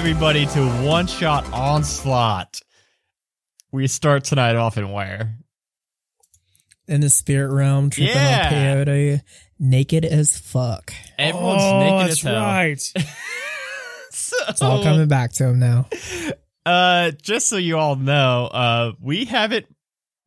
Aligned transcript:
Welcome 0.00 0.12
everybody 0.16 0.46
to 0.46 0.66
One 0.88 1.06
Shot 1.06 1.52
Onslaught. 1.52 2.62
We 3.70 3.86
start 3.86 4.24
tonight 4.24 4.56
off 4.56 4.78
in 4.78 4.90
where? 4.92 5.36
in 6.88 7.02
the 7.02 7.10
spirit 7.10 7.52
realm, 7.52 7.90
tripping 7.90 8.14
Yeah. 8.16 8.46
on 8.46 8.86
peyote, 8.86 9.20
naked 9.58 10.06
as 10.06 10.38
fuck. 10.38 10.94
Everyone's 11.18 11.62
oh, 11.62 11.80
naked 11.80 12.00
that's 12.00 12.12
as 12.12 12.20
hell. 12.22 12.42
right. 12.42 12.92
So, 14.10 14.36
It's 14.48 14.62
all 14.62 14.82
coming 14.82 15.06
back 15.06 15.32
to 15.32 15.48
him 15.48 15.58
now. 15.58 15.86
uh, 16.64 17.10
just 17.20 17.48
so 17.48 17.58
you 17.58 17.76
all 17.76 17.96
know, 17.96 18.46
uh, 18.46 18.92
we 19.02 19.26
haven't 19.26 19.66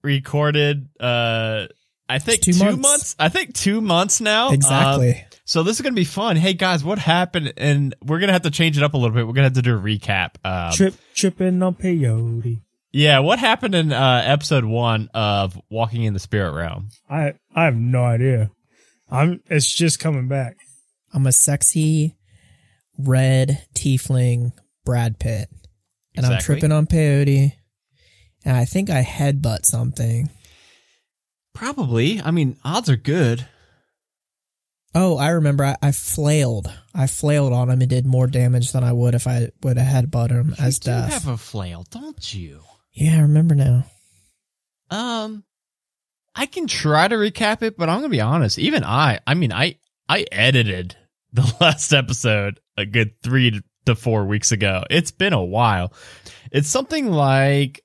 recorded. 0.03 0.87
Uh, 0.99 1.65
I 2.07 2.19
think 2.19 2.41
two 2.41 2.53
two, 2.53 2.63
months. 2.63 2.79
months. 2.79 3.15
I 3.17 3.29
think 3.29 3.55
two 3.55 3.81
months 3.81 4.21
now. 4.21 4.49
Uh, 4.49 4.53
Exactly. 4.53 5.25
So 5.45 5.63
this 5.63 5.77
is 5.77 5.81
gonna 5.81 5.95
be 5.95 6.03
fun. 6.05 6.35
Hey 6.35 6.53
guys, 6.53 6.83
what 6.83 6.99
happened? 6.99 7.53
And 7.57 7.95
we're 8.03 8.20
gonna 8.20 8.33
have 8.33 8.43
to 8.43 8.52
change 8.52 8.77
it 8.77 8.83
up 8.83 8.93
a 8.93 8.97
little 8.97 9.15
bit. 9.15 9.25
We're 9.27 9.33
gonna 9.33 9.47
have 9.47 9.53
to 9.53 9.61
do 9.61 9.75
a 9.77 9.80
recap. 9.80 10.36
Um, 10.44 10.72
Trip, 10.73 10.94
tripping 11.13 11.61
on 11.61 11.75
peyote. 11.75 12.61
yeah, 12.91 13.19
what 13.19 13.39
happened 13.39 13.75
in 13.75 13.91
uh, 13.94 14.21
episode 14.25 14.66
one 14.66 15.09
of 15.14 15.59
Walking 15.69 16.03
in 16.03 16.14
the 16.14 16.19
Spirit 16.19 16.53
Realm? 16.53 16.89
I 17.09 17.33
I 17.55 17.66
have 17.66 17.75
no 17.75 18.03
idea. 18.03 18.52
I'm. 19.09 19.41
It's 19.49 19.71
just 19.71 19.99
coming 19.99 20.27
back. 20.27 20.58
I'm 21.14 21.27
a 21.27 21.31
sexy 21.31 22.16
red 22.97 23.66
tiefling 23.75 24.53
Brad 24.86 25.19
Pitt. 25.19 25.49
And 26.16 26.25
I'm 26.25 26.39
tripping 26.39 26.71
on 26.71 26.86
peyote. 26.88 27.53
And 28.45 28.55
I 28.58 28.66
think 28.66 28.89
I 28.89 29.03
headbutt 29.03 29.66
something. 29.66 30.30
Probably. 31.53 32.21
I 32.21 32.31
mean, 32.31 32.58
odds 32.64 32.89
are 32.89 32.95
good. 32.95 33.47
Oh, 34.95 35.17
I 35.17 35.30
remember 35.30 35.63
I, 35.63 35.75
I 35.81 35.91
flailed. 35.91 36.72
I 36.94 37.08
flailed 37.08 37.52
on 37.53 37.69
him 37.69 37.81
and 37.81 37.89
did 37.89 38.05
more 38.05 38.27
damage 38.27 38.72
than 38.72 38.83
I 38.83 38.94
would 38.94 39.16
if 39.16 39.25
I 39.27 39.49
would 39.63 39.77
have 39.77 40.05
headbutted 40.05 40.31
him 40.31 40.55
as 40.59 40.75
you 40.77 40.81
do 40.81 40.91
death. 40.91 41.13
have 41.13 41.27
a 41.27 41.38
flail, 41.38 41.86
don't 41.89 42.33
you? 42.33 42.61
yeah, 42.91 43.17
I 43.17 43.21
remember 43.21 43.55
now. 43.55 43.86
Um, 44.91 45.44
I 46.36 46.45
can 46.45 46.67
try 46.67 47.08
to 47.08 47.16
recap 47.16 47.64
it, 47.64 47.77
but 47.77 47.89
I'm 47.89 47.97
gonna 47.97 48.09
be 48.09 48.21
honest. 48.21 48.59
Even 48.59 48.83
I, 48.83 49.19
I 49.25 49.33
mean, 49.33 49.52
I 49.52 49.77
I 50.08 50.25
edited 50.31 50.95
the 51.33 51.52
last 51.59 51.91
episode 51.94 52.59
a 52.77 52.86
good 52.86 53.19
three 53.23 53.61
to 53.86 53.95
four 53.95 54.25
weeks 54.25 54.52
ago. 54.52 54.83
It's 54.89 55.11
been 55.11 55.33
a 55.33 55.44
while. 55.44 55.94
It's 56.52 56.69
something 56.69 57.08
like 57.11 57.83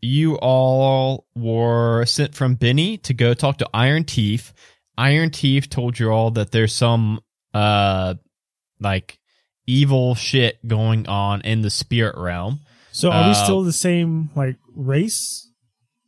you 0.00 0.36
all 0.36 1.26
were 1.34 2.04
sent 2.06 2.34
from 2.34 2.54
Benny 2.54 2.98
to 2.98 3.14
go 3.14 3.34
talk 3.34 3.58
to 3.58 3.68
Iron 3.72 4.04
Teeth. 4.04 4.52
Iron 4.98 5.30
Teeth 5.30 5.70
told 5.70 5.98
you 5.98 6.10
all 6.10 6.32
that 6.32 6.50
there's 6.50 6.74
some 6.74 7.20
uh 7.54 8.14
like 8.80 9.18
evil 9.66 10.14
shit 10.14 10.66
going 10.66 11.08
on 11.08 11.40
in 11.42 11.62
the 11.62 11.70
spirit 11.70 12.16
realm. 12.18 12.60
So 12.92 13.10
are 13.10 13.24
we 13.24 13.30
Uh, 13.30 13.34
still 13.44 13.62
the 13.62 13.72
same 13.72 14.30
like 14.34 14.56
race? 14.74 15.50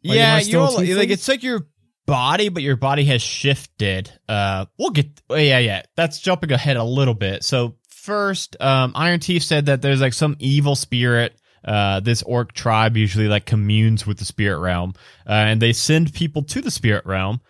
Like, 0.02 0.16
yeah, 0.16 0.38
you 0.38 0.44
still 0.44 0.62
all, 0.62 0.74
like 0.76 1.10
it's 1.10 1.28
like 1.28 1.42
your 1.42 1.68
body, 2.06 2.48
but 2.48 2.62
your 2.62 2.76
body 2.76 3.04
has 3.04 3.22
shifted. 3.22 4.10
Uh, 4.28 4.66
we'll 4.78 4.90
get. 4.90 5.20
Oh, 5.28 5.36
yeah, 5.36 5.58
yeah. 5.58 5.82
That's 5.96 6.18
jumping 6.18 6.50
ahead 6.52 6.76
a 6.76 6.84
little 6.84 7.14
bit. 7.14 7.44
So 7.44 7.76
first, 7.88 8.56
um, 8.60 8.92
Iron 8.96 9.20
Teeth 9.20 9.42
said 9.42 9.66
that 9.66 9.82
there's 9.82 10.00
like 10.00 10.14
some 10.14 10.36
evil 10.38 10.74
spirit. 10.74 11.36
Uh, 11.62 12.00
this 12.00 12.22
orc 12.22 12.52
tribe 12.54 12.96
usually 12.96 13.28
like 13.28 13.44
communes 13.44 14.06
with 14.06 14.18
the 14.18 14.24
spirit 14.24 14.60
realm, 14.60 14.94
uh, 15.28 15.32
and 15.32 15.60
they 15.60 15.74
send 15.74 16.12
people 16.14 16.42
to 16.42 16.62
the 16.62 16.70
spirit 16.70 17.04
realm. 17.04 17.40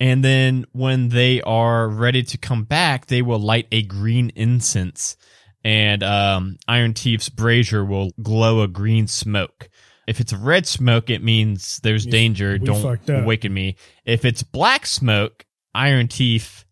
And 0.00 0.24
then 0.24 0.64
when 0.72 1.08
they 1.08 1.40
are 1.42 1.88
ready 1.88 2.22
to 2.22 2.38
come 2.38 2.64
back, 2.64 3.06
they 3.06 3.20
will 3.22 3.40
light 3.40 3.66
a 3.72 3.82
green 3.82 4.30
incense, 4.36 5.16
and 5.64 6.02
um, 6.04 6.56
Iron 6.68 6.94
Teeth's 6.94 7.28
brazier 7.28 7.84
will 7.84 8.12
glow 8.22 8.62
a 8.62 8.68
green 8.68 9.08
smoke. 9.08 9.68
If 10.06 10.20
it's 10.20 10.32
red 10.32 10.66
smoke, 10.66 11.10
it 11.10 11.22
means 11.22 11.80
there's 11.82 12.06
danger. 12.06 12.58
Don't 12.58 12.80
awaken 13.24 13.52
me. 13.52 13.76
If 14.04 14.24
it's 14.24 14.42
black 14.42 14.86
smoke, 14.86 15.44
Iron 15.74 16.08
Teeth 16.08 16.64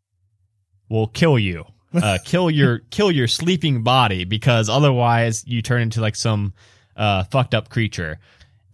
will 0.88 1.08
kill 1.08 1.38
you. 1.38 1.64
Uh, 1.96 2.18
kill 2.26 2.50
your 2.50 2.80
kill 2.90 3.10
your 3.10 3.26
sleeping 3.26 3.82
body 3.82 4.24
because 4.24 4.68
otherwise 4.68 5.42
you 5.46 5.62
turn 5.62 5.80
into 5.80 5.98
like 6.02 6.14
some 6.14 6.52
uh, 6.94 7.24
fucked 7.24 7.54
up 7.54 7.70
creature. 7.70 8.18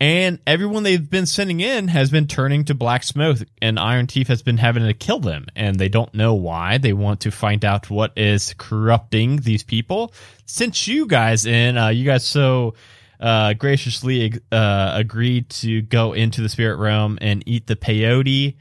And 0.03 0.41
everyone 0.49 0.83
they've 0.83 1.11
been 1.11 1.27
sending 1.27 1.61
in 1.61 1.87
has 1.87 2.11
been 2.11 2.27
turning 2.27 2.65
to 2.65 2.75
black 2.75 3.05
smoke, 3.05 3.39
and 3.61 3.79
Iron 3.79 4.09
Teeth 4.09 4.27
has 4.27 4.43
been 4.43 4.57
having 4.57 4.85
to 4.85 4.95
kill 4.95 5.21
them, 5.21 5.47
and 5.55 5.77
they 5.77 5.89
don't 5.89 6.13
know 6.13 6.35
why. 6.35 6.79
They 6.79 6.93
want 6.93 7.21
to 7.21 7.31
find 7.31 7.65
out 7.65 7.89
what 7.89 8.11
is 8.17 8.53
corrupting 8.59 9.43
these 9.43 9.63
people. 9.63 10.13
Since 10.45 10.89
you 10.89 11.07
guys 11.07 11.47
in, 11.47 11.79
uh, 11.79 11.91
you 11.91 12.05
guys 12.05 12.27
so 12.27 12.75
uh, 13.21 13.53
graciously 13.53 14.41
uh, 14.51 14.93
agreed 14.97 15.51
to 15.51 15.83
go 15.83 16.15
into 16.15 16.43
the 16.43 16.49
spirit 16.49 16.79
realm 16.79 17.17
and 17.21 17.45
eat 17.47 17.69
the 17.69 17.77
peyote, 17.77 18.57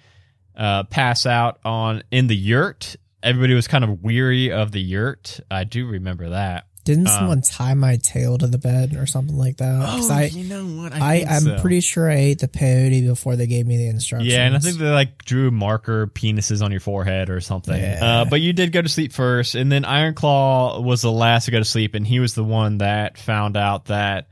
uh, 0.56 0.84
pass 0.84 1.25
out 1.25 1.59
on 1.66 2.03
in 2.12 2.28
the 2.28 2.38
yurt. 2.38 2.96
Everybody 3.24 3.56
was 3.56 3.68
kind 3.68 3.84
of 3.84 4.03
weary 4.03 4.51
of 4.51 4.74
the 4.74 4.81
yurt. 4.81 5.40
I 5.50 5.63
do 5.63 5.88
remember 5.88 6.30
that. 6.30 6.68
Didn't 6.84 7.08
Uh, 7.08 7.18
someone 7.19 7.42
tie 7.44 7.75
my 7.75 7.97
tail 7.97 8.38
to 8.40 8.47
the 8.47 8.58
bed 8.58 8.96
or 8.96 9.06
something 9.06 9.38
like 9.38 9.58
that? 9.58 9.86
'Cause 9.86 10.09
I, 10.09 10.24
you 10.25 10.46
know 10.46 10.66
what? 10.66 10.94
I, 10.94 11.25
I'm 11.30 11.62
pretty 11.62 11.80
sure 11.81 12.09
I 12.09 12.16
ate 12.16 12.40
the 12.40 12.47
peyote 12.47 13.06
before 13.06 13.36
they 13.36 13.46
gave 13.47 13.68
me 13.68 13.78
the 13.78 13.88
instructions. 13.88 14.31
Yeah, 14.34 14.46
and 14.47 14.56
I 14.56 14.59
think 14.59 14.78
they 14.78 14.90
like 14.90 15.24
drew 15.24 15.52
marker 15.52 16.08
penises 16.08 16.64
on 16.64 16.72
your 16.72 16.80
forehead 16.80 17.30
or 17.30 17.40
something. 17.40 17.80
Yeah. 17.80 18.00
Uh, 18.02 18.25
but 18.25 18.42
you 18.42 18.52
did 18.53 18.72
go 18.72 18.81
to 18.81 18.90
sleep 18.90 19.14
first, 19.14 19.53
and 19.56 19.72
then 19.72 19.84
Ironclaw 19.84 20.84
was 20.84 21.02
the 21.03 21.12
last 21.12 21.46
to 21.46 21.52
go 21.52 21.59
to 21.59 21.66
sleep, 21.66 21.94
and 21.94 22.06
he 22.08 22.19
was 22.19 22.34
the 22.34 22.44
one 22.44 22.80
that 22.80 23.18
found 23.18 23.56
out 23.58 23.86
that 23.86 24.28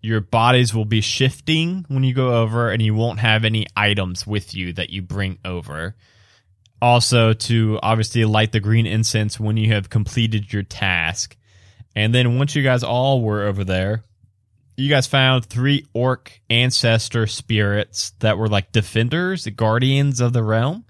your 0.00 0.20
bodies 0.20 0.74
will 0.74 0.84
be 0.84 1.00
shifting 1.00 1.84
when 1.86 2.02
you 2.02 2.12
go 2.14 2.42
over, 2.42 2.70
and 2.72 2.82
you 2.82 2.94
won't 2.94 3.20
have 3.20 3.44
any 3.44 3.66
items 3.76 4.26
with 4.26 4.54
you 4.54 4.72
that 4.72 4.90
you 4.90 5.02
bring 5.02 5.38
over. 5.44 5.94
Also, 6.80 7.32
to 7.32 7.78
obviously 7.80 8.24
light 8.24 8.50
the 8.50 8.58
green 8.58 8.86
incense 8.86 9.38
when 9.38 9.56
you 9.56 9.72
have 9.72 9.88
completed 9.88 10.52
your 10.52 10.64
task. 10.64 11.36
And 11.94 12.14
then 12.14 12.38
once 12.38 12.54
you 12.54 12.62
guys 12.62 12.82
all 12.82 13.20
were 13.20 13.42
over 13.42 13.64
there, 13.64 14.04
you 14.76 14.88
guys 14.88 15.06
found 15.06 15.44
three 15.44 15.86
orc 15.92 16.40
ancestor 16.48 17.26
spirits 17.26 18.12
that 18.20 18.38
were 18.38 18.48
like 18.48 18.72
defenders, 18.72 19.44
the 19.44 19.50
guardians 19.50 20.20
of 20.20 20.32
the 20.32 20.42
realm. 20.42 20.84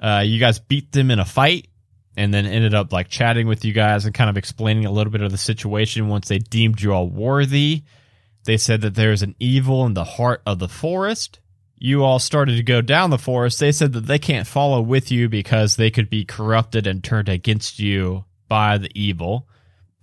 Uh, 0.00 0.22
you 0.24 0.40
guys 0.40 0.58
beat 0.58 0.92
them 0.92 1.10
in 1.10 1.18
a 1.18 1.24
fight 1.24 1.68
and 2.16 2.32
then 2.32 2.46
ended 2.46 2.74
up 2.74 2.92
like 2.92 3.08
chatting 3.08 3.46
with 3.46 3.64
you 3.64 3.72
guys 3.72 4.06
and 4.06 4.14
kind 4.14 4.30
of 4.30 4.36
explaining 4.36 4.86
a 4.86 4.90
little 4.90 5.12
bit 5.12 5.22
of 5.22 5.30
the 5.30 5.38
situation 5.38 6.08
once 6.08 6.28
they 6.28 6.38
deemed 6.38 6.80
you 6.80 6.92
all 6.92 7.08
worthy. 7.08 7.82
They 8.44 8.56
said 8.56 8.80
that 8.82 8.94
there 8.94 9.12
is 9.12 9.22
an 9.22 9.34
evil 9.38 9.84
in 9.84 9.94
the 9.94 10.04
heart 10.04 10.40
of 10.46 10.58
the 10.58 10.68
forest. 10.68 11.40
You 11.78 12.04
all 12.04 12.18
started 12.18 12.56
to 12.56 12.62
go 12.62 12.80
down 12.80 13.10
the 13.10 13.18
forest. 13.18 13.60
They 13.60 13.72
said 13.72 13.92
that 13.92 14.06
they 14.06 14.18
can't 14.18 14.46
follow 14.46 14.80
with 14.80 15.10
you 15.10 15.28
because 15.28 15.76
they 15.76 15.90
could 15.90 16.08
be 16.08 16.24
corrupted 16.24 16.86
and 16.86 17.04
turned 17.04 17.28
against 17.28 17.78
you 17.78 18.24
by 18.48 18.78
the 18.78 18.90
evil 18.98 19.46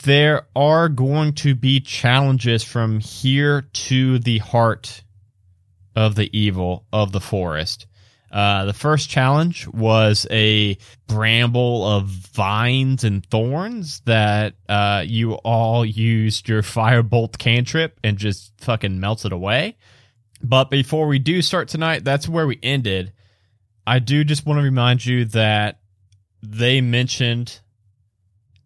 there 0.03 0.47
are 0.55 0.89
going 0.89 1.33
to 1.33 1.55
be 1.55 1.79
challenges 1.79 2.63
from 2.63 3.00
here 3.00 3.61
to 3.73 4.19
the 4.19 4.38
heart 4.39 5.03
of 5.95 6.15
the 6.15 6.29
evil 6.38 6.85
of 6.91 7.11
the 7.11 7.21
forest. 7.21 7.88
Uh, 8.31 8.65
the 8.65 8.73
first 8.73 9.09
challenge 9.09 9.67
was 9.67 10.25
a 10.31 10.75
bramble 11.07 11.85
of 11.88 12.07
vines 12.07 13.03
and 13.03 13.23
thorns 13.27 14.01
that 14.01 14.55
uh, 14.67 15.03
you 15.05 15.33
all 15.33 15.85
used 15.85 16.49
your 16.49 16.63
firebolt 16.63 17.38
cantrip 17.38 17.99
and 18.03 18.17
just 18.17 18.51
fucking 18.59 18.99
melted 18.99 19.31
away. 19.31 19.77
But 20.41 20.71
before 20.71 21.07
we 21.07 21.19
do 21.19 21.41
start 21.41 21.67
tonight, 21.67 22.03
that's 22.03 22.27
where 22.27 22.47
we 22.47 22.59
ended. 22.63 23.13
I 23.85 23.99
do 23.99 24.23
just 24.23 24.45
want 24.45 24.57
to 24.59 24.63
remind 24.63 25.06
you 25.06 25.25
that 25.25 25.79
they 26.41 26.81
mentioned 26.81 27.61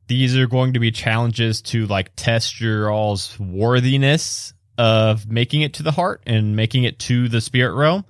these 0.08 0.38
are 0.38 0.48
going 0.48 0.74
to 0.74 0.80
be 0.80 0.92
challenges 0.92 1.62
to 1.62 1.86
like 1.88 2.12
test 2.16 2.60
your 2.60 2.90
all's 2.90 3.38
worthiness 3.40 4.54
of 4.78 5.30
making 5.30 5.62
it 5.62 5.76
to 5.76 5.84
the 5.84 5.92
heart 5.92 6.22
and 6.26 6.56
making 6.56 6.84
it 6.84 7.00
to 7.00 7.28
the 7.28 7.42
spirit 7.42 7.76
realm 7.76 8.06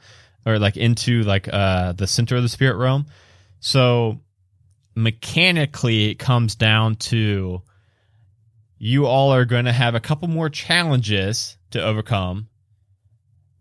or 0.46 0.60
like 0.60 0.78
into 0.78 1.24
like 1.24 1.52
uh 1.52 1.94
the 1.94 2.08
center 2.08 2.36
of 2.36 2.44
the 2.44 2.50
spirit 2.50 2.78
realm. 2.78 3.06
So 3.60 4.20
mechanically 4.96 6.12
it 6.12 6.16
comes 6.16 6.56
down 6.56 6.96
to 6.96 7.62
you 8.78 9.06
all 9.06 9.34
are 9.34 9.46
going 9.46 9.66
to 9.66 9.72
have 9.72 9.96
a 9.96 10.00
couple 10.00 10.28
more 10.28 10.50
challenges 10.50 11.58
to 11.72 11.84
overcome. 11.84 12.48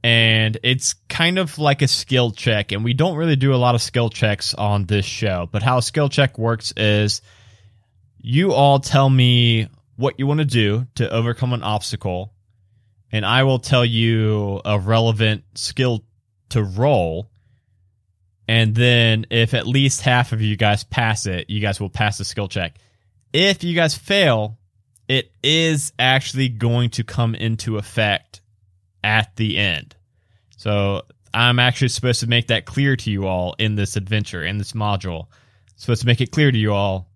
And 0.02 0.58
it's 0.62 0.94
kind 1.08 1.38
of 1.38 1.58
like 1.58 1.82
a 1.82 1.88
skill 1.88 2.30
check 2.30 2.70
and 2.70 2.84
we 2.84 2.92
don't 2.92 3.16
really 3.16 3.34
do 3.34 3.54
a 3.54 3.56
lot 3.56 3.74
of 3.74 3.82
skill 3.82 4.10
checks 4.10 4.54
on 4.54 4.84
this 4.84 5.04
show 5.04 5.48
but 5.50 5.62
how 5.62 5.78
a 5.78 5.82
skill 5.82 6.08
check 6.08 6.38
works 6.38 6.72
is 6.76 7.22
you 8.28 8.52
all 8.52 8.80
tell 8.80 9.08
me 9.08 9.68
what 9.94 10.18
you 10.18 10.26
want 10.26 10.40
to 10.40 10.44
do 10.44 10.84
to 10.96 11.08
overcome 11.08 11.52
an 11.52 11.62
obstacle, 11.62 12.32
and 13.12 13.24
I 13.24 13.44
will 13.44 13.60
tell 13.60 13.84
you 13.84 14.60
a 14.64 14.80
relevant 14.80 15.44
skill 15.54 16.04
to 16.48 16.64
roll. 16.64 17.30
And 18.48 18.74
then, 18.74 19.26
if 19.30 19.54
at 19.54 19.68
least 19.68 20.00
half 20.00 20.32
of 20.32 20.42
you 20.42 20.56
guys 20.56 20.82
pass 20.82 21.26
it, 21.26 21.48
you 21.48 21.60
guys 21.60 21.78
will 21.78 21.88
pass 21.88 22.18
the 22.18 22.24
skill 22.24 22.48
check. 22.48 22.78
If 23.32 23.62
you 23.62 23.76
guys 23.76 23.94
fail, 23.94 24.58
it 25.06 25.30
is 25.44 25.92
actually 25.96 26.48
going 26.48 26.90
to 26.90 27.04
come 27.04 27.36
into 27.36 27.76
effect 27.78 28.40
at 29.04 29.36
the 29.36 29.56
end. 29.56 29.94
So 30.56 31.02
I'm 31.32 31.60
actually 31.60 31.88
supposed 31.88 32.20
to 32.20 32.26
make 32.26 32.48
that 32.48 32.64
clear 32.64 32.96
to 32.96 33.08
you 33.08 33.28
all 33.28 33.54
in 33.60 33.76
this 33.76 33.94
adventure, 33.94 34.44
in 34.44 34.58
this 34.58 34.72
module. 34.72 35.28
supposed 35.76 36.00
to 36.00 36.08
make 36.08 36.20
it 36.20 36.32
clear 36.32 36.50
to 36.50 36.58
you 36.58 36.72
all 36.72 37.08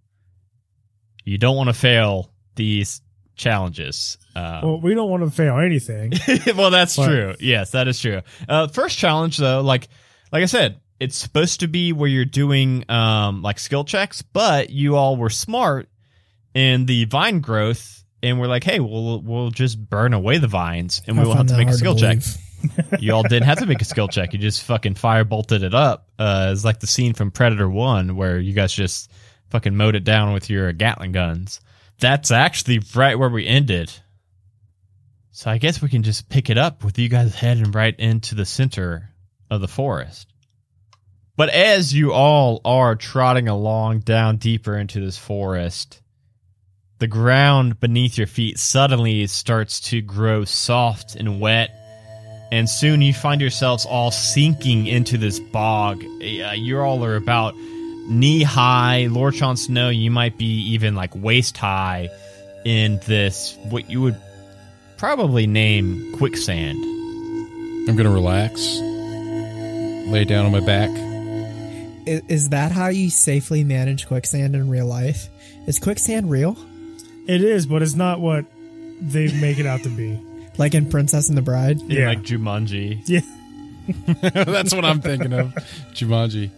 you 1.30 1.38
don't 1.38 1.56
want 1.56 1.68
to 1.68 1.72
fail 1.72 2.32
these 2.56 3.00
challenges. 3.36 4.18
Uh, 4.34 4.60
Well, 4.64 4.80
we 4.80 4.94
don't 4.94 5.08
want 5.08 5.22
to 5.22 5.30
fail 5.30 5.58
anything. 5.58 6.12
well, 6.56 6.70
that's 6.70 6.96
But- 6.96 7.06
true. 7.06 7.34
Yes, 7.38 7.70
that 7.70 7.86
is 7.88 8.00
true. 8.00 8.22
Uh, 8.48 8.66
first 8.68 8.98
challenge 8.98 9.36
though, 9.38 9.60
like 9.60 9.88
like 10.32 10.42
I 10.42 10.46
said, 10.46 10.80
it's 10.98 11.16
supposed 11.16 11.60
to 11.60 11.68
be 11.68 11.92
where 11.92 12.08
you're 12.08 12.24
doing 12.24 12.84
um 12.90 13.42
like 13.42 13.58
skill 13.58 13.84
checks, 13.84 14.22
but 14.22 14.70
you 14.70 14.96
all 14.96 15.16
were 15.16 15.30
smart 15.30 15.88
in 16.52 16.84
the 16.86 17.04
vine 17.04 17.38
growth, 17.40 18.04
and 18.24 18.40
we're 18.40 18.48
like, 18.48 18.64
hey, 18.64 18.80
we'll 18.80 19.20
we'll 19.22 19.50
just 19.50 19.78
burn 19.88 20.12
away 20.14 20.38
the 20.38 20.48
vines, 20.48 21.00
and 21.06 21.16
we 21.16 21.24
won't 21.24 21.38
have 21.38 21.46
to 21.46 21.56
make 21.56 21.68
a 21.68 21.74
skill 21.74 21.94
check. 21.94 22.18
You 22.98 23.14
all 23.14 23.22
didn't 23.22 23.44
have 23.44 23.60
to 23.60 23.66
make 23.66 23.80
a 23.80 23.86
skill 23.86 24.06
check. 24.06 24.34
You 24.34 24.38
just 24.38 24.64
fucking 24.64 24.96
fire 24.96 25.24
bolted 25.24 25.62
it 25.62 25.72
up. 25.74 26.08
Uh, 26.18 26.50
it's 26.52 26.62
like 26.62 26.78
the 26.78 26.86
scene 26.86 27.14
from 27.14 27.30
Predator 27.30 27.70
One 27.70 28.16
where 28.16 28.38
you 28.38 28.52
guys 28.52 28.70
just 28.70 29.10
fucking 29.50 29.76
mowed 29.76 29.96
it 29.96 30.04
down 30.04 30.32
with 30.32 30.48
your 30.48 30.72
Gatling 30.72 31.12
guns. 31.12 31.60
That's 31.98 32.30
actually 32.30 32.80
right 32.94 33.18
where 33.18 33.28
we 33.28 33.46
ended. 33.46 33.92
So 35.32 35.50
I 35.50 35.58
guess 35.58 35.82
we 35.82 35.88
can 35.88 36.02
just 36.02 36.28
pick 36.28 36.50
it 36.50 36.58
up 36.58 36.84
with 36.84 36.98
you 36.98 37.08
guys 37.08 37.34
heading 37.34 37.72
right 37.72 37.98
into 37.98 38.34
the 38.34 38.46
center 38.46 39.10
of 39.50 39.60
the 39.60 39.68
forest. 39.68 40.28
But 41.36 41.50
as 41.50 41.94
you 41.94 42.12
all 42.12 42.60
are 42.64 42.96
trotting 42.96 43.48
along 43.48 44.00
down 44.00 44.36
deeper 44.36 44.76
into 44.76 45.00
this 45.00 45.16
forest, 45.16 46.02
the 46.98 47.06
ground 47.06 47.80
beneath 47.80 48.18
your 48.18 48.26
feet 48.26 48.58
suddenly 48.58 49.26
starts 49.26 49.80
to 49.80 50.02
grow 50.02 50.44
soft 50.44 51.16
and 51.16 51.40
wet 51.40 51.70
and 52.52 52.68
soon 52.68 53.00
you 53.00 53.14
find 53.14 53.40
yourselves 53.40 53.86
all 53.86 54.10
sinking 54.10 54.86
into 54.86 55.16
this 55.16 55.38
bog. 55.38 56.04
Uh, 56.04 56.52
you 56.52 56.80
all 56.80 57.04
are 57.04 57.16
about 57.16 57.54
knee 58.10 58.42
high. 58.42 59.06
Lord 59.10 59.34
Sean 59.34 59.56
Snow, 59.56 59.88
you 59.88 60.10
might 60.10 60.36
be 60.36 60.72
even 60.72 60.94
like 60.94 61.14
waist 61.14 61.56
high 61.56 62.10
in 62.64 62.98
this, 63.06 63.56
what 63.70 63.88
you 63.88 64.02
would 64.02 64.20
probably 64.98 65.46
name 65.46 66.14
quicksand. 66.16 66.78
I'm 67.88 67.96
gonna 67.96 68.10
relax, 68.10 68.60
lay 70.10 70.24
down 70.24 70.46
on 70.46 70.52
my 70.52 70.60
back. 70.60 70.90
Is, 72.06 72.22
is 72.28 72.48
that 72.50 72.72
how 72.72 72.88
you 72.88 73.08
safely 73.10 73.64
manage 73.64 74.06
quicksand 74.06 74.54
in 74.54 74.68
real 74.68 74.86
life? 74.86 75.28
Is 75.66 75.78
quicksand 75.78 76.30
real? 76.30 76.56
it 77.26 77.42
is, 77.42 77.64
but 77.66 77.80
it's 77.80 77.94
not 77.94 78.20
what 78.20 78.44
they 79.00 79.30
make 79.40 79.58
it 79.58 79.66
out 79.66 79.82
to 79.84 79.88
be. 79.88 80.20
Like 80.58 80.74
in 80.74 80.90
Princess 80.90 81.28
and 81.30 81.38
the 81.38 81.42
Bride? 81.42 81.80
in, 81.80 81.90
Yeah. 81.90 82.08
Like 82.08 82.22
Jumanji. 82.22 83.00
Yeah. 83.06 83.20
That's 84.44 84.74
what 84.74 84.84
I'm 84.84 85.00
thinking 85.00 85.32
of. 85.32 85.54
Jumanji. 85.94 86.50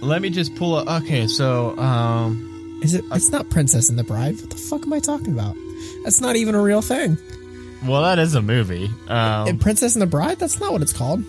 Let 0.00 0.22
me 0.22 0.30
just 0.30 0.54
pull 0.56 0.74
up. 0.76 1.02
Okay, 1.02 1.26
so, 1.26 1.76
um, 1.78 2.80
Is 2.82 2.94
it? 2.94 3.04
It's 3.12 3.30
not 3.30 3.48
Princess 3.50 3.88
and 3.88 3.98
the 3.98 4.04
Bride. 4.04 4.36
What 4.40 4.50
the 4.50 4.56
fuck 4.56 4.82
am 4.84 4.92
I 4.92 5.00
talking 5.00 5.32
about? 5.32 5.56
That's 6.04 6.20
not 6.20 6.36
even 6.36 6.54
a 6.54 6.60
real 6.60 6.82
thing. 6.82 7.16
well, 7.86 8.02
that 8.02 8.18
is 8.18 8.34
a 8.34 8.42
movie. 8.42 8.90
Um, 9.08 9.48
In 9.48 9.58
Princess 9.58 9.94
and 9.94 10.02
the 10.02 10.06
Bride, 10.06 10.38
that's 10.38 10.60
not 10.60 10.72
what 10.72 10.82
it's 10.82 10.92
called. 10.92 11.22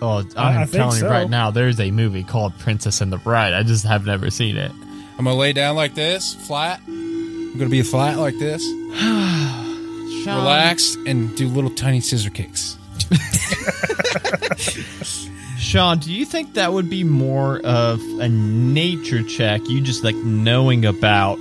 oh, 0.00 0.24
I- 0.36 0.54
I'm 0.54 0.58
I 0.60 0.64
think 0.66 0.82
telling 0.82 1.00
you 1.02 1.08
right 1.08 1.28
now, 1.28 1.50
there's 1.50 1.78
a 1.80 1.90
movie 1.90 2.24
called 2.24 2.58
Princess 2.58 3.00
and 3.02 3.12
the 3.12 3.18
Bride. 3.18 3.52
I 3.52 3.62
just 3.62 3.84
have 3.84 4.06
never 4.06 4.30
seen 4.30 4.56
it. 4.56 4.72
I'm 5.18 5.24
gonna 5.26 5.36
lay 5.36 5.52
down 5.52 5.76
like 5.76 5.94
this, 5.94 6.34
flat. 6.34 6.80
I'm 6.88 7.58
gonna 7.58 7.68
be 7.70 7.82
flat 7.82 8.18
like 8.18 8.38
this, 8.38 8.62
Sean, 10.24 10.26
relax, 10.26 10.96
and 11.06 11.34
do 11.36 11.48
little 11.48 11.70
tiny 11.70 12.00
scissor 12.00 12.30
kicks. 12.30 12.78
Sean, 15.72 15.98
do 15.98 16.12
you 16.12 16.26
think 16.26 16.52
that 16.52 16.74
would 16.74 16.90
be 16.90 17.02
more 17.02 17.58
of 17.64 17.98
a 18.20 18.28
nature 18.28 19.22
check? 19.22 19.62
You 19.70 19.80
just 19.80 20.04
like 20.04 20.14
knowing 20.16 20.84
about 20.84 21.38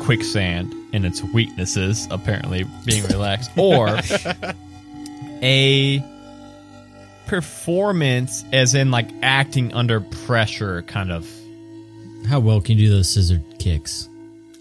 quicksand 0.00 0.74
and 0.92 1.06
its 1.06 1.22
weaknesses, 1.22 2.08
apparently 2.10 2.64
being 2.84 3.04
relaxed, 3.04 3.52
or 3.56 4.00
a 5.44 6.02
performance, 7.28 8.44
as 8.52 8.74
in 8.74 8.90
like 8.90 9.10
acting 9.22 9.72
under 9.72 10.00
pressure, 10.00 10.82
kind 10.82 11.12
of. 11.12 11.30
How 12.26 12.40
well 12.40 12.60
can 12.60 12.78
you 12.78 12.88
do 12.88 12.96
those 12.96 13.08
scissor 13.08 13.40
kicks? 13.60 14.08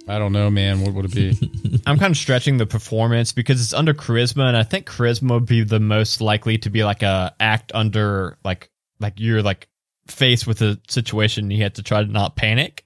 I 0.08 0.20
don't 0.20 0.32
know, 0.32 0.52
man. 0.52 0.82
What 0.82 0.94
would 0.94 1.06
it 1.06 1.16
be? 1.16 1.82
I'm 1.88 1.98
kind 1.98 2.12
of 2.12 2.18
stretching 2.18 2.58
the 2.58 2.68
performance 2.68 3.32
because 3.32 3.64
it's 3.64 3.74
under 3.74 3.96
charisma, 3.96 4.48
and 4.48 4.56
I 4.56 4.62
think 4.62 4.86
charisma 4.86 5.32
would 5.32 5.48
be 5.48 5.64
the 5.64 5.80
most 5.80 6.22
likely 6.22 6.60
to 6.60 6.70
be 6.70 6.84
like 6.84 7.02
a 7.02 7.34
act 7.40 7.72
under 7.74 8.38
like 8.46 8.70
like 9.00 9.20
you're 9.20 9.42
like 9.42 9.68
faced 10.08 10.48
with 10.48 10.62
a 10.62 10.80
situation 10.88 11.46
and 11.46 11.54
you 11.54 11.64
have 11.64 11.74
to 11.74 11.84
try 11.84 12.04
to 12.04 12.12
not 12.12 12.36
panic. 12.36 12.86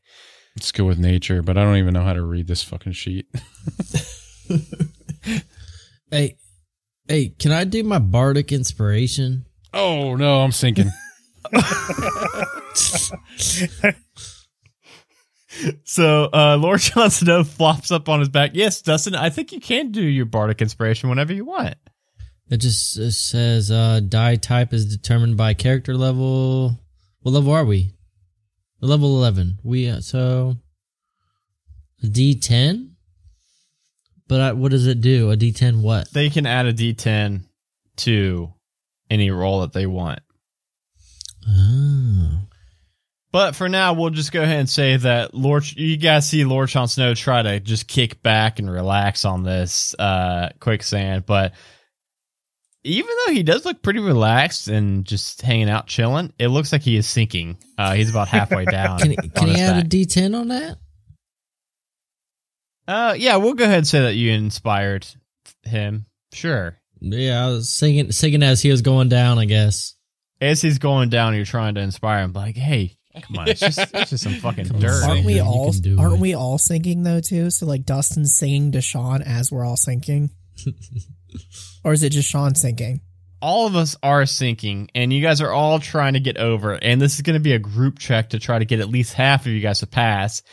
Let's 0.57 0.71
go 0.71 0.85
with 0.85 0.99
nature, 0.99 1.41
but 1.41 1.57
I 1.57 1.63
don't 1.63 1.77
even 1.77 1.93
know 1.93 2.03
how 2.03 2.13
to 2.13 2.21
read 2.23 2.47
this 2.47 2.63
fucking 2.63 2.93
sheet. 2.93 3.27
Hey, 6.11 6.37
hey, 7.07 7.29
can 7.29 7.53
I 7.53 7.63
do 7.63 7.83
my 7.83 7.97
bardic 7.99 8.51
inspiration? 8.51 9.45
Oh 9.73 10.17
no, 10.17 10.41
I'm 10.41 10.51
sinking. 10.51 10.89
So 15.83 16.29
uh 16.33 16.57
Lord 16.57 16.79
Jon 16.79 17.11
Snow 17.11 17.43
flops 17.43 17.91
up 17.91 18.07
on 18.09 18.19
his 18.19 18.29
back. 18.29 18.51
Yes, 18.53 18.81
Dustin, 18.81 19.15
I 19.15 19.30
think 19.30 19.51
you 19.51 19.59
can 19.59 19.91
do 19.91 20.01
your 20.01 20.25
bardic 20.25 20.61
inspiration 20.61 21.09
whenever 21.09 21.33
you 21.33 21.45
want. 21.45 21.75
It 22.51 22.57
just 22.57 22.99
uh, 22.99 23.09
says 23.09 23.71
uh, 23.71 24.01
die 24.01 24.35
type 24.35 24.73
is 24.73 24.85
determined 24.85 25.37
by 25.37 25.53
character 25.53 25.95
level. 25.95 26.77
What 27.21 27.31
level 27.31 27.53
are 27.53 27.63
we? 27.63 27.93
Level 28.81 29.17
eleven. 29.17 29.57
We 29.63 29.87
uh, 29.87 30.01
so 30.01 30.57
D10? 32.03 32.89
But 34.27 34.41
I, 34.41 34.51
what 34.51 34.71
does 34.71 34.85
it 34.85 34.99
do? 34.99 35.31
A 35.31 35.37
D 35.37 35.53
ten 35.53 35.81
what? 35.81 36.11
They 36.11 36.29
can 36.29 36.45
add 36.45 36.65
a 36.65 36.73
D10 36.73 37.45
to 37.97 38.53
any 39.09 39.31
roll 39.31 39.61
that 39.61 39.71
they 39.71 39.85
want. 39.85 40.19
Oh. 41.47 42.41
But 43.31 43.55
for 43.55 43.69
now, 43.69 43.93
we'll 43.93 44.09
just 44.09 44.33
go 44.33 44.41
ahead 44.41 44.59
and 44.59 44.69
say 44.69 44.97
that 44.97 45.33
Lord, 45.33 45.63
you 45.71 45.95
guys 45.95 46.27
see 46.27 46.43
Lord 46.43 46.67
Jon 46.67 46.89
Snow 46.89 47.13
try 47.13 47.41
to 47.41 47.61
just 47.61 47.87
kick 47.87 48.21
back 48.21 48.59
and 48.59 48.69
relax 48.69 49.23
on 49.23 49.43
this 49.43 49.95
uh, 49.97 50.49
quicksand. 50.59 51.25
But 51.25 51.53
even 52.83 53.11
though 53.26 53.33
he 53.33 53.44
does 53.44 53.66
look 53.66 53.81
pretty 53.81 54.00
relaxed 54.00 54.68
and 54.68 55.06
just 55.06 55.42
hanging 55.42 55.69
out, 55.69 55.88
chilling, 55.88 56.33
it 56.40 56.47
looks 56.47 56.71
like 56.71 56.81
he 56.81 56.95
is 56.97 57.07
sinking. 57.07 57.57
Uh, 57.78 57.94
he's 57.94 58.09
about 58.09 58.28
halfway 58.28 58.66
down. 58.71 59.00
Can, 59.00 59.16
on 59.19 59.30
can 59.30 59.47
he 59.47 59.56
add 59.56 59.78
a 59.78 59.81
back. 59.81 59.90
D 59.90 60.06
ten 60.06 60.33
on 60.35 60.47
that? 60.50 60.78
Uh, 62.88 63.16
yeah, 63.18 63.38
we'll 63.38 63.54
go 63.54 63.64
ahead 63.64 63.78
and 63.80 63.88
say 63.88 64.02
that 64.02 64.16
you 64.16 64.31
inspired 64.31 65.06
him. 65.64 66.06
Sure. 66.33 66.78
Yeah, 67.00 67.45
I 67.45 67.50
was 67.50 67.69
singing 67.69 68.11
singing 68.11 68.44
as 68.44 68.61
he 68.61 68.69
was 68.69 68.81
going 68.81 69.09
down. 69.09 69.40
I 69.40 69.45
guess. 69.45 69.95
As 70.40 70.61
he's 70.61 70.80
going 70.80 71.09
down, 71.09 71.35
you're 71.35 71.45
trying 71.45 71.76
to 71.76 71.81
inspire 71.81 72.23
him. 72.23 72.33
Like, 72.33 72.56
hey, 72.56 72.97
come 73.21 73.38
on, 73.38 73.47
it's 73.47 73.59
just, 73.59 73.78
it's 73.94 74.09
just 74.09 74.23
some 74.23 74.33
fucking 74.33 74.68
Come 74.68 74.80
dirt. 74.80 75.04
Aren't 75.04 75.26
we 75.26 75.40
all? 75.40 75.71
Aren't 76.00 76.16
it. 76.16 76.19
we 76.19 76.33
all 76.33 76.57
sinking 76.57 77.04
though 77.04 77.19
too? 77.19 77.52
So 77.52 77.66
like 77.66 77.85
Dustin's 77.85 78.35
singing 78.35 78.71
to 78.71 78.81
Sean 78.81 79.21
as 79.21 79.52
we're 79.52 79.66
all 79.66 79.78
sinking, 79.78 80.31
or 81.83 81.94
is 81.94 82.04
it 82.04 82.11
just 82.11 82.30
Sean 82.30 82.56
sinking? 82.56 83.02
all 83.44 83.66
of 83.66 83.76
us 83.76 83.95
are 84.04 84.28
sinking 84.28 84.88
and 84.94 85.11
you 85.11 85.19
guys 85.19 85.42
are 85.42 85.52
all 85.52 85.80
trying 85.80 86.14
to 86.14 86.19
get 86.19 86.38
over 86.38 86.73
and 86.73 87.02
this 87.02 87.16
is 87.16 87.21
going 87.21 87.33
to 87.33 87.40
be 87.40 87.54
a 87.54 87.57
group 87.57 87.97
check 87.97 88.30
to 88.30 88.38
try 88.38 88.59
to 88.59 88.66
get 88.66 88.80
at 88.80 88.88
least 88.88 89.16
half 89.16 89.47
of 89.47 89.52
you 89.52 89.59
guys 89.59 89.80
to 89.80 89.88
pass 89.88 90.44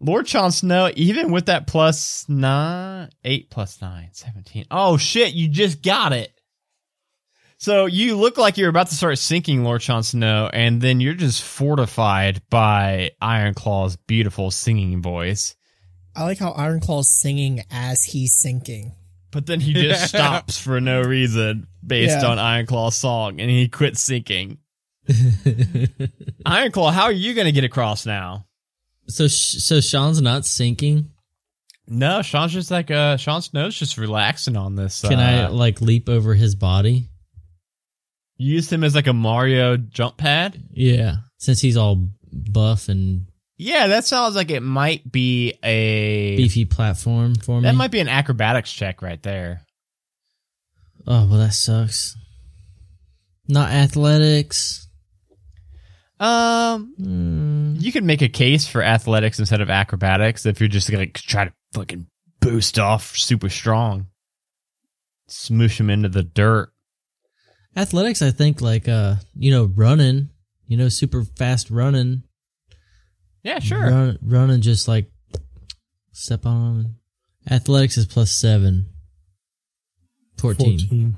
lord 0.00 0.26
Jon 0.26 0.52
Snow, 0.52 0.90
even 0.94 1.32
with 1.32 1.46
that 1.46 1.66
plus 1.66 2.28
nine, 2.28 3.08
eight 3.24 3.50
plus 3.50 3.80
nine, 3.80 4.10
17. 4.12 4.66
Oh 4.70 4.96
shit, 4.96 5.34
you 5.34 5.48
just 5.48 5.82
got 5.82 6.12
it. 6.12 6.30
So 7.56 7.86
you 7.86 8.16
look 8.16 8.36
like 8.36 8.58
you're 8.58 8.68
about 8.68 8.88
to 8.88 8.94
start 8.94 9.16
sinking, 9.18 9.64
Lord 9.64 9.80
Jon 9.80 10.02
Snow, 10.02 10.50
and 10.52 10.82
then 10.82 11.00
you're 11.00 11.14
just 11.14 11.42
fortified 11.42 12.42
by 12.50 13.12
Ironclaw's 13.22 13.96
beautiful 13.96 14.50
singing 14.50 15.00
voice. 15.00 15.54
I 16.14 16.24
like 16.24 16.38
how 16.38 16.50
Ironclaw's 16.52 17.08
singing 17.08 17.62
as 17.70 18.04
he's 18.04 18.34
sinking. 18.34 18.94
But 19.34 19.44
then 19.46 19.60
he 19.60 19.74
just 19.74 20.08
stops 20.08 20.58
for 20.58 20.80
no 20.80 21.02
reason 21.02 21.66
based 21.86 22.20
Yeah. 22.22 22.28
on 22.28 22.38
Ironclaw's 22.38 22.94
song 22.94 23.40
and 23.40 23.50
he 23.50 23.68
quits 23.68 24.00
sinking. 24.00 24.58
Ironclaw, 25.08 26.92
how 26.92 27.04
are 27.04 27.12
you 27.12 27.34
going 27.34 27.44
to 27.46 27.52
get 27.52 27.64
across 27.64 28.06
now? 28.06 28.46
So 29.08 29.28
sh- 29.28 29.58
so 29.62 29.80
Sean's 29.80 30.22
not 30.22 30.46
sinking. 30.46 31.10
No, 31.86 32.22
Sean's 32.22 32.52
just 32.54 32.70
like 32.70 32.90
uh 32.90 33.18
Sean 33.18 33.42
Snow's 33.42 33.76
just 33.78 33.98
relaxing 33.98 34.56
on 34.56 34.74
this. 34.76 35.02
Can 35.02 35.20
I 35.20 35.42
uh, 35.44 35.50
like 35.50 35.80
leap 35.82 36.08
over 36.08 36.32
his 36.34 36.54
body? 36.54 37.10
use 38.36 38.70
him 38.72 38.82
as 38.82 38.94
like 38.94 39.06
a 39.06 39.12
Mario 39.12 39.76
jump 39.76 40.16
pad? 40.16 40.60
Yeah, 40.70 41.16
since 41.38 41.60
he's 41.60 41.76
all 41.76 42.08
buff 42.32 42.88
and 42.88 43.26
Yeah, 43.56 43.86
that 43.88 44.04
sounds 44.04 44.34
like 44.34 44.50
it 44.50 44.62
might 44.62 45.10
be 45.10 45.54
a 45.62 46.36
Beefy 46.36 46.64
platform 46.64 47.34
for 47.36 47.60
me. 47.60 47.62
that 47.68 47.74
might 47.76 47.90
be 47.92 48.00
an 48.00 48.08
acrobatics 48.08 48.72
check 48.72 49.00
right 49.02 49.22
there. 49.22 49.62
oh 51.06 51.26
well, 51.28 51.38
that 51.38 51.52
sucks. 51.54 52.16
Not 53.46 53.70
athletics. 53.70 54.88
Um, 56.20 56.94
Hmm. 56.96 57.74
you 57.78 57.92
could 57.92 58.04
make 58.04 58.22
a 58.22 58.28
case 58.28 58.66
for 58.66 58.82
athletics 58.82 59.38
instead 59.38 59.60
of 59.60 59.68
acrobatics 59.68 60.46
if 60.46 60.60
you're 60.60 60.68
just 60.68 60.90
gonna 60.90 61.06
try 61.06 61.44
to 61.44 61.52
fucking 61.74 62.06
boost 62.40 62.78
off 62.78 63.16
super 63.16 63.48
strong, 63.48 64.06
smoosh 65.28 65.78
him 65.78 65.90
into 65.90 66.08
the 66.08 66.22
dirt. 66.22 66.70
Athletics, 67.76 68.22
I 68.22 68.30
think, 68.30 68.60
like 68.60 68.88
uh, 68.88 69.16
you 69.36 69.50
know, 69.50 69.64
running. 69.64 70.30
You 70.66 70.76
know, 70.78 70.88
super 70.88 71.24
fast 71.24 71.68
running. 71.70 72.22
Yeah, 73.44 73.58
sure. 73.60 73.78
Run, 73.80 74.18
running 74.22 74.60
just 74.62 74.88
like 74.88 75.10
step 76.12 76.46
on. 76.46 76.78
'em. 76.80 76.96
Athletics 77.50 77.96
is 77.98 78.06
plus 78.06 78.30
seven. 78.32 78.86
14. 80.38 80.78
14. 80.78 81.16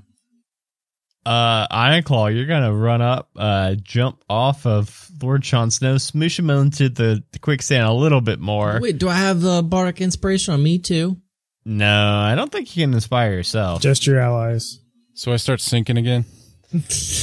Uh, 1.25 1.67
Ironclaw, 1.69 2.35
you're 2.37 2.47
gonna 2.47 2.73
run 2.73 3.03
up, 3.03 3.31
uh, 3.37 3.75
jump 3.83 4.23
off 4.31 4.65
of 4.65 5.09
Lord 5.21 5.43
Jon 5.43 5.71
Snow, 5.73 5.97
smoosh 5.97 6.39
him 6.39 6.51
into 6.51 6.89
the, 6.89 7.23
the 7.33 7.39
quicksand 7.41 7.85
a 7.87 7.93
little 7.93 8.21
bit 8.21 8.39
more. 8.39 8.79
Wait, 8.81 8.99
do 8.99 9.09
I 9.09 9.15
have 9.17 9.41
the 9.41 9.63
bardic 9.63 10.01
inspiration 10.01 10.55
on 10.55 10.63
me 10.63 10.79
too? 10.79 11.17
No, 11.65 11.87
I 12.21 12.37
don't 12.37 12.53
think 12.53 12.77
you 12.77 12.85
can 12.85 12.95
inspire 12.95 13.33
yourself. 13.33 13.83
Just 13.83 14.07
your 14.07 14.21
allies. 14.21 14.79
So 15.15 15.33
I 15.33 15.37
start 15.37 15.61
sinking 15.61 15.97
again. 15.97 16.27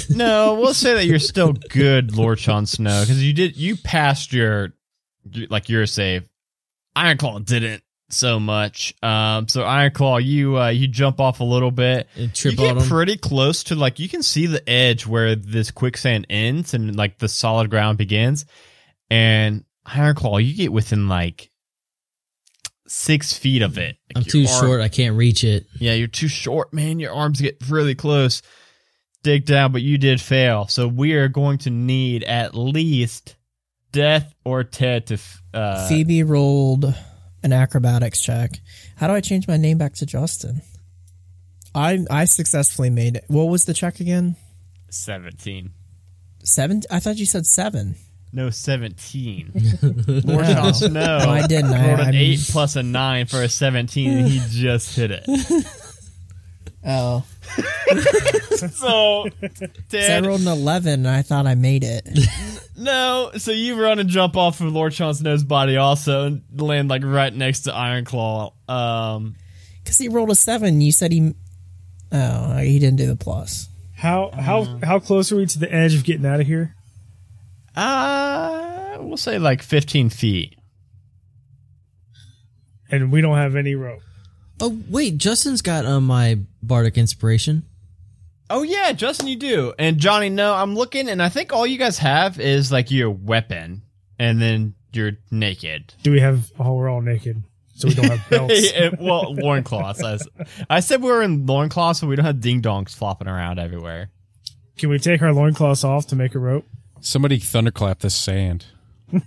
no, 0.09 0.55
we'll 0.59 0.73
say 0.73 0.95
that 0.95 1.05
you're 1.05 1.19
still 1.19 1.53
good, 1.53 2.15
Lord 2.17 2.39
Jon 2.39 2.65
Snow, 2.65 3.01
because 3.03 3.23
you 3.23 3.31
did 3.31 3.55
you 3.55 3.77
passed 3.77 4.33
your 4.33 4.73
like 5.49 5.69
your 5.69 5.85
save. 5.85 6.27
Ironclaw 6.95 7.45
didn't 7.45 7.83
so 8.09 8.39
much. 8.39 8.93
Um, 9.01 9.47
so 9.47 9.63
Ironclaw, 9.63 10.23
you 10.23 10.59
uh, 10.59 10.69
you 10.69 10.87
jump 10.87 11.19
off 11.19 11.39
a 11.39 11.43
little 11.43 11.71
bit. 11.71 12.07
And 12.15 12.33
trip 12.33 12.53
you 12.53 12.57
get 12.57 12.77
them. 12.77 12.87
pretty 12.87 13.17
close 13.17 13.65
to 13.65 13.75
like 13.75 13.99
you 13.99 14.07
can 14.07 14.23
see 14.23 14.45
the 14.45 14.67
edge 14.69 15.05
where 15.05 15.35
this 15.35 15.71
quicksand 15.71 16.27
ends 16.29 16.73
and 16.73 16.95
like 16.95 17.17
the 17.17 17.27
solid 17.27 17.69
ground 17.69 17.97
begins. 17.97 18.45
And 19.09 19.65
Ironclaw, 19.87 20.43
you 20.45 20.55
get 20.55 20.71
within 20.71 21.07
like 21.07 21.51
six 22.87 23.33
feet 23.33 23.61
of 23.61 23.77
it. 23.77 23.97
Like, 24.13 24.17
I'm 24.17 24.23
too 24.23 24.45
arm- 24.47 24.65
short. 24.65 24.81
I 24.81 24.89
can't 24.89 25.15
reach 25.15 25.43
it. 25.43 25.65
yeah, 25.79 25.93
you're 25.93 26.07
too 26.07 26.27
short, 26.27 26.73
man. 26.73 26.99
Your 26.99 27.13
arms 27.13 27.41
get 27.41 27.57
really 27.69 27.95
close. 27.95 28.41
Dig 29.23 29.45
down, 29.45 29.71
but 29.71 29.81
you 29.81 29.97
did 29.97 30.19
fail. 30.19 30.67
So 30.67 30.87
we 30.87 31.13
are 31.13 31.29
going 31.29 31.59
to 31.59 31.69
need 31.69 32.23
at 32.23 32.55
least 32.55 33.35
Death 33.93 34.33
or 34.43 34.65
Ted 34.65 35.07
to. 35.07 35.17
Uh, 35.53 35.87
Phoebe 35.87 36.23
rolled 36.23 36.93
an 37.43 37.53
acrobatics 37.53 38.19
check. 38.19 38.59
How 38.97 39.07
do 39.07 39.13
I 39.13 39.21
change 39.21 39.47
my 39.47 39.55
name 39.55 39.77
back 39.77 39.93
to 39.95 40.05
Justin? 40.05 40.61
I 41.73 41.99
I 42.11 42.25
successfully 42.25 42.89
made 42.89 43.15
it. 43.15 43.23
What 43.27 43.45
was 43.45 43.63
the 43.65 43.73
check 43.73 43.99
again? 44.01 44.35
17. 44.89 45.71
Seven? 46.43 46.81
I 46.91 46.99
thought 46.99 47.15
you 47.17 47.25
said 47.25 47.45
seven. 47.45 47.95
No, 48.35 48.49
17. 48.49 49.51
Lord 49.83 50.25
Lord 50.25 50.45
Jon 50.47 50.73
Snow 50.73 50.89
No, 50.89 51.17
I 51.29 51.45
didn't. 51.47 51.71
I- 51.73 51.87
rolled 51.87 51.99
an 51.99 52.05
I'm- 52.07 52.15
8 52.15 52.39
plus 52.51 52.75
a 52.75 52.83
9 52.83 53.25
for 53.27 53.41
a 53.43 53.47
17, 53.49 54.09
and 54.17 54.27
he 54.27 54.41
just 54.49 54.95
hit 54.95 55.11
it. 55.11 55.23
Oh, 56.85 57.23
So, 58.57 59.25
so 59.89 59.97
I 59.99 60.19
rolled 60.21 60.41
an 60.41 60.47
eleven, 60.47 61.05
and 61.05 61.07
I 61.09 61.21
thought 61.21 61.45
I 61.47 61.55
made 61.55 61.83
it. 61.83 62.07
no. 62.77 63.31
So 63.37 63.51
you 63.51 63.81
run 63.81 63.99
and 63.99 64.09
jump 64.09 64.35
off 64.37 64.61
of 64.61 64.71
Lord 64.71 64.93
Jon 64.93 65.13
Snow's 65.13 65.43
body 65.43 65.77
also 65.77 66.25
and 66.27 66.43
land 66.59 66.89
like 66.89 67.03
right 67.03 67.33
next 67.33 67.61
to 67.61 67.71
Ironclaw. 67.71 68.53
Um, 68.69 69.35
Because 69.83 69.97
he 69.97 70.07
rolled 70.09 70.29
a 70.31 70.35
seven. 70.35 70.81
You 70.81 70.91
said 70.91 71.11
he. 71.11 71.33
Oh, 72.11 72.57
he 72.57 72.79
didn't 72.79 72.97
do 72.97 73.07
the 73.07 73.15
plus. 73.15 73.69
How 73.95 74.31
how 74.33 74.63
how 74.83 74.99
close 74.99 75.31
are 75.31 75.37
we 75.37 75.45
to 75.45 75.59
the 75.59 75.73
edge 75.73 75.95
of 75.95 76.03
getting 76.03 76.25
out 76.25 76.39
of 76.41 76.47
here? 76.47 76.75
uh, 77.75 78.97
we'll 78.99 79.17
say 79.17 79.39
like 79.39 79.61
15 79.63 80.09
feet. 80.09 80.55
And 82.91 83.11
we 83.11 83.21
don't 83.21 83.37
have 83.37 83.55
any 83.55 83.73
rope. 83.75 84.01
Oh 84.59 84.79
wait, 84.89 85.17
Justin's 85.17 85.61
got 85.61 85.85
uh, 85.85 85.99
my 85.99 86.39
bardic 86.61 86.97
inspiration. 86.97 87.63
Oh 88.49 88.63
yeah, 88.63 88.91
Justin, 88.91 89.27
you 89.27 89.35
do. 89.35 89.73
And 89.79 89.97
Johnny, 89.97 90.29
no, 90.29 90.53
I'm 90.53 90.75
looking, 90.75 91.09
and 91.09 91.21
I 91.21 91.29
think 91.29 91.53
all 91.53 91.65
you 91.65 91.77
guys 91.77 91.97
have 91.99 92.39
is 92.39 92.71
like 92.71 92.91
your 92.91 93.09
weapon, 93.09 93.81
and 94.19 94.41
then 94.41 94.75
you're 94.91 95.13
naked. 95.31 95.93
Do 96.03 96.11
we 96.11 96.19
have? 96.19 96.51
Oh, 96.59 96.73
we're 96.75 96.89
all 96.89 97.01
naked, 97.01 97.43
so 97.75 97.87
we 97.87 97.95
don't 97.95 98.09
have 98.09 98.21
belts. 98.29 98.71
Yeah, 98.73 98.89
well, 98.99 99.33
loincloths. 99.33 100.03
I 100.69 100.79
said 100.81 101.01
we 101.01 101.09
were 101.09 101.23
in 101.23 101.45
loincloths, 101.45 101.99
so 101.99 102.07
we 102.07 102.15
don't 102.15 102.25
have 102.25 102.41
ding 102.41 102.61
dongs 102.61 102.95
flopping 102.95 103.27
around 103.27 103.59
everywhere. 103.59 104.11
Can 104.77 104.89
we 104.89 104.99
take 104.99 105.21
our 105.21 105.33
loincloths 105.33 105.83
off 105.83 106.07
to 106.07 106.15
make 106.15 106.35
a 106.35 106.39
rope? 106.39 106.65
Somebody 107.01 107.39
thunderclap 107.39 107.99
this 107.99 108.15
sand. 108.15 108.65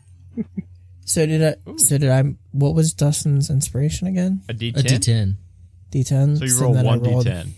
So 1.07 1.25
did 1.25 1.43
I? 1.43 1.55
So 1.79 1.99
did 1.99 2.11
I? 2.11 2.23
What 2.51 2.75
was 2.75 2.93
Dustin's 2.93 3.49
inspiration 3.49 4.09
again? 4.09 4.43
A 4.49 4.53
D10. 4.53 4.77
A 4.77 4.83
D10. 4.83 5.37
D10. 5.93 6.39
So 6.39 6.45
you 6.45 6.61
roll 6.61 6.77
I 6.77 6.83
one 6.83 7.01
D10. 7.01 7.49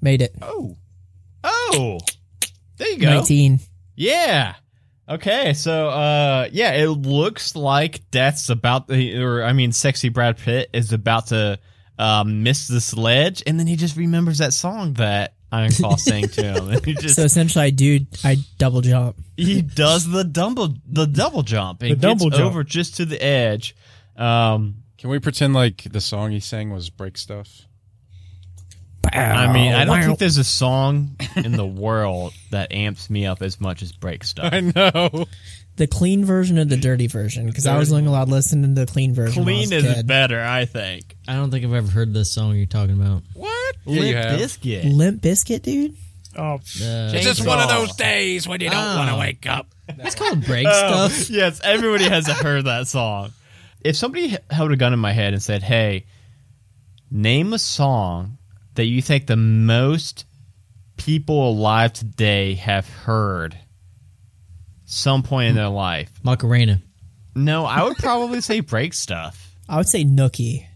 Made 0.00 0.22
it. 0.22 0.36
Oh, 0.40 0.76
oh, 1.42 1.98
there 2.76 2.88
you 2.90 2.98
go. 2.98 3.10
Nineteen. 3.10 3.58
Yeah. 3.96 4.54
Okay, 5.08 5.52
so 5.52 5.88
uh 5.88 6.48
yeah, 6.52 6.72
it 6.74 6.86
looks 6.88 7.56
like 7.56 8.08
Death's 8.10 8.48
about 8.50 8.86
the 8.86 9.18
or 9.18 9.42
I 9.42 9.52
mean 9.52 9.72
sexy 9.72 10.08
Brad 10.08 10.38
Pitt 10.38 10.70
is 10.72 10.92
about 10.92 11.26
to 11.28 11.58
um 11.98 12.42
miss 12.44 12.68
this 12.68 12.96
ledge 12.96 13.42
and 13.46 13.58
then 13.58 13.66
he 13.66 13.76
just 13.76 13.96
remembers 13.96 14.38
that 14.38 14.52
song 14.52 14.94
that 14.94 15.33
Ironclaw 15.54 15.98
sang 15.98 16.28
to 16.28 16.42
him 16.54 16.68
and 16.70 16.82
just 17.00 17.16
So 17.16 17.22
essentially, 17.22 17.64
I 17.64 17.70
do. 17.70 18.00
I 18.24 18.36
double 18.58 18.80
jump. 18.80 19.16
he 19.36 19.62
does 19.62 20.08
the 20.08 20.24
double 20.24 20.74
the 20.86 21.06
double 21.06 21.42
jump 21.42 21.82
and 21.82 21.92
The 21.92 21.96
double 21.96 22.30
gets 22.30 22.38
jump. 22.38 22.50
over 22.50 22.64
just 22.64 22.96
to 22.96 23.04
the 23.04 23.22
edge. 23.22 23.74
Um 24.16 24.76
Can 24.98 25.10
we 25.10 25.18
pretend 25.18 25.54
like 25.54 25.82
the 25.84 26.00
song 26.00 26.30
he 26.30 26.40
sang 26.40 26.70
was 26.70 26.90
break 26.90 27.16
stuff? 27.18 27.48
I 29.12 29.52
mean, 29.52 29.74
I 29.74 29.84
don't 29.84 30.02
think 30.02 30.18
there's 30.18 30.38
a 30.38 30.44
song 30.44 31.16
in 31.36 31.52
the 31.52 31.66
world 31.66 32.32
that 32.50 32.72
amps 32.72 33.10
me 33.10 33.26
up 33.26 33.42
as 33.42 33.60
much 33.60 33.82
as 33.82 33.92
break 33.92 34.24
stuff. 34.32 34.50
I 34.52 34.60
know. 34.60 35.26
the 35.76 35.86
clean 35.86 36.24
version 36.24 36.58
or 36.58 36.64
the 36.64 36.78
dirty 36.78 37.06
version 37.06 37.46
because 37.46 37.66
I 37.66 37.76
was 37.76 37.92
only 37.92 38.06
allowed 38.06 38.30
listening 38.30 38.74
to 38.74 38.80
the 38.86 38.90
clean 38.90 39.12
version. 39.12 39.44
when 39.44 39.54
I 39.54 39.58
was 39.58 39.68
Clean 39.68 39.84
a 39.84 39.86
is 39.88 39.94
kid. 39.96 40.06
better, 40.06 40.40
I 40.42 40.64
think. 40.64 41.16
I 41.28 41.34
don't 41.34 41.50
think 41.50 41.64
I've 41.66 41.74
ever 41.74 41.90
heard 41.90 42.14
this 42.14 42.32
song 42.32 42.56
you're 42.56 42.64
talking 42.66 42.98
about. 42.98 43.22
What? 43.34 43.53
Yeah, 43.86 43.94
you 43.94 44.00
Limp 44.00 44.16
have. 44.16 44.40
Bizkit. 44.40 44.96
Limp 44.96 45.22
Bizkit, 45.22 45.62
dude. 45.62 45.94
Oh, 46.36 46.54
Uh, 46.54 46.58
It's 47.14 47.24
just 47.24 47.46
one 47.46 47.60
of 47.60 47.68
those 47.68 47.94
days 47.96 48.48
when 48.48 48.60
you 48.60 48.68
don't 48.70 48.96
wanna 48.96 49.16
wake 49.16 49.46
up. 49.46 49.68
it's 49.88 50.14
called 50.14 50.44
break 50.44 50.66
Oh, 50.68 51.08
stuff. 51.08 51.30
yes, 51.30 51.60
everybody 51.62 52.04
has 52.08 52.26
heard 52.26 52.64
that 52.64 52.88
song. 52.88 53.32
If 53.82 53.96
somebody 53.96 54.32
h- 54.34 54.38
held 54.50 54.72
a 54.72 54.76
gun 54.76 54.92
in 54.94 54.98
my 54.98 55.12
head 55.12 55.32
and 55.34 55.42
said, 55.42 55.62
"Hey, 55.62 56.06
name 57.10 57.52
a 57.52 57.58
song 57.58 58.38
that 58.74 58.86
you 58.86 59.00
think 59.02 59.26
the 59.26 59.36
most 59.36 60.24
people 60.96 61.50
alive 61.50 61.92
today 61.92 62.54
have 62.54 62.88
heard 62.88 63.56
some 64.84 65.22
point 65.22 65.50
in 65.50 65.54
their 65.54 65.68
life," 65.68 66.10
Macarena. 66.22 66.82
no, 67.34 67.64
I 67.66 67.82
would 67.84 67.96
probably 67.98 68.40
say 68.40 68.60
"Break 68.60 68.94
Stuff." 68.94 69.54
I 69.68 69.76
would 69.76 69.88
say 69.88 70.04
Nookie. 70.04 70.66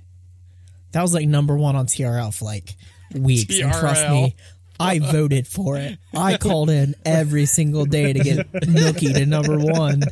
That 0.93 1.03
was 1.03 1.13
like 1.15 1.29
number 1.29 1.57
one 1.57 1.77
on 1.77 1.87
TRL 1.87 2.35
for 2.35 2.45
like 2.47 2.75
weeks, 3.15 3.59
and 3.61 3.73
trust 3.73 4.09
me, 4.09 4.35
I 4.81 4.99
voted 5.01 5.47
for 5.47 5.77
it. 5.77 5.99
I 6.17 6.37
called 6.37 6.71
in 6.71 6.95
every 7.05 7.47
single 7.47 7.85
day 7.85 8.13
to 8.13 8.19
get 8.21 8.51
Nookie 8.53 9.15
to 9.15 9.27
number 9.27 9.59
one. 9.59 10.03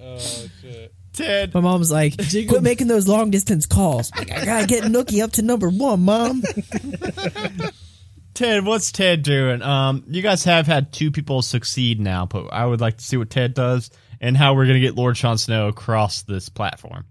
Oh 0.00 0.18
shit. 0.18 0.92
Ted, 1.12 1.52
My 1.52 1.60
mom 1.60 1.78
was 1.78 1.90
like, 1.92 2.16
"Quit 2.16 2.62
making 2.62 2.86
those 2.86 3.06
long 3.06 3.30
distance 3.30 3.66
calls. 3.66 4.10
Like, 4.16 4.30
I 4.30 4.44
gotta 4.44 4.66
get 4.66 4.84
Nookie 4.84 5.22
up 5.22 5.32
to 5.32 5.42
number 5.42 5.68
one, 5.68 6.02
mom." 6.04 6.42
Ted, 8.34 8.64
what's 8.64 8.92
Ted 8.92 9.22
doing? 9.22 9.60
Um, 9.60 10.04
you 10.08 10.22
guys 10.22 10.44
have 10.44 10.66
had 10.66 10.90
two 10.92 11.10
people 11.10 11.42
succeed 11.42 12.00
now, 12.00 12.24
but 12.24 12.46
I 12.52 12.64
would 12.64 12.80
like 12.80 12.96
to 12.96 13.04
see 13.04 13.18
what 13.18 13.28
Ted 13.28 13.52
does 13.52 13.90
and 14.22 14.36
how 14.36 14.54
we're 14.54 14.66
gonna 14.66 14.80
get 14.80 14.94
Lord 14.94 15.16
Jon 15.16 15.36
Snow 15.36 15.68
across 15.68 16.22
this 16.22 16.48
platform. 16.48 17.04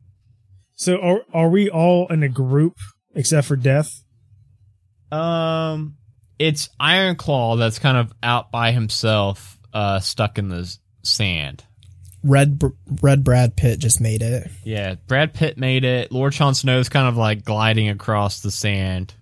So 0.82 1.00
are 1.00 1.22
are 1.32 1.50
we 1.50 1.70
all 1.70 2.08
in 2.08 2.24
a 2.24 2.28
group 2.28 2.80
except 3.14 3.46
for 3.46 3.56
Death? 3.56 4.04
Um, 5.12 5.98
it's 6.40 6.70
Ironclaw 6.80 7.60
that's 7.60 7.78
kind 7.78 7.98
of 7.98 8.12
out 8.24 8.52
by 8.52 8.72
himself, 8.72 9.60
uh, 9.76 10.00
stuck 10.00 10.40
in 10.40 10.50
the 10.50 10.76
sand. 11.04 11.64
Red 12.24 12.58
Br- 12.58 12.70
Red 13.00 13.24
Brad 13.24 13.56
Pitt 13.56 13.78
just 13.78 14.02
made 14.02 14.24
it. 14.24 14.50
Yeah, 14.64 14.96
Brad 15.06 15.36
Pitt 15.36 15.56
made 15.56 15.84
it. 15.84 16.12
Lord 16.12 16.34
Jon 16.34 16.56
Snow's 16.56 16.90
kind 16.90 17.08
of 17.08 17.16
like 17.16 17.46
gliding 17.46 17.90
across 17.90 18.40
the 18.40 18.50
sand, 18.50 19.14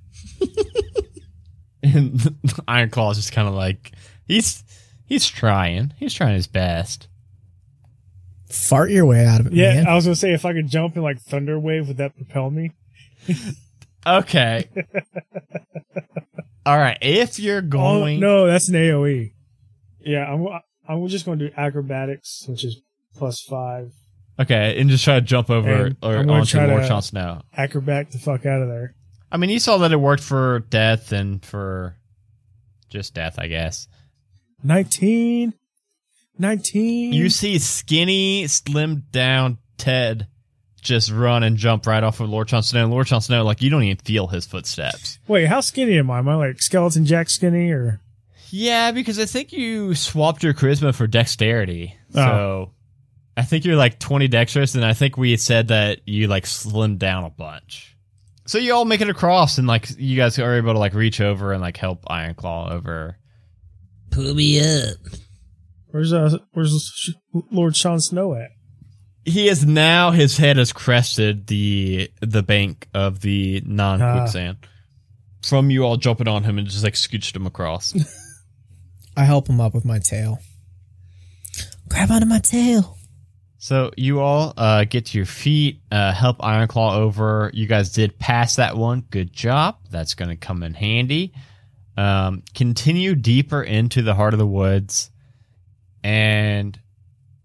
and 1.84 2.22
Ironclaw's 2.70 3.18
just 3.18 3.34
kind 3.34 3.50
of 3.50 3.54
like 3.54 3.92
he's 4.26 4.64
he's 5.08 5.28
trying. 5.28 5.92
He's 5.98 6.14
trying 6.14 6.36
his 6.36 6.48
best. 6.48 7.09
Fart 8.50 8.90
your 8.92 9.06
way 9.06 9.26
out 9.26 9.42
of 9.42 9.48
it, 9.48 9.54
Yeah, 9.54 9.76
man. 9.76 9.88
I 9.88 9.94
was 9.96 10.06
gonna 10.06 10.16
say 10.16 10.34
if 10.34 10.44
I 10.46 10.54
could 10.54 10.68
jump 10.68 10.96
in 10.98 11.04
like 11.04 11.20
thunder 11.22 11.60
wave, 11.60 11.88
would 11.88 11.98
that 11.98 12.16
propel 12.16 12.50
me? 12.50 12.72
Okay. 14.08 14.68
All 16.66 16.78
right. 16.78 16.98
If 17.02 17.40
you're 17.40 17.60
Oh 17.60 17.62
going, 17.62 18.20
no, 18.20 18.48
that's 18.48 18.68
an 18.70 18.76
AOE. 18.76 19.34
Yeah, 20.02 20.26
I'm 20.32 20.48
I'm 20.88 21.08
just 21.08 21.26
gonna 21.26 21.38
do 21.38 21.52
acrobatics, 21.56 22.46
which 22.48 22.64
is 22.64 22.82
plus 23.16 23.42
five. 23.42 23.92
okay, 24.40 24.80
and 24.80 24.90
just 24.90 25.04
try 25.04 25.16
to 25.16 25.22
jump 25.22 25.50
over 25.50 25.88
And 25.88 25.98
or 26.02 26.18
I'm 26.18 26.26
gonna 26.28 26.40
onto 26.40 26.58
try 26.58 26.66
Lord 26.66 26.84
to- 26.84 26.88
Jon 26.88 27.02
Snow. 27.02 27.42
Acrobat 27.56 28.12
the 28.12 28.18
fuck 28.20 28.46
out 28.46 28.62
of 28.62 28.68
there. 28.70 28.96
I 29.32 29.38
mean, 29.38 29.50
you 29.52 29.60
saw 29.60 29.78
that 29.80 29.92
it 29.92 29.98
worked 30.00 30.24
for 30.24 30.60
death 30.70 31.12
and 31.12 31.44
for 31.46 31.98
just 32.90 33.14
death, 33.14 33.36
I 33.38 33.48
guess. 33.48 33.88
19. 34.64 35.54
19. 36.40 37.14
You 37.14 37.30
see 37.30 37.60
skinny, 37.60 38.46
slimmed 38.46 39.12
down 39.12 39.58
Ted 39.78 40.28
just 40.82 41.12
run 41.12 41.44
and 41.44 41.58
jump 41.58 41.86
right 41.86 42.04
off 42.04 42.20
of 42.20 42.30
Lord 42.30 42.48
Jon 42.48 42.64
Snow. 42.64 42.88
Lord 42.88 43.08
Jon 43.08 43.22
Snow, 43.22 43.44
like, 43.44 43.62
you 43.62 43.70
don't 43.70 43.84
even 43.84 43.98
feel 43.98 44.28
his 44.28 44.46
footsteps. 44.46 45.20
Wait, 45.28 45.46
how 45.46 45.60
skinny 45.62 45.98
am 45.98 46.10
I? 46.10 46.20
Am 46.20 46.30
I 46.30 46.36
like 46.36 46.62
skeleton 46.62 47.06
Jack 47.06 47.30
skinny 47.30 47.70
or? 47.72 48.00
Yeah, 48.50 48.92
because 48.92 49.20
I 49.20 49.26
think 49.26 49.52
you 49.52 49.94
swapped 49.94 50.42
your 50.42 50.54
charisma 50.54 50.96
for 50.96 51.06
dexterity. 51.06 51.96
So 52.14 52.22
Oh. 52.22 52.72
I 53.38 53.44
think 53.44 53.64
you're 53.64 53.76
like 53.76 54.00
20 54.00 54.28
dexterous, 54.28 54.76
and 54.76 54.84
I 54.84 54.94
think 54.94 55.18
we 55.18 55.38
said 55.38 55.68
that 55.70 56.02
you 56.06 56.28
like 56.28 56.46
slimmed 56.46 56.98
down 56.98 57.24
a 57.24 57.30
bunch. 57.30 57.96
So 58.46 58.58
you 58.58 58.74
all 58.74 58.86
make 58.86 59.02
it 59.02 59.10
across, 59.10 59.58
and 59.60 59.68
like 59.68 59.90
you 59.98 60.18
guys 60.18 60.40
are 60.40 60.56
able 60.56 60.74
to 60.74 60.80
like 60.80 60.94
reach 60.94 61.22
over 61.22 61.54
and 61.54 61.62
like 61.62 61.78
help 61.78 62.04
Ironclaw 62.06 62.72
over. 62.72 63.18
Pull 64.10 64.34
me 64.34 64.60
up. 64.60 64.98
Where's 65.92 66.14
uh 66.14 66.38
where's 66.54 67.14
Lord 67.52 67.76
Sean 67.76 68.00
Snow 68.00 68.36
at? 68.36 68.52
He 69.26 69.48
is 69.48 69.66
now 69.66 70.12
his 70.12 70.38
head 70.38 70.58
has 70.58 70.72
crested 70.72 71.48
the 71.48 72.12
the 72.22 72.44
bank 72.44 72.88
of 72.94 73.22
the 73.22 73.62
non 73.66 74.00
quicksand. 74.00 74.58
From 75.44 75.70
you 75.70 75.84
all 75.84 75.98
jumping 75.98 76.28
on 76.28 76.44
him 76.44 76.58
and 76.58 76.68
just 76.68 76.84
like 76.84 76.94
scooched 76.94 77.36
him 77.36 77.46
across. 77.46 77.96
I 79.18 79.24
help 79.24 79.48
him 79.48 79.62
up 79.62 79.74
with 79.74 79.86
my 79.86 80.00
tail. 80.00 80.40
Grab 81.90 82.12
onto 82.12 82.28
my 82.28 82.40
tail. 82.40 82.98
So 83.58 83.92
you 83.98 84.22
all 84.22 84.54
uh, 84.56 84.86
get 84.86 85.08
to 85.08 85.18
your 85.18 85.26
feet, 85.26 85.82
uh, 85.92 86.14
help 86.14 86.38
Ironclaw 86.40 86.96
over. 86.96 87.52
You 87.54 87.68
guys 87.68 87.92
did 87.92 88.18
pass 88.18 88.56
that 88.56 88.78
one. 88.78 89.02
Good 89.10 89.34
job. 89.34 89.78
That's 89.92 90.14
going 90.14 90.30
to 90.30 90.38
come 90.38 90.64
in 90.64 90.74
handy. 90.74 91.34
Um, 91.98 92.44
continue 92.56 93.16
deeper 93.16 93.62
into 93.62 94.02
the 94.02 94.14
heart 94.14 94.34
of 94.34 94.40
the 94.40 94.48
woods. 94.48 95.12
And 96.04 96.80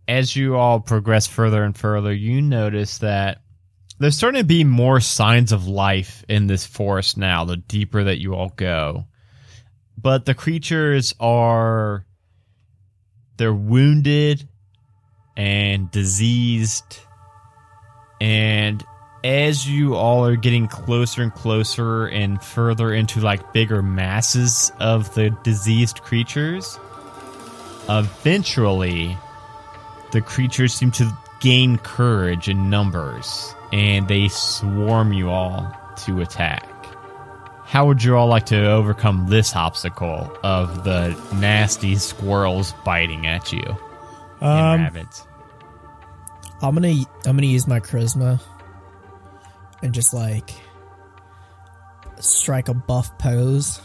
as 0.07 0.37
you 0.37 0.57
all 0.57 0.81
progress 0.81 1.27
further 1.27 1.65
and 1.65 1.77
further, 1.77 2.13
you 2.13 2.43
notice 2.43 2.99
that 2.99 3.41
there's 3.99 4.17
starting 4.17 4.41
to 4.41 4.47
be 4.47 4.65
more 4.65 5.01
signs 5.01 5.53
of 5.53 5.67
life 5.67 6.25
in 6.29 6.47
this 6.47 6.67
forest 6.67 7.17
now, 7.17 7.45
the 7.45 7.57
deeper 7.57 8.05
that 8.05 8.21
you 8.21 8.35
all 8.35 8.51
go. 8.57 9.07
But 9.97 10.25
the 10.25 10.35
creatures 10.35 11.15
are. 11.21 12.05
They're 13.37 13.55
wounded 13.55 14.49
and 15.37 15.91
diseased. 15.91 16.99
And 18.21 18.85
as 19.25 19.69
you 19.69 19.95
all 19.95 20.27
are 20.27 20.37
getting 20.37 20.69
closer 20.69 21.23
and 21.23 21.35
closer 21.35 22.07
and 22.07 22.43
further 22.43 22.93
into 22.93 23.21
like 23.21 23.53
bigger 23.53 23.83
masses 23.83 24.71
of 24.79 25.13
the 25.15 25.31
diseased 25.43 26.03
creatures, 26.03 26.79
eventually 27.89 29.17
the 30.13 30.21
creatures 30.21 30.73
seem 30.75 30.91
to 30.93 31.11
gain 31.41 31.79
courage 31.79 32.49
in 32.49 32.71
numbers 32.71 33.55
and 33.73 34.07
they 34.09 34.29
swarm 34.29 35.13
you 35.13 35.31
all 35.31 35.75
to 36.05 36.21
attack. 36.21 36.69
How 37.65 37.87
would 37.87 38.03
you 38.05 38.17
all 38.17 38.29
like 38.29 38.47
to 38.47 38.67
overcome 38.71 39.27
this 39.29 39.57
obstacle 39.57 40.31
of 40.43 40.85
the 40.85 41.09
nasty 41.35 41.97
squirrels 41.97 42.73
biting 42.85 43.27
at 43.27 43.53
you 43.53 43.77
and 44.41 44.81
Um, 44.81 44.81
rabbits? 44.83 45.27
I'm 46.63 46.75
gonna 46.75 46.95
I'm 47.27 47.37
gonna 47.37 47.47
use 47.47 47.67
my 47.67 47.81
charisma 47.81 48.41
and 49.83 49.93
just 49.93 50.15
like 50.15 50.51
strike 52.21 52.69
a 52.69 52.75
buff 52.75 53.17
pose. 53.19 53.81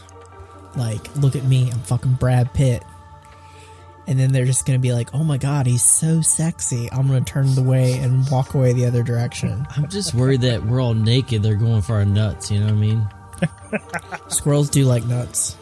Like, 0.76 1.14
look 1.16 1.36
at 1.36 1.44
me, 1.46 1.72
I'm 1.72 1.80
fucking 1.80 2.14
Brad 2.14 2.54
Pitt. 2.54 2.84
And 4.10 4.20
then 4.20 4.32
they're 4.32 4.46
just 4.46 4.66
gonna 4.66 4.80
be 4.80 4.92
like, 4.92 5.14
"Oh 5.14 5.24
my 5.24 5.38
god, 5.38 5.68
he's 5.68 5.84
so 5.84 6.22
sexy." 6.22 6.92
I'm 6.92 7.06
gonna 7.06 7.22
turn 7.22 7.54
the 7.54 7.62
way 7.62 8.00
and 8.00 8.28
walk 8.32 8.56
away 8.56 8.74
the 8.74 8.88
other 8.88 9.04
direction. 9.04 9.68
I'm 9.78 9.88
just 9.88 10.16
worried 10.16 10.42
that 10.42 10.66
we're 10.66 10.82
all 10.82 10.96
naked. 10.96 11.44
They're 11.44 11.54
going 11.54 11.84
for 11.84 11.94
our 11.94 12.06
nuts. 12.06 12.50
You 12.50 12.60
know 12.60 12.66
what 12.66 12.74
I 12.74 12.78
mean? 12.78 13.08
Squirrels 14.28 14.72
do 14.72 14.86
like 14.86 15.06
nuts. 15.06 15.56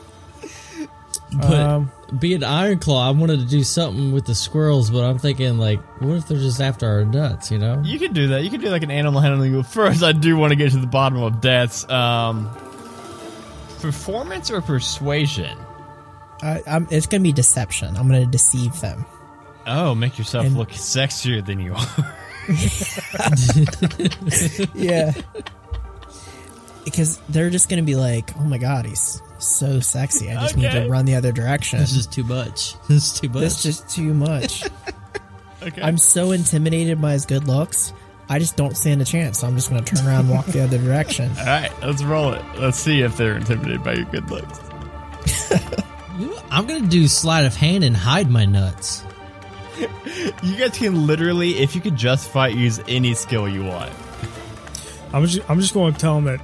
But 1.34 1.54
um, 1.60 1.92
being 2.18 2.40
Ironclaw, 2.40 3.08
I 3.08 3.12
wanted 3.12 3.42
to 3.42 3.46
do 3.46 3.66
something 3.66 4.14
with 4.14 4.26
the 4.26 4.34
squirrels, 4.34 4.90
but 4.90 5.04
I'm 5.04 5.20
thinking 5.20 5.58
like, 5.58 5.82
what 6.02 6.16
if 6.16 6.28
they're 6.30 6.38
just 6.38 6.62
after 6.62 6.88
our 6.88 7.04
nuts? 7.04 7.52
You 7.52 7.58
know? 7.58 7.82
You 7.84 8.00
could 8.00 8.14
do 8.14 8.28
that. 8.30 8.46
You 8.46 8.50
could 8.50 8.62
do 8.62 8.70
like 8.70 8.84
an 8.84 8.92
animal 8.92 9.20
handling. 9.20 9.54
But 9.54 9.66
first, 9.66 10.04
I 10.04 10.14
do 10.14 10.38
want 10.38 10.52
to 10.52 10.56
get 10.56 10.72
to 10.72 10.78
the 10.78 10.88
bottom 10.88 11.22
of 11.22 11.42
deaths. 11.42 11.88
Um, 11.90 12.50
performance 13.82 14.50
or 14.50 14.62
persuasion? 14.62 15.58
I, 16.42 16.62
I'm, 16.68 16.88
it's 16.92 17.08
gonna 17.08 17.24
be 17.24 17.34
deception. 17.34 17.96
I'm 17.98 18.08
gonna 18.08 18.26
deceive 18.26 18.80
them. 18.82 19.06
Oh, 19.66 19.94
make 19.96 20.18
yourself 20.18 20.46
And- 20.46 20.58
look 20.58 20.70
sexier 20.70 21.46
than 21.46 21.60
you 21.60 21.74
are. 21.76 22.16
Yeah. 24.74 25.12
because 26.86 27.18
they're 27.28 27.50
just 27.50 27.68
gonna 27.70 27.82
be 27.84 27.96
like, 27.96 28.32
"Oh 28.40 28.44
my 28.44 28.58
god, 28.58 28.86
he's 28.86 29.22
so 29.40 29.80
sexy. 29.82 30.32
I 30.32 30.42
just 30.44 30.56
need 30.56 30.72
to 30.72 30.88
run 30.88 31.04
the 31.06 31.16
other 31.16 31.32
direction." 31.34 31.80
This 31.80 31.94
is 31.94 32.08
too 32.08 32.24
much. 32.24 32.76
This 32.88 33.14
is 33.14 33.20
too 33.20 33.28
much. 33.30 33.42
This 33.42 33.58
is 33.58 33.64
just 33.64 33.90
too 33.90 34.14
much. 34.14 34.64
okay. 35.64 35.82
I'm 35.82 35.98
so 35.98 36.32
intimidated 36.32 37.02
by 37.02 37.12
his 37.14 37.26
good 37.26 37.48
looks. 37.48 37.92
I 38.30 38.40
just 38.40 38.56
don't 38.56 38.78
stand 38.78 39.02
a 39.02 39.06
chance. 39.06 39.40
So 39.40 39.48
I'm 39.48 39.56
just 39.56 39.70
going 39.70 39.84
to 39.84 39.96
turn 39.96 40.06
around 40.08 40.22
and 40.26 40.30
walk 40.30 40.46
the 40.48 40.62
other 40.62 40.78
direction. 40.78 41.30
All 41.40 41.46
right, 41.46 41.72
let's 41.82 42.04
roll 42.04 42.34
it. 42.34 42.44
Let's 42.58 42.78
see 42.78 43.02
if 43.02 43.16
they're 43.18 43.36
intimidated 43.38 43.84
by 43.84 43.94
your 43.94 44.06
good 44.06 44.30
looks. 44.30 44.60
You 46.58 46.64
know, 46.64 46.74
I'm 46.74 46.80
gonna 46.80 46.92
do 46.92 47.08
sleight 47.08 47.46
of 47.46 47.56
hand 47.56 47.84
and 47.84 47.96
hide 47.96 48.30
my 48.30 48.46
nuts. 48.46 49.04
You 50.42 50.56
guys 50.58 50.78
can 50.78 51.06
literally, 51.06 51.60
if 51.60 51.76
you 51.76 51.82
could 51.82 51.96
justify, 51.96 52.48
it, 52.48 52.56
use 52.56 52.80
any 52.88 53.14
skill 53.14 53.48
you 53.48 53.64
want. 53.64 53.94
I'm 55.14 55.26
just 55.26 55.48
I'm 55.50 55.60
just 55.60 55.74
going 55.74 55.94
to 55.94 56.00
tell 56.00 56.16
them 56.16 56.26
that 56.26 56.42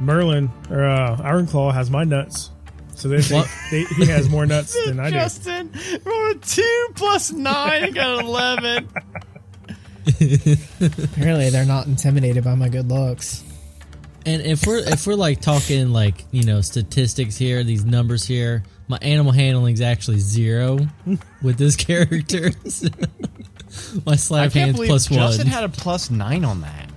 Merlin 0.00 0.50
or 0.70 0.84
uh, 0.84 1.16
Ironclaw 1.16 1.72
has 1.72 1.88
my 1.88 2.02
nuts, 2.04 2.50
so 2.96 3.08
they 3.08 3.22
think 3.22 3.46
they, 3.70 3.84
he 3.84 4.06
has 4.06 4.28
more 4.28 4.44
nuts 4.44 4.76
than 4.86 4.98
I 4.98 5.10
do. 5.10 5.16
Justin, 5.16 5.72
roll 6.04 6.30
a 6.32 6.34
two 6.34 6.88
plus 6.96 7.32
nine, 7.32 7.86
you 7.86 7.92
got 7.92 8.24
eleven. 8.24 8.88
Apparently, 10.06 11.50
they're 11.50 11.64
not 11.64 11.86
intimidated 11.86 12.44
by 12.44 12.56
my 12.56 12.68
good 12.68 12.88
looks. 12.88 13.44
And 14.26 14.42
if 14.42 14.66
we're 14.66 14.78
if 14.78 15.06
we're 15.06 15.14
like 15.14 15.40
talking 15.40 15.90
like 15.90 16.24
you 16.32 16.42
know 16.42 16.60
statistics 16.60 17.36
here, 17.36 17.62
these 17.62 17.84
numbers 17.84 18.24
here, 18.24 18.64
my 18.88 18.98
animal 19.00 19.32
handling 19.32 19.74
is 19.74 19.80
actually 19.80 20.18
zero 20.18 20.78
with 21.42 21.56
this 21.56 21.76
character. 21.76 22.50
my 24.06 24.16
sleight 24.16 24.42
I 24.42 24.46
of 24.46 24.52
can't 24.52 24.64
hands 24.66 24.76
believe 24.76 24.88
plus 24.88 25.06
Justin 25.06 25.46
one. 25.46 25.52
had 25.52 25.64
a 25.64 25.68
plus 25.68 26.10
nine 26.10 26.44
on 26.44 26.60
that. 26.62 26.90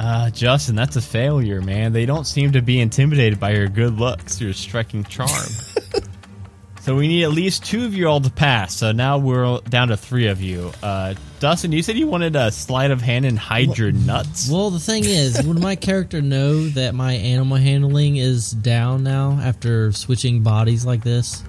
Uh, 0.00 0.30
Justin, 0.30 0.74
that's 0.74 0.96
a 0.96 1.00
failure, 1.00 1.60
man. 1.60 1.92
They 1.92 2.06
don't 2.06 2.26
seem 2.26 2.52
to 2.52 2.62
be 2.62 2.80
intimidated 2.80 3.38
by 3.38 3.52
your 3.52 3.68
good 3.68 3.98
looks, 3.98 4.40
your 4.40 4.52
striking 4.52 5.04
charm. 5.04 5.28
so 6.80 6.96
we 6.96 7.06
need 7.06 7.22
at 7.22 7.30
least 7.30 7.64
two 7.64 7.84
of 7.84 7.94
you 7.94 8.08
all 8.08 8.20
to 8.20 8.30
pass. 8.30 8.74
So 8.74 8.90
now 8.90 9.18
we're 9.18 9.60
down 9.60 9.88
to 9.88 9.96
three 9.96 10.26
of 10.26 10.42
you. 10.42 10.72
Uh, 10.82 11.14
Dustin, 11.42 11.72
you 11.72 11.82
said 11.82 11.98
you 11.98 12.06
wanted 12.06 12.36
a 12.36 12.52
sleight 12.52 12.92
of 12.92 13.00
hand 13.00 13.24
and 13.24 13.36
hide 13.36 13.76
your 13.76 13.90
nuts. 13.90 14.48
well, 14.48 14.70
the 14.70 14.78
thing 14.78 15.02
is, 15.04 15.42
would 15.42 15.58
my 15.58 15.74
character 15.74 16.22
know 16.22 16.68
that 16.68 16.94
my 16.94 17.14
animal 17.14 17.56
handling 17.56 18.14
is 18.14 18.52
down 18.52 19.02
now 19.02 19.40
after 19.42 19.90
switching 19.90 20.44
bodies 20.44 20.86
like 20.86 21.02
this? 21.02 21.42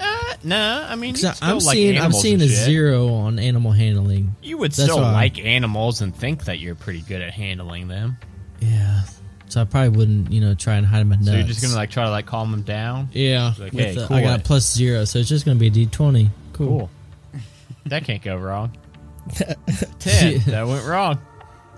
Uh, 0.00 0.34
nah, 0.42 0.84
I 0.90 0.96
mean, 0.96 1.14
still 1.14 1.32
I'm 1.40 1.58
like 1.60 1.76
seeing 1.76 1.96
I'm 1.96 2.12
seeing 2.12 2.42
a 2.42 2.48
shit. 2.48 2.64
zero 2.64 3.06
on 3.06 3.38
animal 3.38 3.70
handling. 3.70 4.34
You 4.42 4.58
would 4.58 4.72
That's 4.72 4.90
still 4.90 5.00
like 5.00 5.38
animals 5.38 6.00
and 6.00 6.12
think 6.12 6.46
that 6.46 6.58
you're 6.58 6.74
pretty 6.74 7.02
good 7.02 7.22
at 7.22 7.32
handling 7.32 7.86
them. 7.86 8.16
Yeah, 8.58 9.02
so 9.48 9.60
I 9.60 9.64
probably 9.64 9.90
wouldn't 9.90 10.32
you 10.32 10.40
know 10.40 10.56
try 10.56 10.74
and 10.74 10.84
hide 10.84 11.06
my 11.06 11.14
nuts. 11.14 11.28
So 11.28 11.34
you're 11.34 11.46
just 11.46 11.62
gonna 11.62 11.76
like 11.76 11.90
try 11.92 12.02
to 12.02 12.10
like 12.10 12.26
calm 12.26 12.50
them 12.50 12.62
down. 12.62 13.10
yeah. 13.12 13.54
Like, 13.56 13.72
hey, 13.72 13.94
the- 13.94 14.08
cool 14.08 14.16
I 14.16 14.22
got 14.22 14.42
plus 14.42 14.74
zero, 14.74 15.04
so 15.04 15.20
it's 15.20 15.28
just 15.28 15.44
gonna 15.44 15.60
be 15.60 15.68
a 15.68 15.70
d20. 15.70 16.30
Cool. 16.52 16.66
Cool. 16.66 16.90
That 17.86 18.04
can't 18.04 18.22
go 18.22 18.36
wrong. 18.36 18.76
Ten. 19.98 20.40
that 20.46 20.66
went 20.66 20.84
wrong. 20.86 21.18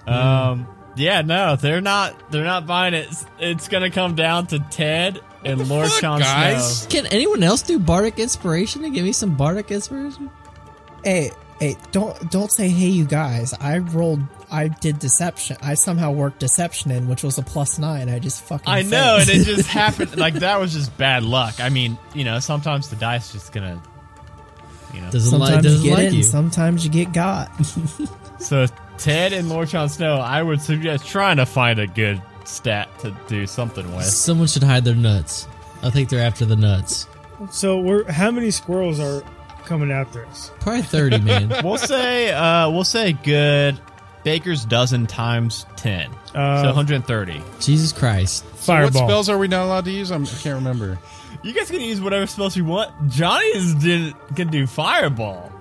Um. 0.06 0.68
Yeah. 0.96 1.22
No, 1.22 1.56
they're 1.56 1.80
not. 1.80 2.30
They're 2.30 2.44
not 2.44 2.66
buying 2.66 2.94
it. 2.94 3.06
It's, 3.10 3.26
it's 3.38 3.68
gonna 3.68 3.90
come 3.90 4.14
down 4.14 4.46
to 4.48 4.58
Ted 4.58 5.20
and 5.44 5.68
Lord 5.68 5.88
fuck, 5.88 6.00
Jon 6.00 6.20
guys? 6.20 6.82
Snow. 6.82 6.90
Can 6.90 7.06
anyone 7.12 7.42
else 7.42 7.62
do 7.62 7.78
bardic 7.78 8.18
inspiration 8.18 8.84
and 8.84 8.94
give 8.94 9.04
me 9.04 9.12
some 9.12 9.36
bardic 9.36 9.70
inspiration? 9.70 10.30
Hey, 11.02 11.30
Hey, 11.60 11.76
don't 11.92 12.30
don't 12.30 12.50
say 12.50 12.68
hey 12.68 12.88
you 12.88 13.04
guys. 13.04 13.54
I 13.54 13.78
rolled 13.78 14.20
I 14.50 14.68
did 14.68 14.98
deception. 14.98 15.56
I 15.62 15.74
somehow 15.74 16.10
worked 16.12 16.40
deception 16.40 16.90
in, 16.90 17.08
which 17.08 17.22
was 17.22 17.38
a 17.38 17.42
plus 17.42 17.78
nine. 17.78 18.08
I 18.08 18.18
just 18.18 18.42
fucking 18.42 18.68
I 18.68 18.82
know, 18.82 19.18
and 19.20 19.30
it 19.30 19.44
just 19.44 19.68
happened. 19.70 20.16
Like 20.16 20.34
that 20.34 20.58
was 20.58 20.72
just 20.72 20.96
bad 20.98 21.22
luck. 21.22 21.60
I 21.60 21.68
mean, 21.68 21.96
you 22.12 22.24
know, 22.24 22.40
sometimes 22.40 22.88
the 22.88 22.96
dice 22.96 23.32
just 23.32 23.52
gonna, 23.52 23.80
you 24.94 25.00
know. 25.00 25.10
Doesn't 25.10 25.38
like 25.38 25.48
sometimes 25.48 25.64
doesn't 25.64 25.82
you 25.84 25.90
get 25.90 25.96
like 25.98 26.06
it, 26.06 26.12
you. 26.12 26.18
and 26.20 26.24
sometimes 26.24 26.84
you 26.84 26.90
get 26.90 27.12
got. 27.12 27.50
So 28.40 28.66
Ted 28.98 29.32
and 29.32 29.48
Lord 29.48 29.68
Jon 29.68 29.88
Snow, 29.88 30.16
I 30.16 30.42
would 30.42 30.60
suggest 30.60 31.06
trying 31.06 31.38
to 31.38 31.46
find 31.46 31.78
a 31.78 31.86
good 31.86 32.20
stat 32.44 32.90
to 32.98 33.16
do 33.26 33.46
something 33.46 33.94
with. 33.96 34.04
Someone 34.04 34.48
should 34.48 34.62
hide 34.64 34.84
their 34.84 34.94
nuts. 34.94 35.48
I 35.82 35.88
think 35.88 36.10
they're 36.10 36.20
after 36.26 36.44
the 36.44 36.56
nuts. 36.56 37.06
So 37.50 37.78
we're 37.80 38.10
how 38.10 38.30
many 38.30 38.50
squirrels 38.50 39.00
are 39.00 39.22
coming 39.64 39.90
after 39.90 40.26
us? 40.26 40.50
Probably 40.60 40.82
thirty, 40.82 41.18
man. 41.20 41.54
We'll 41.64 41.78
say, 41.78 42.32
uh, 42.32 42.68
we'll 42.70 42.84
say 42.84 43.12
good. 43.14 43.80
Baker's 44.24 44.64
dozen 44.66 45.06
times 45.06 45.64
ten, 45.76 46.10
Uh, 46.34 46.62
so 46.62 46.66
130. 46.66 47.40
Jesus 47.60 47.92
Christ. 47.92 48.44
What 48.44 48.56
Fireball. 48.58 49.06
spells 49.08 49.28
are 49.30 49.38
we 49.38 49.48
not 49.48 49.64
allowed 49.64 49.84
to 49.86 49.90
use? 49.90 50.10
I'm, 50.10 50.24
I 50.24 50.26
can't 50.26 50.56
remember. 50.56 50.98
You 51.44 51.52
guys 51.52 51.70
can 51.70 51.80
use 51.80 52.00
whatever 52.00 52.26
spells 52.26 52.56
you 52.56 52.64
want. 52.64 52.90
Johnny's 53.10 53.74
did 53.74 54.14
can 54.34 54.48
do 54.48 54.66
fireball. 54.66 55.52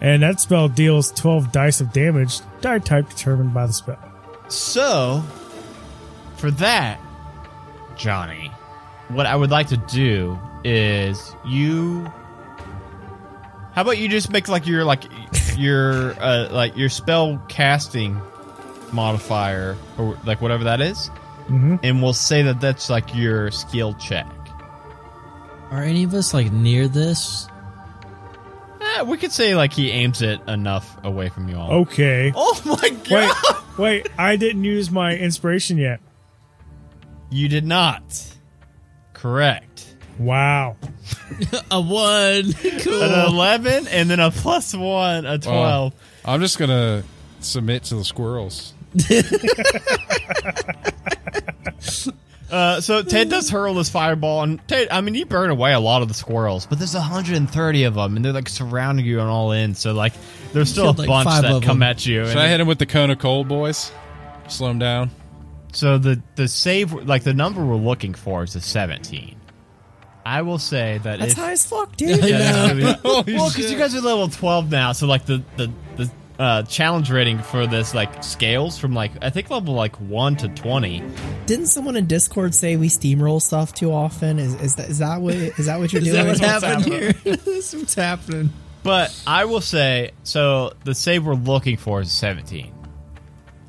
and 0.00 0.22
that 0.22 0.40
spell 0.40 0.68
deals 0.68 1.12
12 1.12 1.52
dice 1.52 1.80
of 1.80 1.92
damage, 1.92 2.40
die 2.60 2.78
type 2.80 3.08
determined 3.08 3.54
by 3.54 3.66
the 3.66 3.72
spell. 3.72 3.98
So, 4.48 5.22
for 6.36 6.50
that, 6.52 6.98
Johnny, 7.96 8.50
what 9.08 9.26
I 9.26 9.36
would 9.36 9.50
like 9.50 9.68
to 9.68 9.76
do 9.76 10.38
is 10.64 11.34
you. 11.46 12.10
How 13.74 13.82
about 13.82 13.98
you 13.98 14.08
just 14.08 14.30
make 14.30 14.48
like 14.48 14.66
your 14.66 14.84
like 14.84 15.04
your 15.56 16.12
uh, 16.20 16.48
like 16.50 16.76
your 16.76 16.88
spell 16.88 17.40
casting 17.48 18.20
modifier 18.92 19.76
or 19.96 20.18
like 20.24 20.40
whatever 20.40 20.64
that 20.64 20.80
is, 20.80 21.08
Mhm. 21.48 21.78
and 21.84 22.02
we'll 22.02 22.12
say 22.12 22.42
that 22.42 22.60
that's 22.60 22.90
like 22.90 23.14
your 23.14 23.50
skill 23.52 23.94
check. 23.94 24.26
Are 25.70 25.82
any 25.82 26.04
of 26.04 26.14
us 26.14 26.34
like 26.34 26.52
near 26.52 26.88
this? 26.88 27.46
Eh, 28.80 29.02
we 29.02 29.16
could 29.18 29.32
say 29.32 29.54
like 29.54 29.72
he 29.72 29.90
aims 29.90 30.22
it 30.22 30.40
enough 30.48 30.96
away 31.04 31.28
from 31.28 31.48
you 31.48 31.56
all. 31.56 31.72
Okay. 31.82 32.32
Oh 32.36 32.60
my 32.64 32.88
god! 32.90 33.10
Wait, 33.10 33.30
wait, 33.78 34.08
I 34.18 34.36
didn't 34.36 34.64
use 34.64 34.90
my 34.90 35.16
inspiration 35.16 35.78
yet. 35.78 36.00
You 37.30 37.48
did 37.48 37.64
not. 37.64 38.02
Correct. 39.12 39.94
Wow. 40.18 40.76
A 41.70 41.80
one. 41.80 42.52
cool. 42.80 43.02
An 43.02 43.28
11 43.28 43.86
and 43.88 44.10
then 44.10 44.20
a 44.20 44.30
plus 44.30 44.74
one, 44.74 45.26
a 45.26 45.38
12. 45.38 45.92
I'm 46.24 46.40
just 46.40 46.58
gonna 46.58 47.04
submit 47.40 47.84
to 47.84 47.94
the 47.94 48.04
squirrels. 48.04 48.74
Uh, 52.50 52.80
so 52.80 53.02
Ted 53.02 53.28
does 53.28 53.48
hurl 53.50 53.74
this 53.74 53.88
fireball, 53.88 54.42
and 54.42 54.66
Ted, 54.68 54.88
I 54.90 55.00
mean, 55.00 55.14
you 55.14 55.24
burn 55.26 55.50
away 55.50 55.72
a 55.72 55.80
lot 55.80 56.02
of 56.02 56.08
the 56.08 56.14
squirrels, 56.14 56.66
but 56.66 56.78
there's 56.78 56.94
130 56.94 57.84
of 57.84 57.94
them, 57.94 58.16
and 58.16 58.24
they're 58.24 58.32
like 58.32 58.48
surrounding 58.48 59.06
you 59.06 59.20
on 59.20 59.28
all 59.28 59.52
ends. 59.52 59.78
So 59.78 59.92
like, 59.92 60.12
there's 60.52 60.70
still 60.70 60.84
Killed, 60.94 60.96
a 60.98 61.00
like, 61.02 61.08
bunch 61.08 61.28
five 61.28 61.42
that 61.42 61.52
of 61.52 61.62
come 61.62 61.78
them. 61.78 61.88
at 61.88 62.04
you. 62.06 62.24
Should 62.24 62.32
and 62.32 62.40
I 62.40 62.48
hit 62.48 62.60
him 62.60 62.66
with 62.66 62.78
the 62.78 62.86
cone 62.86 63.10
of 63.10 63.18
cold, 63.18 63.48
boys? 63.48 63.92
Slow 64.48 64.70
him 64.70 64.78
down. 64.80 65.10
So 65.72 65.98
the 65.98 66.20
the 66.34 66.48
save, 66.48 66.92
like 66.92 67.22
the 67.22 67.34
number 67.34 67.64
we're 67.64 67.76
looking 67.76 68.14
for, 68.14 68.42
is 68.42 68.56
a 68.56 68.60
17. 68.60 69.36
I 70.26 70.42
will 70.42 70.58
say 70.58 70.98
that 71.04 71.18
That's 71.20 71.32
if, 71.32 71.38
high 71.38 71.52
as 71.52 71.64
fuck, 71.64 71.96
dude. 71.96 72.22
I 72.22 72.26
Yeah, 72.26 72.38
that's 72.38 73.02
gonna 73.02 73.22
be- 73.24 73.34
well, 73.34 73.50
because 73.50 73.70
you 73.70 73.78
guys 73.78 73.94
are 73.94 74.00
level 74.00 74.28
12 74.28 74.70
now, 74.70 74.92
so 74.92 75.06
like 75.06 75.24
the 75.26 75.42
the 75.56 75.70
the 75.96 76.10
uh, 76.40 76.62
challenge 76.62 77.10
rating 77.10 77.38
for 77.38 77.66
this 77.66 77.94
like 77.94 78.24
scales 78.24 78.78
from 78.78 78.94
like 78.94 79.12
I 79.22 79.28
think 79.28 79.50
level 79.50 79.74
like 79.74 79.94
one 79.96 80.36
to 80.36 80.48
20. 80.48 81.02
Didn't 81.44 81.66
someone 81.66 81.96
in 81.96 82.06
Discord 82.06 82.54
say 82.54 82.76
we 82.76 82.88
steamroll 82.88 83.42
stuff 83.42 83.74
too 83.74 83.92
often? 83.92 84.38
Is, 84.38 84.54
is 84.54 84.74
that 84.76 84.88
is 84.88 84.98
that 84.98 85.20
what 85.20 85.34
is 85.34 85.66
that 85.66 85.78
what 85.78 85.92
you're 85.92 86.00
Is 86.02 86.08
doing? 86.08 86.16
that 86.24 86.28
what's 86.28 86.40
what's 86.40 86.64
happening 86.64 86.92
happening. 87.02 87.14
here? 87.24 87.36
That's 87.36 87.74
what's 87.74 87.94
happening. 87.94 88.50
But 88.82 89.22
I 89.26 89.44
will 89.44 89.60
say, 89.60 90.12
so 90.22 90.72
the 90.84 90.94
save 90.94 91.26
we're 91.26 91.34
looking 91.34 91.76
for 91.76 92.00
is 92.00 92.10
17. 92.10 92.72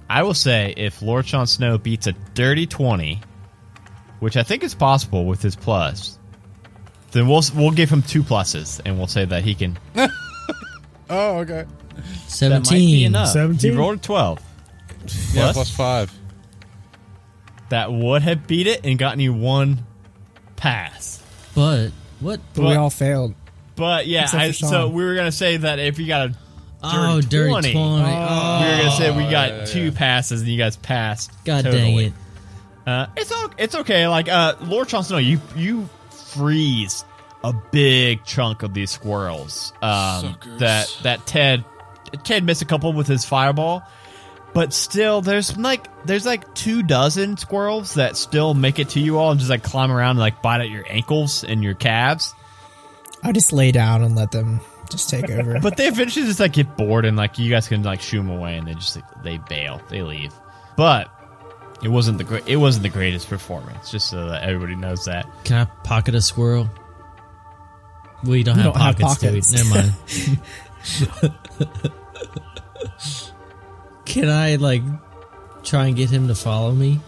I 0.09 0.23
will 0.23 0.33
say 0.33 0.73
if 0.77 1.01
Lord 1.01 1.25
Jon 1.25 1.47
Snow 1.47 1.77
beats 1.77 2.07
a 2.07 2.13
dirty 2.33 2.65
20, 2.67 3.19
which 4.21 4.37
I 4.37 4.43
think 4.43 4.63
is 4.63 4.73
possible 4.73 5.25
with 5.25 5.41
his 5.41 5.57
plus, 5.57 6.17
then 7.11 7.27
we'll 7.27 7.43
we'll 7.53 7.71
give 7.71 7.89
him 7.89 8.01
two 8.01 8.23
pluses 8.23 8.79
and 8.85 8.97
we'll 8.97 9.07
say 9.07 9.25
that 9.25 9.43
he 9.43 9.55
can. 9.55 9.77
Oh, 11.13 11.39
okay. 11.39 11.65
That 11.95 12.03
might 12.03 12.13
be 12.13 12.29
Seventeen. 12.29 13.05
enough. 13.07 13.29
17? 13.29 13.71
He 13.71 13.77
rolled 13.77 13.97
a 13.97 14.01
12. 14.01 14.39
Yeah, 15.33 15.41
Plus? 15.43 15.53
plus 15.53 15.75
five. 15.75 16.13
That 17.69 17.91
would 17.91 18.21
have 18.23 18.47
beat 18.47 18.67
it 18.67 18.85
and 18.85 18.97
gotten 18.99 19.19
you 19.19 19.33
one 19.33 19.85
pass. 20.55 21.23
But 21.55 21.89
what? 22.19 22.39
But 22.53 22.63
we 22.65 22.73
all 22.75 22.89
failed. 22.89 23.33
But 23.75 24.07
yeah, 24.07 24.27
I, 24.31 24.51
so 24.51 24.89
we 24.89 25.03
were 25.03 25.15
gonna 25.15 25.31
say 25.31 25.57
that 25.57 25.79
if 25.79 25.97
you 25.99 26.07
got 26.07 26.29
a 26.29 26.35
Oh, 26.83 27.21
dirty 27.21 27.49
20. 27.51 27.71
twenty. 27.73 28.03
we 28.03 28.09
were 28.09 28.77
gonna 28.77 28.91
say 28.91 29.15
we 29.15 29.29
got 29.29 29.49
yeah, 29.51 29.65
two 29.65 29.85
yeah. 29.85 29.91
passes 29.97 30.41
and 30.41 30.49
you 30.49 30.57
guys 30.57 30.75
passed. 30.77 31.31
God 31.45 31.63
totally. 31.63 31.81
dang 31.83 31.99
it! 31.99 32.13
Uh, 32.85 33.05
it's 33.15 33.31
o- 33.31 33.51
it's 33.57 33.75
okay. 33.75 34.07
Like 34.07 34.27
uh, 34.27 34.55
Lord 34.61 34.89
Jon 34.89 35.03
Snow, 35.03 35.17
you 35.17 35.39
you 35.55 35.87
freeze 36.33 37.05
a 37.43 37.53
big 37.71 38.23
chunk 38.25 38.63
of 38.63 38.73
these 38.73 38.91
squirrels. 38.91 39.71
Um, 39.81 40.37
that 40.59 40.95
that 41.03 41.25
Ted 41.25 41.63
Ted 42.23 42.43
missed 42.43 42.61
a 42.61 42.65
couple 42.65 42.93
with 42.93 43.07
his 43.07 43.25
fireball, 43.25 43.83
but 44.53 44.73
still, 44.73 45.21
there's 45.21 45.57
like 45.57 45.87
there's 46.05 46.25
like 46.25 46.53
two 46.55 46.83
dozen 46.83 47.37
squirrels 47.37 47.93
that 47.95 48.17
still 48.17 48.53
make 48.53 48.79
it 48.79 48.89
to 48.89 48.99
you 48.99 49.17
all 49.17 49.31
and 49.31 49.39
just 49.39 49.49
like 49.49 49.63
climb 49.63 49.91
around 49.91 50.11
and 50.11 50.19
like 50.19 50.41
bite 50.41 50.61
at 50.61 50.69
your 50.69 50.83
ankles 50.89 51.43
and 51.43 51.63
your 51.63 51.73
calves. 51.73 52.33
I 53.23 53.31
just 53.31 53.53
lay 53.53 53.71
down 53.71 54.03
and 54.03 54.15
let 54.15 54.31
them 54.31 54.59
just 54.89 55.09
take 55.09 55.29
over. 55.29 55.59
But 55.59 55.77
they 55.77 55.87
eventually 55.87 56.25
just 56.25 56.39
like 56.39 56.53
get 56.53 56.75
bored 56.75 57.05
and 57.05 57.15
like 57.15 57.37
you 57.39 57.49
guys 57.49 57.67
can 57.67 57.83
like 57.83 58.01
shoo 58.01 58.17
them 58.17 58.29
away 58.29 58.57
and 58.57 58.67
they 58.67 58.73
just 58.73 58.95
like, 58.95 59.05
they 59.23 59.37
bail, 59.37 59.81
they 59.89 60.01
leave. 60.01 60.33
But 60.75 61.09
it 61.83 61.89
wasn't 61.89 62.17
the 62.17 62.23
great. 62.23 62.47
It 62.47 62.57
wasn't 62.57 62.83
the 62.83 62.89
greatest 62.89 63.29
performance. 63.29 63.89
Just 63.91 64.09
so 64.09 64.29
that 64.29 64.43
everybody 64.43 64.75
knows 64.75 65.05
that. 65.05 65.27
Can 65.45 65.57
I 65.57 65.65
pocket 65.83 66.13
a 66.15 66.21
squirrel? 66.21 66.69
We 68.23 68.43
don't 68.43 68.57
We 68.57 68.63
have 68.63 68.73
don't 68.73 68.81
have 68.81 68.99
pockets, 68.99 69.17
do 69.19 69.27
we? 69.31 69.41
pockets. 69.41 70.39
Never 71.21 71.29
mind. 71.29 71.91
Can 74.05 74.29
I 74.29 74.55
like 74.55 74.83
try 75.63 75.87
and 75.87 75.95
get 75.95 76.09
him 76.09 76.27
to 76.27 76.35
follow 76.35 76.71
me? 76.71 76.99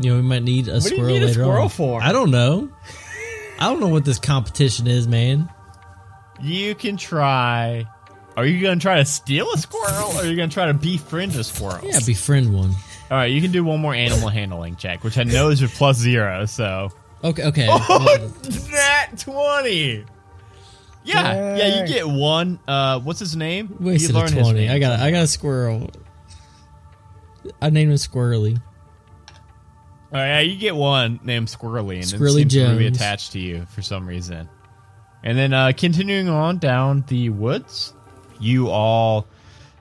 You 0.00 0.10
know, 0.10 0.16
we 0.16 0.22
might 0.22 0.42
need 0.42 0.68
a 0.68 0.72
do 0.72 0.74
you 0.74 0.80
squirrel 0.80 1.06
need 1.06 1.22
a 1.22 1.26
later 1.26 1.32
squirrel 1.42 1.62
on. 1.64 1.68
for? 1.68 2.02
I 2.02 2.12
don't 2.12 2.30
know. 2.30 2.68
I 3.58 3.64
don't 3.64 3.80
know 3.80 3.88
what 3.88 4.04
this 4.04 4.18
competition 4.18 4.86
is, 4.86 5.08
man. 5.08 5.48
You 6.40 6.74
can 6.74 6.96
try. 6.96 7.86
Are 8.36 8.46
you 8.46 8.60
going 8.60 8.78
to 8.78 8.82
try 8.82 8.98
to 8.98 9.04
steal 9.04 9.52
a 9.52 9.58
squirrel 9.58 10.12
or 10.12 10.22
are 10.22 10.26
you 10.26 10.36
going 10.36 10.48
to 10.48 10.54
try 10.54 10.66
to 10.66 10.74
befriend 10.74 11.34
a 11.34 11.42
squirrel? 11.42 11.84
Yeah, 11.84 11.98
befriend 12.06 12.54
one. 12.54 12.70
All 13.10 13.16
right, 13.16 13.26
you 13.32 13.40
can 13.40 13.50
do 13.50 13.64
one 13.64 13.80
more 13.80 13.94
animal 13.94 14.28
handling 14.28 14.76
check, 14.76 15.02
which 15.02 15.18
I 15.18 15.24
know 15.24 15.48
is 15.48 15.60
your 15.60 15.70
plus 15.70 15.96
zero. 15.96 16.44
So 16.46 16.90
Okay, 17.24 17.44
okay. 17.44 17.66
Oh, 17.70 18.16
that 18.70 19.10
twenty. 19.18 20.04
Yeah, 21.04 21.56
yeah, 21.56 21.80
you 21.80 21.86
get 21.88 22.06
one. 22.08 22.60
Uh, 22.68 23.00
what's 23.00 23.18
his 23.20 23.34
name? 23.34 23.76
wasted 23.80 24.10
you 24.10 24.16
a 24.16 24.18
learn 24.18 24.32
his 24.32 24.42
twenty. 24.42 24.60
name. 24.66 24.70
I 24.70 24.78
got. 24.78 25.00
I 25.00 25.10
got 25.10 25.22
a 25.24 25.26
squirrel. 25.26 25.90
I 27.62 27.70
named 27.70 27.90
him 27.90 27.96
Squirrely. 27.96 28.60
All 30.10 30.18
right, 30.18 30.26
yeah, 30.26 30.40
you 30.40 30.58
get 30.58 30.74
one 30.74 31.20
named 31.22 31.48
Squirrely, 31.48 31.96
and 31.96 32.04
Squirrely 32.04 32.44
it 32.44 32.50
seems 32.50 32.56
really 32.56 32.84
Jones. 32.84 32.96
attached 32.96 33.32
to 33.32 33.38
you 33.38 33.66
for 33.66 33.82
some 33.82 34.06
reason. 34.06 34.48
And 35.22 35.36
then 35.36 35.52
uh, 35.52 35.72
continuing 35.76 36.28
on 36.28 36.58
down 36.58 37.04
the 37.08 37.28
woods, 37.30 37.92
you 38.40 38.68
all 38.68 39.26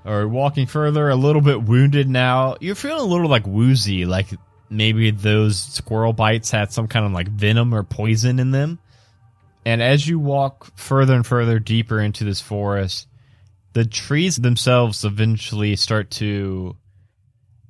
are 0.06 0.28
walking 0.28 0.66
further, 0.68 1.10
a 1.10 1.16
little 1.16 1.42
bit 1.42 1.62
wounded 1.64 2.10
now. 2.10 2.56
You're 2.60 2.76
feeling 2.76 3.02
a 3.02 3.06
little 3.06 3.30
like 3.30 3.46
woozy, 3.46 4.06
like 4.06 4.28
maybe 4.70 5.12
those 5.12 5.60
squirrel 5.60 6.14
bites 6.14 6.52
had 6.52 6.72
some 6.72 6.88
kind 6.88 7.06
of 7.06 7.12
like 7.12 7.28
venom 7.30 7.74
or 7.74 7.84
poison 7.84 8.40
in 8.40 8.52
them. 8.52 8.80
And 9.68 9.82
as 9.82 10.08
you 10.08 10.18
walk 10.18 10.72
further 10.78 11.14
and 11.14 11.28
further 11.28 11.60
deeper 11.60 12.00
into 12.00 12.24
this 12.24 12.40
forest, 12.40 13.06
the 13.74 13.84
trees 13.84 14.38
themselves 14.38 15.04
eventually 15.04 15.76
start 15.76 16.10
to 16.12 16.78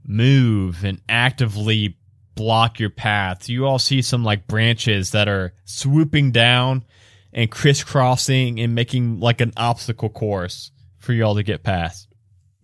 move 0.06 0.84
and 0.84 1.02
actively 1.10 1.98
block 2.36 2.80
your 2.80 2.92
path. 2.92 3.50
You 3.50 3.66
all 3.66 3.80
see 3.80 4.04
some 4.04 4.24
like 4.24 4.46
branches 4.46 5.10
that 5.10 5.28
are 5.28 5.56
swooping 5.66 6.34
down 6.34 6.86
and 7.34 7.50
crisscrossing 7.50 8.60
and 8.60 8.76
making 8.76 9.20
like 9.20 9.42
an 9.42 9.54
obstacle 9.58 10.10
course 10.10 10.70
for 11.00 11.14
y'all 11.14 11.34
to 11.34 11.42
get 11.42 11.64
past. 11.64 12.08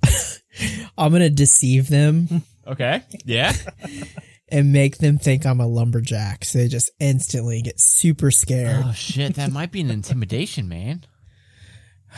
I'm 0.96 1.12
gonna 1.12 1.32
deceive 1.32 1.90
them 1.90 2.44
Okay. 2.66 3.04
Yeah. 3.26 3.54
and 4.54 4.72
make 4.72 5.00
them 5.00 5.18
think 5.18 5.48
I'm 5.48 5.60
a 5.60 5.66
lumberjack, 5.66 6.46
so 6.46 6.60
they 6.60 6.68
just 6.68 6.92
instantly 7.00 7.64
get 7.64 7.80
super 7.80 8.30
scared. 8.30 8.84
oh 8.86 8.94
shit, 8.94 9.34
that 9.36 9.52
might 9.52 9.72
be 9.72 9.82
an 9.82 9.90
intimidation, 9.90 10.70
man. 10.70 11.04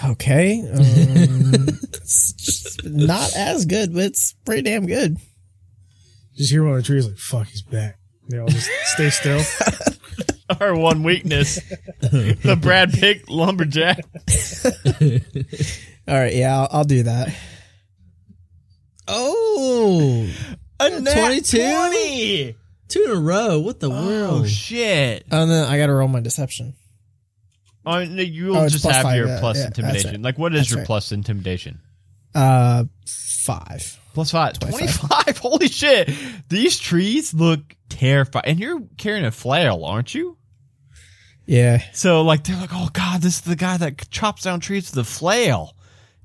Okay. 0.03 0.59
Um, 0.59 1.67
not 2.83 3.33
as 3.37 3.65
good, 3.65 3.93
but 3.93 4.03
it's 4.03 4.33
pretty 4.43 4.63
damn 4.63 4.85
good. 4.85 5.15
Just 6.35 6.51
hear 6.51 6.65
one 6.65 6.73
of 6.73 6.79
the 6.79 6.83
trees 6.83 7.07
like, 7.07 7.17
fuck, 7.17 7.47
he's 7.47 7.61
back. 7.61 7.97
They 8.27 8.37
all 8.37 8.47
just 8.47 8.69
stay 8.83 9.09
still. 9.09 9.41
Our 10.59 10.75
one 10.75 11.03
weakness, 11.03 11.61
the 12.01 12.57
Brad 12.61 12.91
Pitt 12.91 13.29
lumberjack. 13.29 14.03
All 16.07 16.13
right, 16.13 16.35
yeah, 16.35 16.59
I'll, 16.59 16.67
I'll 16.71 16.83
do 16.83 17.03
that. 17.03 17.35
Oh, 19.07 20.29
A 20.79 20.99
nat 20.99 21.13
22? 21.17 21.57
20. 21.57 22.55
two 22.87 23.03
in 23.05 23.11
a 23.11 23.15
row. 23.19 23.59
What 23.59 23.79
the 23.79 23.89
Oh 23.91 24.05
world? 24.05 24.49
shit! 24.49 25.25
Oh, 25.31 25.41
and 25.43 25.51
then 25.51 25.67
I 25.67 25.77
got 25.77 25.87
to 25.87 25.93
roll 25.93 26.07
my 26.07 26.19
deception. 26.19 26.73
Oh, 27.85 28.03
no, 28.03 28.21
you'll 28.23 28.57
Oh, 28.57 28.63
it's 28.63 28.73
just 28.73 28.83
plus 28.83 28.95
have 28.95 29.03
five, 29.03 29.15
your 29.17 29.27
yeah, 29.27 29.39
plus 29.39 29.57
yeah, 29.57 29.63
that's 29.65 29.77
intimidation. 29.79 30.11
right. 30.11 30.21
Like, 30.21 30.37
what 30.39 30.53
is 30.53 30.61
That's 30.61 30.69
your 30.71 30.79
right. 30.79 30.87
plus 30.87 31.11
intimidation? 31.11 31.79
Uh, 32.33 32.85
five. 33.05 33.99
Plus 34.15 34.31
five. 34.31 34.57
25. 34.59 34.97
25. 34.99 35.37
Holy 35.41 35.67
shit. 35.67 36.09
These 36.49 36.79
trees 36.79 37.33
look 37.33 37.61
terrifying. 37.89 38.43
And 38.47 38.59
you're 38.59 38.81
carrying 38.97 39.25
a 39.25 39.31
flail, 39.31 39.85
aren't 39.85 40.15
you? 40.15 40.35
Yeah. 41.45 41.83
So, 41.93 42.23
like, 42.23 42.43
they're 42.43 42.57
like, 42.57 42.71
oh, 42.73 42.89
God, 42.91 43.21
this 43.21 43.35
is 43.35 43.41
the 43.41 43.55
guy 43.55 43.77
that 43.77 44.09
chops 44.09 44.43
down 44.43 44.59
trees 44.61 44.89
with 44.89 45.05
a 45.05 45.07
flail. 45.09 45.75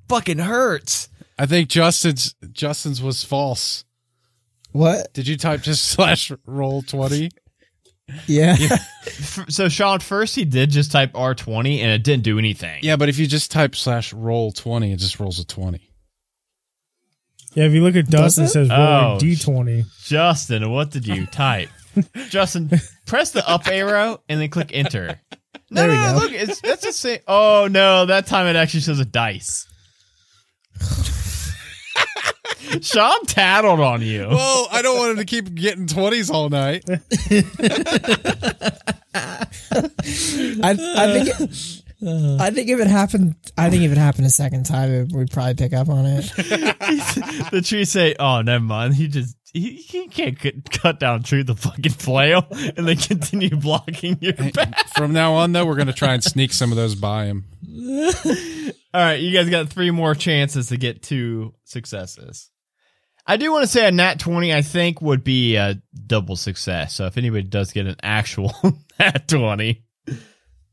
Fucking 0.09 0.39
hurts. 0.39 1.09
I 1.39 1.45
think 1.47 1.69
Justin's 1.69 2.35
Justin's 2.53 3.03
was 3.03 3.23
false. 3.23 3.85
What? 4.73 5.13
Did 5.15 5.27
you 5.29 5.37
type 5.37 5.63
just 5.63 5.85
slash 5.91 6.33
roll 6.47 6.83
twenty? 6.83 7.31
Yeah. 8.27 8.57
F- 9.07 9.45
So, 9.49 9.69
Sean, 9.69 10.01
first 10.01 10.35
he 10.35 10.45
did 10.45 10.71
just 10.71 10.91
type 10.91 11.13
R20 11.13 11.79
and 11.79 11.93
it 11.93 12.03
didn't 12.03 12.25
do 12.25 12.39
anything. 12.41 12.81
Yeah, 12.83 12.97
but 12.97 13.09
if 13.09 13.19
you 13.21 13.27
just 13.29 13.53
type 13.53 13.77
slash 13.77 14.13
roll 14.13 14.51
twenty, 14.53 14.93
it 14.93 14.99
just 14.99 15.21
rolls 15.21 15.39
a 15.39 15.45
twenty. 15.47 15.91
Yeah, 17.55 17.65
if 17.65 17.73
you 17.73 17.83
look 17.83 17.97
at 17.97 18.07
Dustin, 18.07 18.45
it 18.45 18.47
it? 18.47 18.51
says 18.51 18.69
roll 18.69 18.79
Oh, 18.79 19.17
a 19.17 19.19
d20. 19.21 19.85
Justin, 20.05 20.71
what 20.71 20.91
did 20.91 21.07
you 21.07 21.27
type? 21.27 21.69
Justin, 22.29 22.71
press 23.07 23.33
the 23.33 23.49
up 23.49 23.67
arrow 23.67 24.23
and 24.29 24.41
then 24.41 24.49
click 24.51 24.71
enter. 24.73 25.21
No, 25.69 25.83
There 25.83 25.89
we 25.89 25.95
no, 25.95 26.13
no, 26.13 26.19
go. 26.19 26.25
Look, 26.25 26.33
it's 26.33 26.61
that's 26.61 26.85
the 26.87 26.93
same. 26.93 27.19
Oh 27.27 27.69
no, 27.71 28.07
that 28.07 28.27
time 28.27 28.47
it 28.47 28.55
actually 28.57 28.81
shows 28.81 29.01
a 29.01 29.05
dice. 29.05 29.67
Sean 32.81 33.25
tattled 33.27 33.81
on 33.81 34.03
you. 34.03 34.29
Well, 34.29 34.69
I 34.71 34.83
don't 34.83 34.99
want 34.99 35.13
him 35.13 35.17
to 35.19 35.25
keep 35.25 35.55
getting 35.55 35.87
twenties 35.87 36.31
all 36.31 36.49
night. 36.49 36.85
I, 36.89 37.07
I 40.63 40.75
think. 41.13 41.41
It, 41.41 41.83
I 42.03 42.51
think 42.51 42.71
if 42.71 42.81
it 42.81 42.87
happened, 42.87 43.35
I 43.59 43.69
think 43.69 43.83
if 43.83 43.93
it 43.93 43.99
happened 43.99 44.27
a 44.27 44.31
second 44.31 44.65
time, 44.65 44.91
it, 44.91 45.13
we'd 45.13 45.31
probably 45.31 45.55
pick 45.55 45.75
up 45.75 45.91
on 45.91 46.07
it. 46.07 46.25
the 47.51 47.63
tree 47.63 47.85
say, 47.85 48.15
"Oh, 48.19 48.41
never 48.41 48.65
mind. 48.65 48.95
He 48.95 49.07
just 49.07 49.37
he, 49.53 49.75
he 49.75 50.09
can't 50.09 50.39
cut, 50.39 50.71
cut 50.71 51.01
down 51.01 51.21
a 51.21 51.23
tree 51.23 51.45
with 51.47 51.59
fucking 51.59 51.93
flail," 51.93 52.47
and 52.51 52.89
they 52.89 52.97
continue 52.97 53.55
blocking 53.55 54.17
your 54.21 54.33
back. 54.33 54.89
From 54.95 55.13
now 55.13 55.35
on, 55.35 55.53
though, 55.53 55.67
we're 55.67 55.77
gonna 55.77 55.93
try 55.93 56.15
and 56.15 56.25
sneak 56.25 56.55
some 56.55 56.71
of 56.73 56.77
those 56.77 56.95
by 56.95 57.27
him. 57.27 57.45
All 58.93 59.01
right, 59.01 59.21
you 59.21 59.33
guys 59.33 59.51
got 59.51 59.69
three 59.69 59.91
more 59.91 60.15
chances 60.15 60.69
to 60.69 60.77
get 60.77 61.03
two 61.03 61.55
successes. 61.65 62.50
I 63.31 63.37
do 63.37 63.53
want 63.53 63.63
to 63.63 63.69
say 63.69 63.87
a 63.87 63.93
nat 63.93 64.19
20, 64.19 64.53
I 64.53 64.63
think, 64.63 65.01
would 65.01 65.23
be 65.23 65.55
a 65.55 65.81
double 66.09 66.35
success. 66.35 66.95
So 66.95 67.07
if 67.07 67.17
anybody 67.17 67.45
does 67.45 67.71
get 67.71 67.87
an 67.87 67.95
actual 68.03 68.53
nat 68.99 69.29
20, 69.29 69.85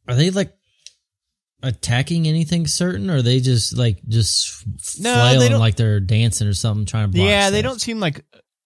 Are 0.08 0.16
they 0.16 0.32
like 0.32 0.52
attacking 1.62 2.28
anything 2.28 2.66
certain, 2.66 3.12
or 3.12 3.18
are 3.18 3.22
they 3.22 3.42
just 3.42 3.78
like 3.78 4.02
just 4.08 4.66
No, 5.00 5.14
flailing 5.14 5.52
they 5.52 5.56
like 5.56 5.76
they're 5.76 6.00
dancing 6.00 6.48
or 6.48 6.56
something, 6.56 6.88
trying 6.88 7.12
to 7.12 7.16
block? 7.16 7.28
yeah, 7.30 7.52
they 7.52 7.62
don't 7.62 7.80
seem 7.80 8.00
like 8.00 8.26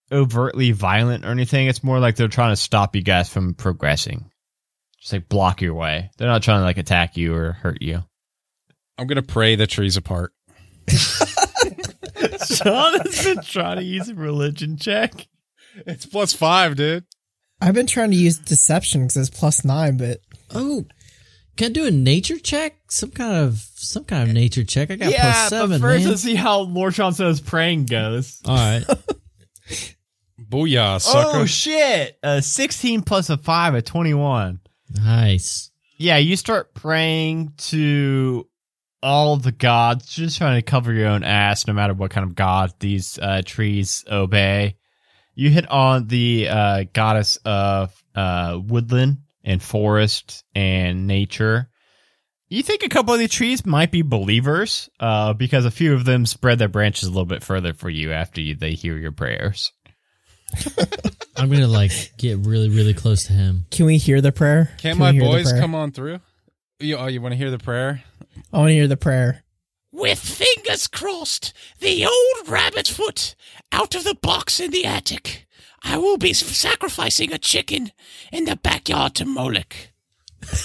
overtly 0.09 0.71
violent 0.71 1.25
or 1.25 1.31
anything. 1.31 1.67
It's 1.67 1.83
more 1.83 1.99
like 1.99 2.15
they're 2.15 2.29
trying 2.29 2.53
to 2.53 2.61
stop 2.61 2.95
you 2.95 3.01
guys 3.01 3.27
from 3.27 3.55
progressing. 3.55 4.31
Just 5.01 5.11
like 5.11 5.27
block 5.27 5.61
your 5.61 5.73
way. 5.73 6.11
They're 6.17 6.29
not 6.29 6.43
trying 6.43 6.61
to 6.61 6.63
like 6.63 6.77
attack 6.77 7.17
you 7.17 7.35
or 7.35 7.51
hurt 7.51 7.81
you. 7.81 8.05
I'm 8.97 9.07
gonna 9.07 9.21
pray 9.21 9.55
the 9.57 9.67
trees 9.67 9.97
apart. 9.97 10.31
Sean 12.57 12.99
has 12.99 13.23
been 13.25 13.41
trying 13.43 13.77
to 13.77 13.83
use 13.83 14.09
a 14.09 14.15
religion 14.15 14.77
check. 14.77 15.27
It's 15.87 16.05
plus 16.05 16.33
five, 16.33 16.75
dude. 16.75 17.05
I've 17.61 17.73
been 17.73 17.87
trying 17.87 18.11
to 18.11 18.17
use 18.17 18.37
deception 18.37 19.03
because 19.03 19.17
it's 19.17 19.29
plus 19.39 19.63
nine, 19.63 19.97
but 19.97 20.19
Oh, 20.53 20.85
can 21.57 21.67
I 21.67 21.73
do 21.73 21.85
a 21.85 21.91
nature 21.91 22.39
check? 22.39 22.75
Some 22.89 23.11
kind 23.11 23.33
of 23.45 23.65
some 23.75 24.03
kind 24.03 24.27
of 24.27 24.33
nature 24.33 24.63
check. 24.63 24.89
I 24.91 24.95
got 24.95 25.11
yeah, 25.11 25.21
plus 25.31 25.49
seven, 25.49 25.79
but 25.81 25.87
first 25.87 26.03
man. 26.03 26.09
let's 26.09 26.21
see 26.23 26.35
how 26.35 26.59
Lord 26.61 26.93
Sean 26.95 27.13
says 27.13 27.39
praying 27.39 27.85
goes. 27.85 28.41
All 28.45 28.55
right. 28.55 28.83
Booyah, 30.41 30.99
sucker. 30.99 31.37
Oh 31.39 31.45
shit! 31.45 32.17
A 32.23 32.41
sixteen 32.41 33.01
plus 33.03 33.29
a 33.29 33.37
five, 33.37 33.73
a 33.75 33.81
twenty-one. 33.81 34.59
nice. 34.89 35.71
Yeah, 35.97 36.17
you 36.17 36.35
start 36.35 36.73
praying 36.73 37.53
to 37.69 38.47
all 39.03 39.37
the 39.37 39.51
gods, 39.51 40.13
just 40.13 40.37
trying 40.37 40.57
to 40.57 40.61
cover 40.61 40.93
your 40.93 41.07
own 41.07 41.23
ass, 41.23 41.67
no 41.67 41.73
matter 41.73 41.93
what 41.93 42.11
kind 42.11 42.25
of 42.25 42.35
god 42.35 42.73
these 42.79 43.17
uh, 43.19 43.41
trees 43.43 44.03
obey. 44.09 44.77
You 45.33 45.49
hit 45.49 45.69
on 45.69 46.07
the 46.07 46.47
uh, 46.49 46.83
goddess 46.93 47.37
of 47.45 47.93
uh, 48.15 48.59
woodland 48.61 49.17
and 49.43 49.61
forest 49.61 50.43
and 50.53 51.07
nature. 51.07 51.69
You 52.49 52.63
think 52.63 52.83
a 52.83 52.89
couple 52.89 53.13
of 53.13 53.19
the 53.19 53.29
trees 53.29 53.65
might 53.65 53.91
be 53.91 54.01
believers, 54.01 54.89
uh, 54.99 55.33
because 55.33 55.65
a 55.65 55.71
few 55.71 55.93
of 55.93 56.03
them 56.03 56.25
spread 56.25 56.59
their 56.59 56.67
branches 56.67 57.07
a 57.07 57.11
little 57.11 57.25
bit 57.25 57.43
further 57.43 57.73
for 57.73 57.89
you 57.89 58.11
after 58.11 58.41
you, 58.41 58.55
they 58.55 58.73
hear 58.73 58.97
your 58.97 59.13
prayers. 59.13 59.71
I'm 61.37 61.49
gonna 61.49 61.67
like 61.67 62.11
get 62.17 62.39
really 62.39 62.67
really 62.67 62.93
close 62.93 63.23
to 63.27 63.33
him. 63.33 63.65
can 63.71 63.85
we 63.85 63.97
hear 63.97 64.19
the 64.19 64.33
prayer? 64.33 64.65
Can't 64.79 64.97
Can 64.97 64.97
my 64.97 65.11
we 65.11 65.19
hear 65.19 65.23
the 65.23 65.43
boys 65.43 65.53
come 65.53 65.73
on 65.73 65.93
through? 65.93 66.19
You, 66.81 66.97
oh, 66.97 67.07
you 67.07 67.21
want 67.21 67.31
to 67.31 67.37
hear 67.37 67.51
the 67.51 67.57
prayer? 67.57 68.03
I 68.51 68.57
want 68.57 68.69
to 68.69 68.73
hear 68.73 68.87
the 68.87 68.97
prayer. 68.97 69.43
With 69.91 70.19
fingers 70.19 70.87
crossed, 70.87 71.53
the 71.79 72.05
old 72.05 72.47
rabbit 72.49 72.87
foot 72.87 73.35
out 73.71 73.95
of 73.95 74.03
the 74.03 74.15
box 74.15 74.59
in 74.59 74.71
the 74.71 74.85
attic. 74.85 75.47
I 75.83 75.97
will 75.97 76.17
be 76.17 76.33
sacrificing 76.33 77.33
a 77.33 77.37
chicken 77.37 77.91
in 78.31 78.45
the 78.45 78.55
backyard 78.55 79.15
to 79.15 79.25
Moloch. 79.25 79.75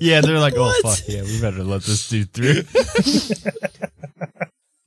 Yeah, 0.00 0.20
they're 0.20 0.38
like, 0.38 0.54
oh 0.56 0.72
fuck 0.82 0.98
yeah, 1.06 1.22
we 1.22 1.40
better 1.40 1.62
let 1.62 1.82
this 1.82 2.08
dude 2.08 2.32
through. 2.32 2.62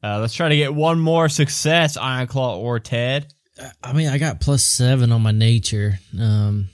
uh, 0.03 0.19
let's 0.19 0.34
try 0.34 0.49
to 0.49 0.55
get 0.55 0.73
one 0.73 0.99
more 0.99 1.29
success, 1.29 1.97
Ironclaw 1.97 2.58
or 2.58 2.79
Ted. 2.79 3.34
I 3.81 3.93
mean, 3.93 4.10
I 4.10 4.17
got 4.17 4.41
plus 4.41 4.65
seven 4.65 5.12
on 5.12 5.21
my 5.21 5.31
nature. 5.31 5.99
Um, 6.19 6.69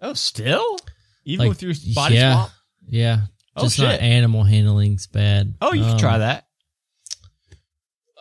Oh, 0.00 0.12
still? 0.14 0.76
Even 1.24 1.46
like 1.46 1.48
with 1.50 1.62
your 1.62 1.94
body 1.94 2.16
yeah, 2.16 2.34
swap? 2.34 2.50
Yeah. 2.88 3.20
Oh, 3.56 3.62
Just 3.62 3.78
not 3.78 4.00
animal 4.00 4.42
handling's 4.42 5.06
bad. 5.06 5.54
Oh, 5.60 5.72
you 5.72 5.82
can 5.82 5.92
Um, 5.92 5.98
try 5.98 6.18
that. 6.18 6.46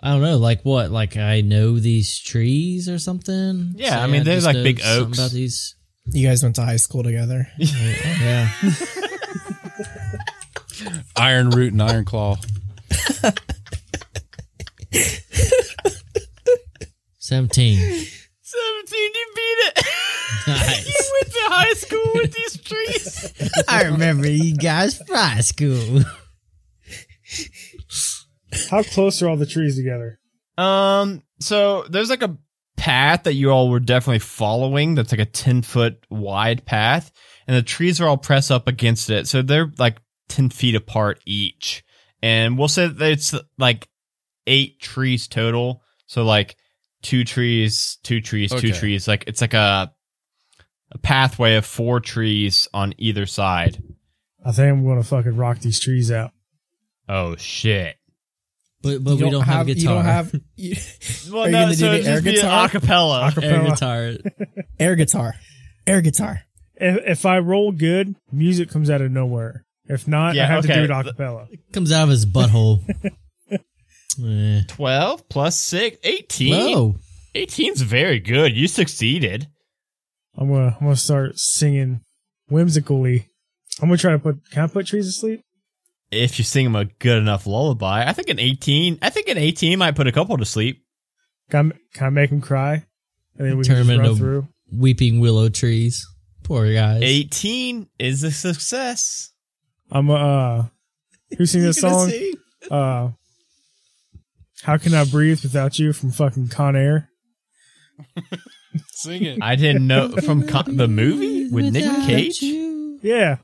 I 0.01 0.11
don't 0.11 0.21
know, 0.21 0.37
like 0.37 0.61
what? 0.63 0.91
Like 0.91 1.15
I 1.17 1.41
know 1.41 1.79
these 1.79 2.19
trees 2.19 2.87
or 2.89 2.99
something. 2.99 3.73
Yeah, 3.77 4.03
I 4.03 4.07
mean, 4.07 4.23
they're 4.25 4.41
like 4.41 4.55
big 4.55 4.81
oaks. 4.85 5.17
About 5.17 5.31
these, 5.31 5.75
You 6.05 6.27
guys 6.27 6.43
went 6.43 6.55
to 6.57 6.61
high 6.63 6.75
school 6.75 7.03
together. 7.03 7.47
yeah. 7.57 8.49
Iron 11.15 11.49
Root 11.51 11.71
and 11.71 11.81
Iron 11.81 12.03
Claw. 12.05 12.35
Seventeen. 17.19 17.77
17, 18.41 18.91
you 18.91 19.25
beat 19.35 19.57
it. 19.65 19.85
High 21.63 21.73
school 21.73 22.11
with 22.15 22.33
these 22.33 22.57
trees. 22.61 23.33
I 23.67 23.83
remember 23.85 24.27
you 24.29 24.55
guys 24.55 24.97
from 24.97 25.15
high 25.15 25.41
school. 25.41 26.01
How 28.69 28.83
close 28.83 29.21
are 29.21 29.29
all 29.29 29.37
the 29.37 29.45
trees 29.45 29.75
together? 29.75 30.19
Um, 30.57 31.23
so 31.39 31.83
there's 31.89 32.09
like 32.09 32.21
a 32.21 32.37
path 32.77 33.23
that 33.23 33.33
you 33.33 33.49
all 33.49 33.69
were 33.69 33.79
definitely 33.79 34.19
following 34.19 34.95
that's 34.95 35.11
like 35.11 35.21
a 35.21 35.25
10 35.25 35.61
foot 35.61 36.05
wide 36.09 36.65
path, 36.65 37.11
and 37.47 37.55
the 37.55 37.63
trees 37.63 37.99
are 38.01 38.07
all 38.07 38.17
pressed 38.17 38.51
up 38.51 38.67
against 38.67 39.09
it. 39.09 39.27
So 39.27 39.41
they're 39.41 39.71
like 39.77 39.97
10 40.29 40.49
feet 40.49 40.75
apart 40.75 41.19
each. 41.25 41.83
And 42.21 42.57
we'll 42.57 42.67
say 42.67 42.87
that 42.87 43.11
it's 43.11 43.33
like 43.57 43.89
eight 44.47 44.79
trees 44.79 45.27
total. 45.27 45.81
So 46.05 46.23
like 46.23 46.55
two 47.01 47.23
trees, 47.23 47.97
two 48.03 48.21
trees, 48.21 48.51
two 48.51 48.71
trees. 48.71 49.07
Like 49.07 49.25
it's 49.27 49.41
like 49.41 49.53
a, 49.53 49.92
a 50.93 50.97
pathway 50.97 51.55
of 51.55 51.65
four 51.65 51.99
trees 51.99 52.67
on 52.73 52.93
either 52.97 53.25
side. 53.25 53.81
I 54.45 54.51
think 54.51 54.69
I'm 54.71 54.83
going 54.83 55.01
to 55.01 55.07
fucking 55.07 55.35
rock 55.35 55.59
these 55.59 55.79
trees 55.79 56.11
out. 56.11 56.31
Oh 57.09 57.35
shit. 57.35 57.97
But 58.81 59.01
but 59.03 59.15
we 59.15 59.29
don't, 59.29 59.43
have, 59.43 59.67
a 59.67 59.73
guitar. 59.73 59.81
You 59.81 59.87
don't 59.97 60.05
have 60.05 60.35
you, 60.55 60.75
Well, 61.31 61.45
Are 61.45 61.49
no, 61.49 61.59
gonna 61.63 61.71
do 61.71 61.75
so 61.77 61.93
it'd 61.93 62.05
air 62.05 62.13
just 62.15 62.23
be 62.25 62.29
an 62.31 62.35
guitar? 62.35 62.69
acapella. 62.69 63.43
air 63.43 63.63
guitar. 63.63 64.13
air 64.77 64.95
guitar. 64.95 65.33
Air 65.87 66.01
guitar. 66.01 66.41
If, 66.75 67.19
if 67.19 67.25
I 67.25 67.39
roll 67.39 67.71
good, 67.71 68.15
music 68.31 68.69
comes 68.69 68.89
out 68.89 69.01
of 69.01 69.11
nowhere. 69.11 69.65
If 69.85 70.07
not, 70.07 70.35
Yeah, 70.35 70.43
I 70.43 70.47
have 70.47 70.65
to 70.65 70.73
do 70.73 70.83
it 70.83 70.89
a 70.89 71.03
cappella. 71.03 71.47
Comes 71.71 71.91
out 71.91 72.03
of 72.03 72.09
his 72.09 72.25
butthole. 72.25 72.81
eh. 74.25 74.61
12 74.67 75.29
plus 75.29 75.57
6, 75.57 75.97
18. 76.03 76.53
Whoa. 76.53 76.95
18's 77.35 77.81
very 77.81 78.19
good. 78.19 78.55
You 78.55 78.67
succeeded. 78.67 79.47
I'm 80.37 80.49
gonna 80.49 80.75
I'm 80.79 80.85
gonna 80.87 80.95
start 80.95 81.37
singing 81.37 82.01
whimsically. 82.49 83.29
I'm 83.81 83.89
gonna 83.89 83.97
try 83.97 84.11
to 84.11 84.19
put. 84.19 84.49
Can 84.51 84.63
I 84.63 84.67
put 84.67 84.87
trees 84.87 85.05
to 85.07 85.11
sleep? 85.11 85.41
If 86.11 86.37
you 86.37 86.45
sing 86.45 86.65
them 86.65 86.75
a 86.75 86.85
good 86.85 87.17
enough 87.17 87.47
lullaby, 87.47 88.07
I 88.07 88.13
think 88.13 88.29
an 88.29 88.39
18, 88.39 88.99
I 89.01 89.09
think 89.09 89.27
an 89.29 89.37
18 89.39 89.79
might 89.79 89.95
put 89.95 90.05
a 90.07 90.11
couple 90.11 90.37
to 90.37 90.45
sleep. 90.45 90.83
Can 91.49 91.71
I, 91.71 91.75
can 91.97 92.07
I 92.07 92.09
make 92.11 92.29
them 92.29 92.39
cry? 92.41 92.85
And 93.37 93.47
then 93.47 93.57
we 93.57 93.63
Turn 93.63 93.77
can 93.77 93.85
just 93.85 93.89
him 93.89 93.99
run 93.99 94.05
into- 94.09 94.19
through. 94.19 94.47
Weeping 94.71 95.19
willow 95.19 95.49
trees. 95.49 96.05
Poor 96.43 96.71
guys. 96.73 97.01
18 97.03 97.87
is 97.99 98.23
a 98.23 98.31
success. 98.31 99.31
I'm 99.91 100.09
uh. 100.09 100.65
Who 101.37 101.45
sing 101.47 101.61
this 101.63 101.79
song? 101.79 102.11
Uh. 102.69 103.09
How 104.63 104.77
can 104.77 104.93
I 104.93 105.05
breathe 105.05 105.41
without 105.43 105.77
you 105.79 105.93
from 105.93 106.11
fucking 106.11 106.47
Con 106.49 106.75
Air? 106.75 107.09
Sing 108.91 109.23
it. 109.23 109.39
I 109.41 109.55
didn't 109.55 109.87
know 109.87 110.09
from 110.09 110.47
con- 110.47 110.77
the 110.77 110.87
movie 110.87 111.49
with 111.49 111.73
Nick 111.73 111.83
Cage. 112.05 112.41
you. 112.41 112.99
Yeah. 113.01 113.37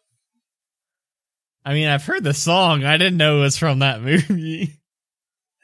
I 1.65 1.73
mean, 1.73 1.87
I've 1.87 2.05
heard 2.05 2.23
the 2.23 2.33
song. 2.33 2.83
I 2.85 2.95
didn't 2.97 3.17
know 3.17 3.39
it 3.39 3.41
was 3.41 3.57
from 3.57 3.79
that 3.79 4.01
movie. 4.01 4.75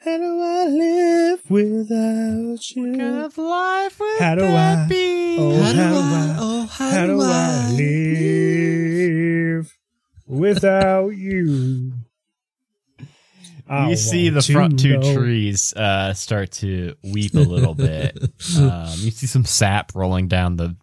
How 0.04 0.16
do 0.18 0.40
I 0.40 0.66
live 0.68 1.50
without 1.50 2.70
you? 2.70 2.96
kind 2.96 3.24
of 3.24 3.36
life 3.38 3.98
would 3.98 4.20
How 4.20 4.34
do 4.36 4.42
that 4.42 4.84
I- 4.84 4.88
be? 4.88 5.36
Oh, 5.38 5.62
How 5.62 5.72
do 5.72 5.78
how 5.78 5.90
do 5.90 5.96
I, 5.96 5.98
I- 5.98 6.36
oh, 6.38 6.66
how, 6.66 6.90
How 6.90 7.06
do, 7.06 7.12
do 7.14 7.22
I, 7.22 7.66
I 7.66 7.70
live 7.72 9.76
without 10.26 11.08
you? 11.08 11.92
I 13.68 13.90
you 13.90 13.96
see 13.96 14.28
the 14.28 14.42
front 14.42 14.78
two 14.78 14.98
know. 14.98 15.14
trees 15.14 15.72
uh, 15.74 16.14
start 16.14 16.52
to 16.52 16.94
weep 17.02 17.34
a 17.34 17.40
little 17.40 17.74
bit. 17.74 18.16
Um, 18.56 18.92
you 18.96 19.10
see 19.10 19.26
some 19.26 19.44
sap 19.44 19.94
rolling 19.94 20.28
down 20.28 20.56
the, 20.56 20.76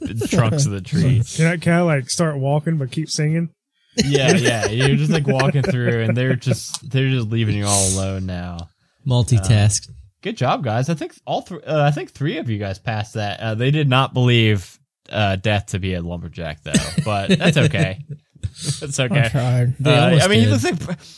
the 0.00 0.28
trunks 0.30 0.66
of 0.66 0.72
the 0.72 0.80
trees. 0.80 1.36
Can 1.36 1.46
I, 1.46 1.56
can 1.56 1.72
I 1.72 1.80
like 1.80 2.10
start 2.10 2.36
walking 2.36 2.76
but 2.76 2.90
keep 2.90 3.08
singing? 3.08 3.50
Yeah, 3.96 4.32
yeah. 4.36 4.66
You're 4.68 4.96
just 4.96 5.10
like 5.10 5.26
walking 5.26 5.62
through, 5.62 6.02
and 6.02 6.16
they're 6.16 6.36
just 6.36 6.88
they're 6.88 7.10
just 7.10 7.28
leaving 7.28 7.56
you 7.56 7.66
all 7.66 7.88
alone 7.94 8.26
now. 8.26 8.68
Multitask. 9.06 9.90
Good 10.22 10.36
job, 10.36 10.62
guys. 10.62 10.88
I 10.88 10.94
think 10.94 11.14
all 11.26 11.42
three. 11.42 11.62
Uh, 11.62 11.82
I 11.82 11.90
think 11.90 12.12
three 12.12 12.38
of 12.38 12.48
you 12.48 12.58
guys 12.58 12.78
passed 12.78 13.14
that. 13.14 13.40
Uh, 13.40 13.54
they 13.54 13.70
did 13.70 13.88
not 13.88 14.14
believe 14.14 14.78
uh, 15.10 15.36
death 15.36 15.66
to 15.66 15.78
be 15.78 15.94
a 15.94 16.02
lumberjack, 16.02 16.62
though, 16.62 16.72
but 17.04 17.30
that's 17.38 17.56
okay. 17.56 18.04
That's 18.80 18.98
I 19.00 19.04
okay. 19.04 19.28
tried. 19.30 19.78
They 19.78 19.94
Uh, 19.94 20.04
almost 20.04 20.24
I 20.24 20.28
mean, 20.28 20.38
he 20.40 20.44
did. 20.46 20.62
looks 20.62 20.64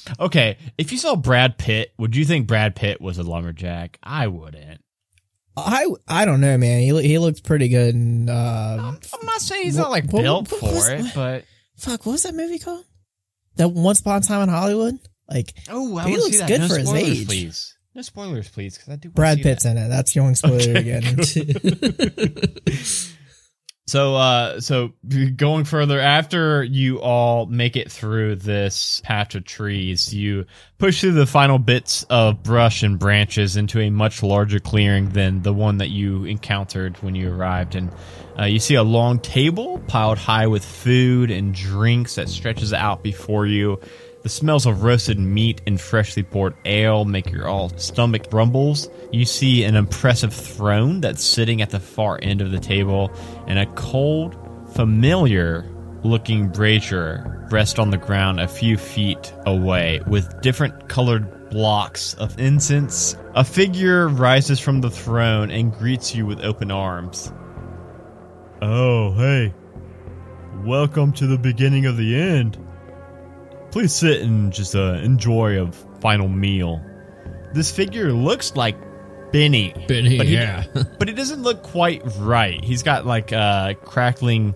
like. 0.06 0.18
Okay, 0.20 0.56
if 0.78 0.92
you 0.92 0.98
saw 0.98 1.16
Brad 1.16 1.58
Pitt, 1.58 1.92
would 1.98 2.14
you 2.16 2.24
think 2.24 2.46
Brad 2.46 2.74
Pitt 2.76 3.00
was 3.00 3.18
a 3.18 3.22
lumberjack? 3.22 3.98
I 4.02 4.26
wouldn't. 4.28 4.80
I 5.56 5.86
I 6.08 6.24
don't 6.24 6.40
know, 6.40 6.56
man. 6.58 6.80
He 6.80 6.92
lo- 6.92 7.00
he 7.00 7.18
looks 7.18 7.40
pretty 7.40 7.68
good. 7.68 7.94
And, 7.94 8.28
uh, 8.28 8.32
I'm, 8.80 8.98
I'm 9.12 9.26
not 9.26 9.40
saying 9.40 9.64
he's 9.64 9.76
not 9.76 9.90
like 9.90 10.10
What- 10.10 10.22
built 10.22 10.50
what- 10.52 10.62
what 10.62 10.74
was- 10.74 10.88
for 10.88 10.94
it, 10.94 11.06
but 11.14 11.44
fuck, 11.76 12.04
what 12.06 12.12
was 12.12 12.22
that 12.24 12.34
movie 12.34 12.58
called? 12.58 12.84
That 13.56 13.68
Once 13.68 14.00
Upon 14.00 14.18
a 14.18 14.24
Time 14.24 14.42
in 14.42 14.48
Hollywood. 14.48 14.98
Like 15.30 15.54
oh, 15.70 15.96
I 15.96 16.04
He 16.06 16.10
wanna 16.10 16.22
looks 16.22 16.32
see 16.32 16.38
that. 16.38 16.48
good 16.48 16.60
no 16.62 16.68
for 16.68 16.78
his 16.78 16.88
spoilers, 16.88 17.20
age. 17.20 17.26
please. 17.26 17.70
No 17.94 18.02
spoilers, 18.02 18.48
please, 18.48 18.76
because 18.76 18.92
I 18.92 18.96
do. 18.96 19.08
wanna 19.10 19.14
Brad 19.14 19.36
see 19.38 19.42
Pitt's 19.44 19.64
in 19.64 19.76
it. 19.78 19.88
That's 19.88 20.12
the 20.12 20.20
only 20.20 20.34
spoiler 20.34 20.82
getting. 20.82 21.16
So, 23.86 24.16
uh, 24.16 24.60
so 24.60 24.92
going 25.36 25.64
further, 25.64 26.00
after 26.00 26.64
you 26.64 27.02
all 27.02 27.44
make 27.44 27.76
it 27.76 27.92
through 27.92 28.36
this 28.36 29.02
patch 29.04 29.34
of 29.34 29.44
trees, 29.44 30.14
you 30.14 30.46
push 30.78 31.02
through 31.02 31.12
the 31.12 31.26
final 31.26 31.58
bits 31.58 32.02
of 32.04 32.42
brush 32.42 32.82
and 32.82 32.98
branches 32.98 33.58
into 33.58 33.80
a 33.80 33.90
much 33.90 34.22
larger 34.22 34.58
clearing 34.58 35.10
than 35.10 35.42
the 35.42 35.52
one 35.52 35.78
that 35.78 35.90
you 35.90 36.24
encountered 36.24 36.96
when 37.02 37.14
you 37.14 37.30
arrived. 37.30 37.74
And 37.74 37.90
uh, 38.38 38.44
you 38.44 38.58
see 38.58 38.74
a 38.74 38.82
long 38.82 39.18
table 39.18 39.78
piled 39.86 40.16
high 40.16 40.46
with 40.46 40.64
food 40.64 41.30
and 41.30 41.54
drinks 41.54 42.14
that 42.14 42.30
stretches 42.30 42.72
out 42.72 43.02
before 43.02 43.46
you. 43.46 43.80
The 44.24 44.30
smells 44.30 44.64
of 44.64 44.82
roasted 44.82 45.18
meat 45.18 45.60
and 45.66 45.78
freshly 45.78 46.22
poured 46.22 46.54
ale 46.64 47.04
make 47.04 47.30
your 47.30 47.46
all 47.46 47.68
stomach 47.76 48.32
rumbles. 48.32 48.88
You 49.12 49.26
see 49.26 49.64
an 49.64 49.76
impressive 49.76 50.32
throne 50.32 51.02
that's 51.02 51.22
sitting 51.22 51.60
at 51.60 51.68
the 51.68 51.78
far 51.78 52.18
end 52.22 52.40
of 52.40 52.50
the 52.50 52.58
table, 52.58 53.12
and 53.46 53.58
a 53.58 53.66
cold, 53.74 54.34
familiar 54.72 55.70
looking 56.04 56.48
brazier 56.48 57.46
rest 57.50 57.78
on 57.78 57.90
the 57.90 57.98
ground 57.98 58.40
a 58.40 58.48
few 58.48 58.78
feet 58.78 59.34
away 59.44 60.00
with 60.06 60.40
different 60.40 60.88
colored 60.88 61.50
blocks 61.50 62.14
of 62.14 62.38
incense. 62.38 63.18
A 63.34 63.44
figure 63.44 64.08
rises 64.08 64.58
from 64.58 64.80
the 64.80 64.90
throne 64.90 65.50
and 65.50 65.70
greets 65.70 66.14
you 66.14 66.24
with 66.24 66.40
open 66.40 66.70
arms. 66.70 67.30
Oh, 68.62 69.12
hey. 69.12 69.52
Welcome 70.64 71.12
to 71.12 71.26
the 71.26 71.36
beginning 71.36 71.84
of 71.84 71.98
the 71.98 72.16
end. 72.18 72.63
Please 73.74 73.92
sit 73.92 74.22
and 74.22 74.52
just 74.52 74.76
uh, 74.76 75.00
enjoy 75.02 75.60
a 75.60 75.72
final 76.00 76.28
meal. 76.28 76.80
This 77.54 77.72
figure 77.72 78.12
looks 78.12 78.54
like 78.54 78.76
Benny. 79.32 79.74
Benny, 79.88 80.16
but 80.16 80.28
he, 80.28 80.34
yeah. 80.34 80.62
but 81.00 81.08
it 81.08 81.14
doesn't 81.14 81.42
look 81.42 81.64
quite 81.64 82.00
right. 82.18 82.62
He's 82.62 82.84
got 82.84 83.04
like 83.04 83.32
uh, 83.32 83.74
crackling. 83.74 84.54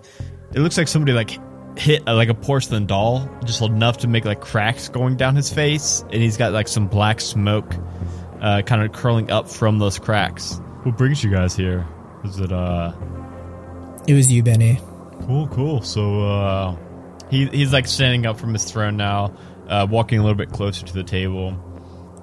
It 0.55 0.61
looks 0.61 0.79
like 0.79 0.87
somebody 0.87 1.15
like 1.15 1.37
hit 1.77 2.07
uh, 2.07 2.15
like 2.15 2.29
a 2.29 2.35
porcelain 2.35 2.87
doll, 2.87 3.29
just 3.45 3.61
enough 3.61 3.97
to 3.99 4.07
make 4.07 4.25
like 4.25 4.41
cracks 4.41 4.89
going 4.89 5.17
down 5.17 5.35
his 5.35 5.53
face, 5.53 6.03
and 6.13 6.23
he's 6.23 6.37
got 6.37 6.53
like 6.53 6.69
some 6.69 6.87
black 6.87 7.21
smoke, 7.21 7.75
uh, 8.41 8.63
kind 8.63 8.83
of 8.83 8.93
curling 8.93 9.33
up 9.33 9.49
from 9.49 9.81
those 9.81 9.99
cracks. 9.99 10.61
What 10.85 10.97
brings 10.97 11.25
you 11.25 11.31
guys 11.33 11.57
here? 11.57 11.85
Is 12.23 12.39
it 12.39 12.53
uh? 12.53 12.93
it 14.07 14.15
was 14.15 14.31
you, 14.31 14.45
Benny. 14.45 14.79
Cool, 15.27 15.49
cool. 15.49 15.83
So 15.83 16.23
uh 16.23 16.77
he 17.31 17.47
he's 17.47 17.73
like 17.73 17.87
standing 17.87 18.27
up 18.27 18.39
from 18.39 18.53
his 18.53 18.65
throne 18.65 18.97
now, 18.97 19.35
uh 19.69 19.87
walking 19.89 20.19
a 20.19 20.23
little 20.23 20.37
bit 20.37 20.51
closer 20.51 20.85
to 20.87 20.93
the 20.93 21.05
table. 21.05 21.57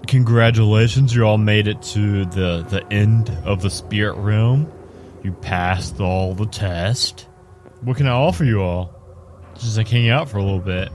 Congratulations, 0.07 1.15
you 1.15 1.23
all 1.23 1.37
made 1.37 1.67
it 1.67 1.81
to 1.81 2.25
the 2.25 2.65
the 2.69 2.85
end 2.91 3.29
of 3.43 3.61
the 3.61 3.69
spirit 3.69 4.15
realm. 4.17 4.71
You 5.23 5.31
passed 5.33 5.99
all 5.99 6.35
the 6.35 6.45
test. 6.45 7.27
What 7.81 7.97
can 7.97 8.07
I 8.07 8.11
offer 8.11 8.43
you 8.43 8.61
all? 8.61 8.93
Just 9.55 9.77
like 9.77 9.87
hang 9.87 10.09
out 10.09 10.29
for 10.29 10.37
a 10.37 10.43
little 10.43 10.59
bit. 10.59 10.89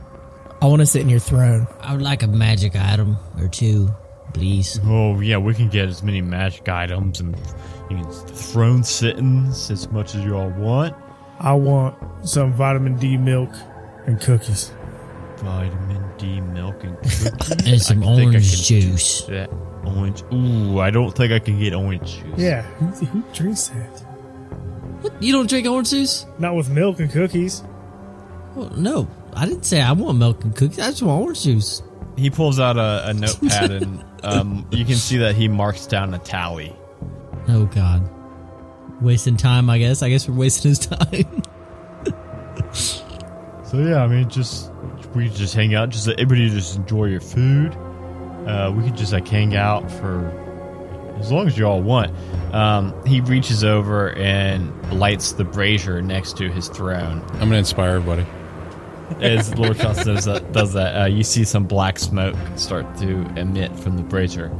I 0.62 0.66
want 0.66 0.80
to 0.80 0.86
sit 0.86 1.02
in 1.02 1.08
your 1.08 1.20
throne. 1.20 1.66
I 1.80 1.92
would 1.92 2.02
like 2.02 2.22
a 2.22 2.28
magic 2.28 2.76
item 2.76 3.16
or 3.38 3.48
two, 3.48 3.90
please. 4.34 4.78
Oh 4.84 5.18
yeah, 5.20 5.38
we 5.38 5.54
can 5.54 5.68
get 5.68 5.88
as 5.88 6.02
many 6.02 6.20
magic 6.20 6.68
items 6.68 7.20
and 7.20 7.36
you 7.90 7.96
can 7.96 8.10
throne 8.10 8.84
sittings 8.84 9.70
as 9.70 9.90
much 9.90 10.14
as 10.14 10.24
you 10.24 10.36
all 10.36 10.50
want. 10.50 10.94
I 11.38 11.54
want 11.54 11.96
some 12.28 12.52
vitamin 12.52 12.96
D 12.96 13.16
milk 13.16 13.50
and 14.10 14.20
cookies. 14.20 14.72
Vitamin 15.38 16.02
D 16.18 16.40
milk 16.40 16.84
and 16.84 16.96
cookies. 17.02 17.66
And 17.66 17.80
some 17.82 18.02
I 18.02 18.16
think 18.16 18.20
I 18.20 18.24
orange 18.26 18.66
can- 18.68 18.80
juice. 18.80 19.22
That 19.22 19.50
orange. 19.84 20.22
Ooh, 20.32 20.78
I 20.80 20.90
don't 20.90 21.16
think 21.16 21.32
I 21.32 21.38
can 21.38 21.58
get 21.58 21.72
orange 21.72 22.18
juice. 22.20 22.38
Yeah, 22.38 22.62
who, 22.62 22.86
who 23.06 23.22
drinks 23.32 23.68
that? 23.68 24.00
What? 25.00 25.22
You 25.22 25.32
don't 25.32 25.48
drink 25.48 25.66
orange 25.66 25.90
juice? 25.90 26.26
Not 26.38 26.54
with 26.54 26.68
milk 26.68 27.00
and 27.00 27.10
cookies. 27.10 27.62
Well, 28.54 28.70
no. 28.76 29.08
I 29.32 29.46
didn't 29.46 29.64
say 29.64 29.80
I 29.80 29.92
want 29.92 30.18
milk 30.18 30.44
and 30.44 30.54
cookies. 30.54 30.78
I 30.80 30.90
just 30.90 31.02
want 31.02 31.22
orange 31.22 31.42
juice. 31.44 31.82
He 32.16 32.28
pulls 32.28 32.60
out 32.60 32.76
a, 32.76 33.08
a 33.08 33.14
notepad 33.14 33.70
and 33.70 34.04
um, 34.24 34.66
you 34.70 34.84
can 34.84 34.96
see 34.96 35.16
that 35.18 35.36
he 35.36 35.48
marks 35.48 35.86
down 35.86 36.12
a 36.12 36.18
tally. 36.18 36.76
Oh, 37.48 37.64
God. 37.66 38.10
Wasting 39.00 39.36
time, 39.38 39.70
I 39.70 39.78
guess. 39.78 40.02
I 40.02 40.10
guess 40.10 40.28
we're 40.28 40.34
wasting 40.36 40.70
his 40.70 40.80
time. 40.80 41.42
So 43.70 43.78
yeah, 43.78 44.02
I 44.02 44.08
mean, 44.08 44.28
just 44.28 44.72
we 45.14 45.28
could 45.28 45.36
just 45.36 45.54
hang 45.54 45.76
out. 45.76 45.90
Just 45.90 46.08
everybody 46.08 46.50
just 46.50 46.74
enjoy 46.74 47.04
your 47.04 47.20
food. 47.20 47.72
Uh, 48.44 48.72
we 48.76 48.82
could 48.82 48.96
just 48.96 49.12
like 49.12 49.28
hang 49.28 49.54
out 49.54 49.88
for 49.88 50.28
as 51.20 51.30
long 51.30 51.46
as 51.46 51.56
you 51.56 51.66
all 51.66 51.80
want. 51.80 52.12
Um, 52.52 52.94
he 53.06 53.20
reaches 53.20 53.62
over 53.62 54.12
and 54.14 54.98
lights 54.98 55.32
the 55.32 55.44
brazier 55.44 56.02
next 56.02 56.36
to 56.38 56.50
his 56.50 56.68
throne. 56.68 57.22
I'm 57.34 57.38
gonna 57.38 57.56
inspire 57.58 57.90
everybody. 57.90 58.26
As 59.20 59.56
Lord 59.56 59.76
Charles 59.78 60.04
does 60.04 60.24
that, 60.24 60.52
does 60.52 60.72
that 60.72 61.02
uh, 61.02 61.06
you 61.06 61.22
see 61.22 61.44
some 61.44 61.64
black 61.64 62.00
smoke 62.00 62.36
start 62.56 62.96
to 62.98 63.20
emit 63.36 63.76
from 63.76 63.96
the 63.96 64.02
brazier. 64.02 64.50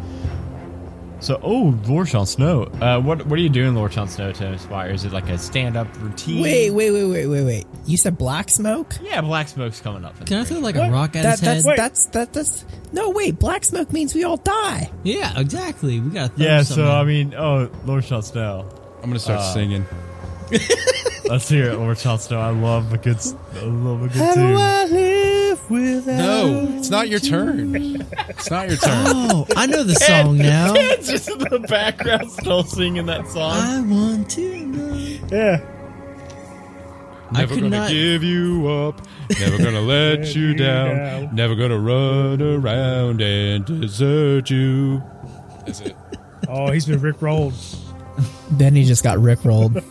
So, 1.20 1.38
oh, 1.42 1.78
Lord 1.86 2.08
Sean 2.08 2.24
Snow. 2.24 2.62
Uh, 2.80 2.98
what 3.00 3.26
what 3.26 3.38
are 3.38 3.42
you 3.42 3.50
doing, 3.50 3.74
Lord 3.74 3.92
Sean 3.92 4.08
Snow, 4.08 4.32
to 4.32 4.46
inspire? 4.46 4.90
Is 4.90 5.04
it 5.04 5.12
like 5.12 5.28
a 5.28 5.36
stand 5.36 5.76
up 5.76 5.86
routine? 6.00 6.42
Wait, 6.42 6.70
wait, 6.70 6.90
wait, 6.90 7.04
wait, 7.04 7.26
wait, 7.26 7.44
wait. 7.44 7.66
You 7.84 7.96
said 7.98 8.16
black 8.16 8.48
smoke? 8.48 8.94
Yeah, 9.02 9.20
black 9.20 9.48
smoke's 9.48 9.80
coming 9.80 10.04
up. 10.04 10.16
Can 10.26 10.38
I 10.38 10.40
the 10.40 10.46
throw 10.46 10.60
brazier. 10.62 10.80
like 10.80 10.88
a 10.88 10.92
rock 10.92 11.16
at 11.16 11.22
That, 11.22 11.30
his 11.32 11.40
head? 11.40 11.56
that's 11.56 11.66
Wait. 11.66 11.76
that's 11.76 12.06
that 12.06 12.32
that's 12.32 12.64
no 12.92 13.10
wait. 13.10 13.38
Black 13.38 13.64
smoke 13.64 13.92
means 13.92 14.14
we 14.14 14.24
all 14.24 14.38
die. 14.38 14.90
Yeah, 15.02 15.38
exactly. 15.38 16.00
We 16.00 16.10
gotta 16.10 16.32
throw 16.34 16.46
Yeah, 16.46 16.62
so 16.62 16.84
out. 16.86 17.02
I 17.02 17.04
mean, 17.04 17.34
oh, 17.34 17.70
Lord 17.84 18.04
Sean 18.04 18.22
Snow. 18.22 18.66
I'm 19.02 19.10
gonna 19.10 19.18
start 19.18 19.40
Uh, 19.40 19.52
singing. 19.54 19.86
Let's 21.26 21.48
hear 21.48 21.70
it, 21.70 21.76
Lord 21.78 21.98
Sean 21.98 22.18
Snow. 22.18 22.40
I 22.40 22.50
love 22.50 22.92
a 22.92 22.98
good, 22.98 23.16
s- 23.16 23.34
I 23.54 23.64
love 23.64 24.02
a 24.02 24.08
good 24.08 24.34
tune. 24.34 24.54
Without. 25.70 26.18
No, 26.18 26.68
it's 26.76 26.90
not 26.90 27.08
your 27.08 27.20
turn. 27.20 27.74
It's 28.28 28.50
not 28.50 28.68
your 28.68 28.78
turn. 28.78 29.06
Oh, 29.32 29.46
I 29.56 29.66
know 29.66 29.82
the 29.82 29.94
song 29.94 30.38
now. 30.38 30.74
It's 30.76 31.08
just 31.08 31.28
in 31.30 31.38
the 31.38 31.58
background 31.60 32.30
still 32.30 32.62
singing 32.64 33.06
that 33.06 33.26
song. 33.28 33.52
I 33.52 33.80
want 33.80 34.30
to 34.30 34.66
know. 34.66 34.94
Yeah. 35.30 35.60
I 37.32 37.40
Never 37.40 37.54
could 37.54 37.62
gonna 37.64 37.78
not. 37.78 37.90
give 37.90 38.24
you 38.24 38.68
up. 38.68 39.00
Never 39.38 39.58
gonna 39.58 39.80
let 39.96 40.34
you 40.34 40.48
you 40.48 40.54
down. 40.54 40.96
down. 40.96 41.34
Never 41.34 41.54
gonna 41.54 41.78
run 41.78 42.42
around 42.42 43.20
and 43.22 43.64
desert 43.64 44.50
you. 44.50 45.00
That's 45.64 45.80
it. 45.80 45.96
Oh, 46.48 46.70
he's 46.72 46.86
been 46.86 47.00
Rick 47.00 47.22
rolled. 47.22 47.54
Benny 48.52 48.84
just 48.84 49.04
got 49.04 49.18
rickrolled. 49.18 49.82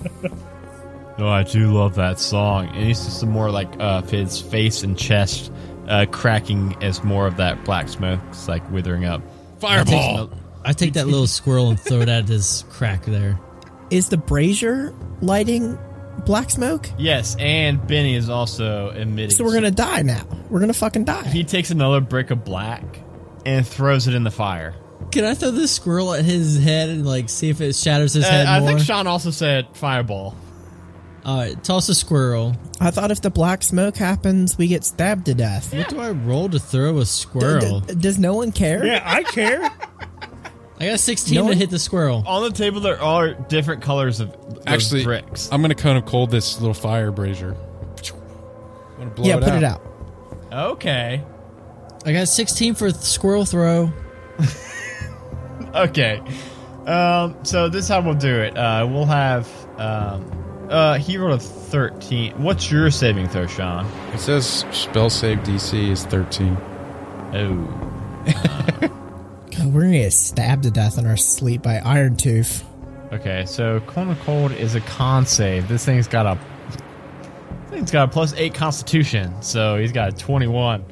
No, 1.19 1.27
I 1.27 1.43
do 1.43 1.71
love 1.73 1.95
that 1.95 2.17
song. 2.19 2.69
And 2.69 2.89
it's 2.89 3.03
just 3.05 3.25
more 3.25 3.51
like 3.51 3.67
uh, 3.79 4.01
his 4.03 4.39
face 4.41 4.83
and 4.83 4.97
chest 4.97 5.51
uh, 5.87 6.05
cracking 6.09 6.75
as 6.81 7.03
more 7.03 7.27
of 7.27 7.37
that 7.37 7.63
black 7.65 7.89
smoke's 7.89 8.47
like 8.47 8.69
withering 8.71 9.05
up. 9.05 9.21
Fireball. 9.59 10.31
I 10.63 10.73
take 10.73 10.93
that 10.93 11.07
little 11.07 11.27
squirrel 11.27 11.69
and 11.69 11.79
throw 11.79 11.99
it 12.01 12.09
at 12.09 12.27
his 12.27 12.63
crack 12.69 13.03
there. 13.05 13.39
Is 13.89 14.09
the 14.09 14.17
brazier 14.17 14.93
lighting 15.21 15.77
black 16.25 16.49
smoke? 16.49 16.89
Yes, 16.97 17.35
and 17.39 17.85
Benny 17.87 18.15
is 18.15 18.29
also 18.29 18.91
emitting. 18.91 19.35
So 19.35 19.43
we're 19.43 19.53
gonna 19.53 19.71
die 19.71 20.01
now. 20.03 20.23
We're 20.49 20.59
gonna 20.59 20.73
fucking 20.73 21.05
die. 21.05 21.27
He 21.27 21.43
takes 21.43 21.71
another 21.71 21.99
brick 22.01 22.29
of 22.31 22.45
black 22.45 22.83
and 23.45 23.65
throws 23.67 24.07
it 24.07 24.13
in 24.15 24.23
the 24.23 24.31
fire. 24.31 24.75
Can 25.11 25.23
I 25.25 25.33
throw 25.33 25.51
this 25.51 25.71
squirrel 25.71 26.13
at 26.13 26.23
his 26.23 26.61
head 26.63 26.89
and 26.89 27.05
like 27.05 27.29
see 27.29 27.49
if 27.49 27.61
it 27.61 27.75
shatters 27.75 28.13
his 28.13 28.25
Uh, 28.25 28.29
head 28.29 28.45
I 28.47 28.59
more? 28.59 28.69
think 28.69 28.81
Sean 28.81 29.07
also 29.07 29.31
said 29.31 29.67
fireball. 29.73 30.35
All 31.25 31.37
right, 31.37 31.61
toss 31.63 31.89
a 31.89 31.95
squirrel. 31.95 32.55
I 32.79 32.91
thought 32.91 33.11
if 33.11 33.21
the 33.21 33.29
black 33.29 33.61
smoke 33.63 33.97
happens, 33.97 34.57
we 34.57 34.67
get 34.67 34.83
stabbed 34.85 35.25
to 35.25 35.33
death. 35.33 35.73
What 35.73 35.89
do 35.89 35.99
I 35.99 36.11
roll 36.11 36.49
to 36.49 36.59
throw 36.59 36.97
a 36.99 37.05
squirrel? 37.05 37.81
D- 37.81 37.93
d- 37.93 37.99
does 38.01 38.17
no 38.17 38.35
one 38.35 38.51
care? 38.51 38.85
Yeah, 38.85 39.03
I 39.05 39.23
care. 39.23 39.61
I 40.81 40.85
got 40.85 40.93
a 40.93 40.97
16 40.97 41.35
No 41.35 41.41
to 41.41 41.47
one- 41.49 41.57
hit 41.57 41.69
the 41.69 41.77
squirrel. 41.79 42.23
On 42.25 42.41
the 42.49 42.55
table, 42.55 42.79
there 42.79 43.01
are 43.01 43.33
different 43.33 43.81
colors 43.81 44.21
of 44.21 44.31
those 44.31 44.63
Actually, 44.65 45.03
bricks. 45.03 45.49
I'm 45.51 45.61
gonna 45.61 45.75
cone 45.75 45.97
of 45.97 46.05
cold 46.05 46.31
this 46.31 46.59
little 46.61 46.73
fire 46.73 47.11
brazier. 47.11 47.55
I'm 48.93 48.97
gonna 48.99 49.09
blow 49.11 49.25
yeah, 49.27 49.35
it 49.37 49.43
put 49.43 49.49
out. 49.49 49.57
it 49.57 49.63
out. 49.65 49.81
Okay. 50.71 51.23
I 52.05 52.13
got 52.13 52.27
16 52.29 52.75
for 52.75 52.91
th- 52.91 53.03
squirrel 53.03 53.45
throw. 53.45 53.91
Okay. 55.75 56.19
Um, 56.87 57.35
so 57.43 57.69
this 57.69 57.83
is 57.83 57.89
how 57.89 58.01
we'll 58.01 58.15
do 58.15 58.39
it. 58.41 58.57
Uh, 58.57 58.87
we'll 58.89 59.05
have. 59.05 59.47
Um, 59.77 60.25
uh, 60.69 60.97
he 60.99 61.17
rolled 61.17 61.39
a 61.39 61.43
13. 61.43 62.41
What's 62.41 62.71
your 62.71 62.89
saving 62.91 63.27
throw, 63.29 63.47
Sean? 63.47 63.85
It 64.13 64.19
says 64.19 64.65
spell 64.71 65.09
save 65.09 65.39
DC 65.39 65.89
is 65.89 66.05
13. 66.05 66.55
Oh. 67.33 67.85
God, 69.51 69.73
we're 69.73 69.81
gonna 69.83 69.99
get 69.99 70.13
stabbed 70.13 70.63
to 70.63 70.71
death 70.71 70.97
in 70.97 71.05
our 71.05 71.17
sleep 71.17 71.61
by 71.61 71.77
Iron 71.79 72.15
Tooth. 72.15 72.63
Okay, 73.11 73.45
so 73.47 73.79
Cone 73.81 74.09
of 74.11 74.19
Cold 74.21 74.51
is 74.51 74.75
a 74.75 74.81
con 74.81 75.25
save. 75.25 75.67
This 75.67 75.83
thing's 75.85 76.07
got 76.07 76.25
a. 76.25 76.39
This 76.69 76.77
thing's 77.71 77.91
got 77.91 78.09
a 78.09 78.11
plus 78.11 78.33
8 78.33 78.53
constitution, 78.53 79.41
so 79.41 79.77
he's 79.77 79.91
got 79.91 80.09
a 80.13 80.15
21. 80.15 80.85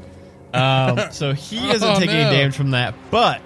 Um, 0.53 0.99
so 1.11 1.34
he 1.34 1.59
doesn't 1.59 1.88
Oh, 1.89 1.99
take 1.99 2.09
any 2.09 2.36
damage 2.36 2.55
from 2.55 2.71
that, 2.71 2.95
but 3.11 3.41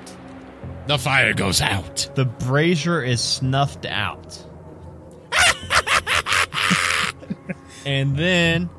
The 0.88 0.98
fire 0.98 1.34
goes 1.34 1.62
out. 1.62 2.10
the 2.16 2.26
brazier 2.26 3.02
is 3.04 3.20
snuffed 3.22 3.86
out. 3.86 4.46
And 7.86 8.16
then 8.16 8.70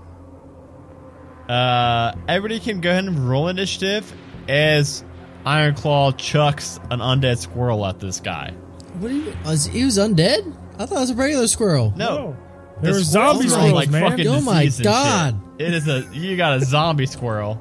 uh 1.49 2.15
everybody 2.29 2.61
can 2.61 2.81
go 2.81 2.91
ahead 2.91 3.05
and 3.05 3.29
roll 3.29 3.49
initiative 3.49 4.11
as 4.49 5.05
Ironclaw 5.45 6.17
chucks 6.17 6.79
an 6.91 7.01
undead 7.01 7.39
squirrel 7.39 7.85
at 7.85 7.99
this 7.99 8.21
guy. 8.21 8.53
What 9.01 9.11
are 9.11 9.15
you? 9.15 9.35
Was, 9.45 9.67
he 9.67 9.85
was 9.85 9.99
undead? 9.99 10.47
I 10.79 10.87
thought 10.87 10.97
it 10.99 11.01
was 11.01 11.11
a 11.11 11.15
regular 11.17 11.47
squirrel. 11.49 11.93
No. 11.97 12.09
Oh. 12.09 12.37
There 12.81 12.93
the 12.93 12.99
were 12.99 13.03
zombie 13.05 13.49
squirrels 13.49 13.53
are 13.53 13.57
squirrels, 13.57 13.73
like 13.73 13.91
man. 13.91 14.11
fucking 14.11 14.29
Oh 14.29 14.41
my 14.41 14.67
God. 14.83 15.41
shit. 15.59 15.67
It 15.69 15.75
is 15.75 15.89
a 15.89 16.09
you 16.13 16.37
got 16.37 16.59
a 16.59 16.65
zombie 16.65 17.07
squirrel. 17.07 17.61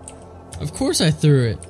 Of 0.60 0.74
course 0.74 1.02
I 1.02 1.10
threw 1.12 1.44
it. 1.50 1.68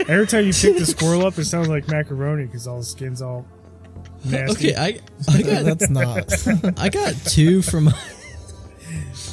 Every 0.08 0.26
time 0.26 0.46
you 0.46 0.52
pick 0.52 0.76
the 0.78 0.86
squirrel 0.86 1.26
up, 1.26 1.38
it 1.38 1.44
sounds 1.44 1.68
like 1.68 1.86
macaroni 1.88 2.44
because 2.46 2.66
all 2.66 2.78
the 2.78 2.84
skin's 2.84 3.20
all 3.22 3.46
nasty. 4.24 4.70
Okay, 4.74 4.74
I 4.76 5.00
I 5.32 5.42
got 5.62 5.64
That's 5.64 5.90
not. 5.90 6.78
I 6.80 6.88
got 6.88 7.14
two 7.26 7.60
from. 7.62 7.90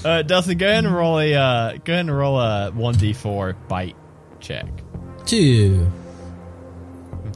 Uh 0.04 0.22
Dustin, 0.24 0.58
go 0.58 0.68
ahead 0.68 0.84
and 0.86 0.94
roll 0.96 1.20
a 1.20 1.34
uh 1.34 1.78
go 1.84 1.94
ahead 1.94 2.06
and 2.08 2.16
roll 2.18 2.40
a 2.40 2.72
one 2.72 2.96
D 2.96 3.14
four 3.14 3.54
bite 3.68 3.96
check. 4.40 4.66
Two. 5.26 5.92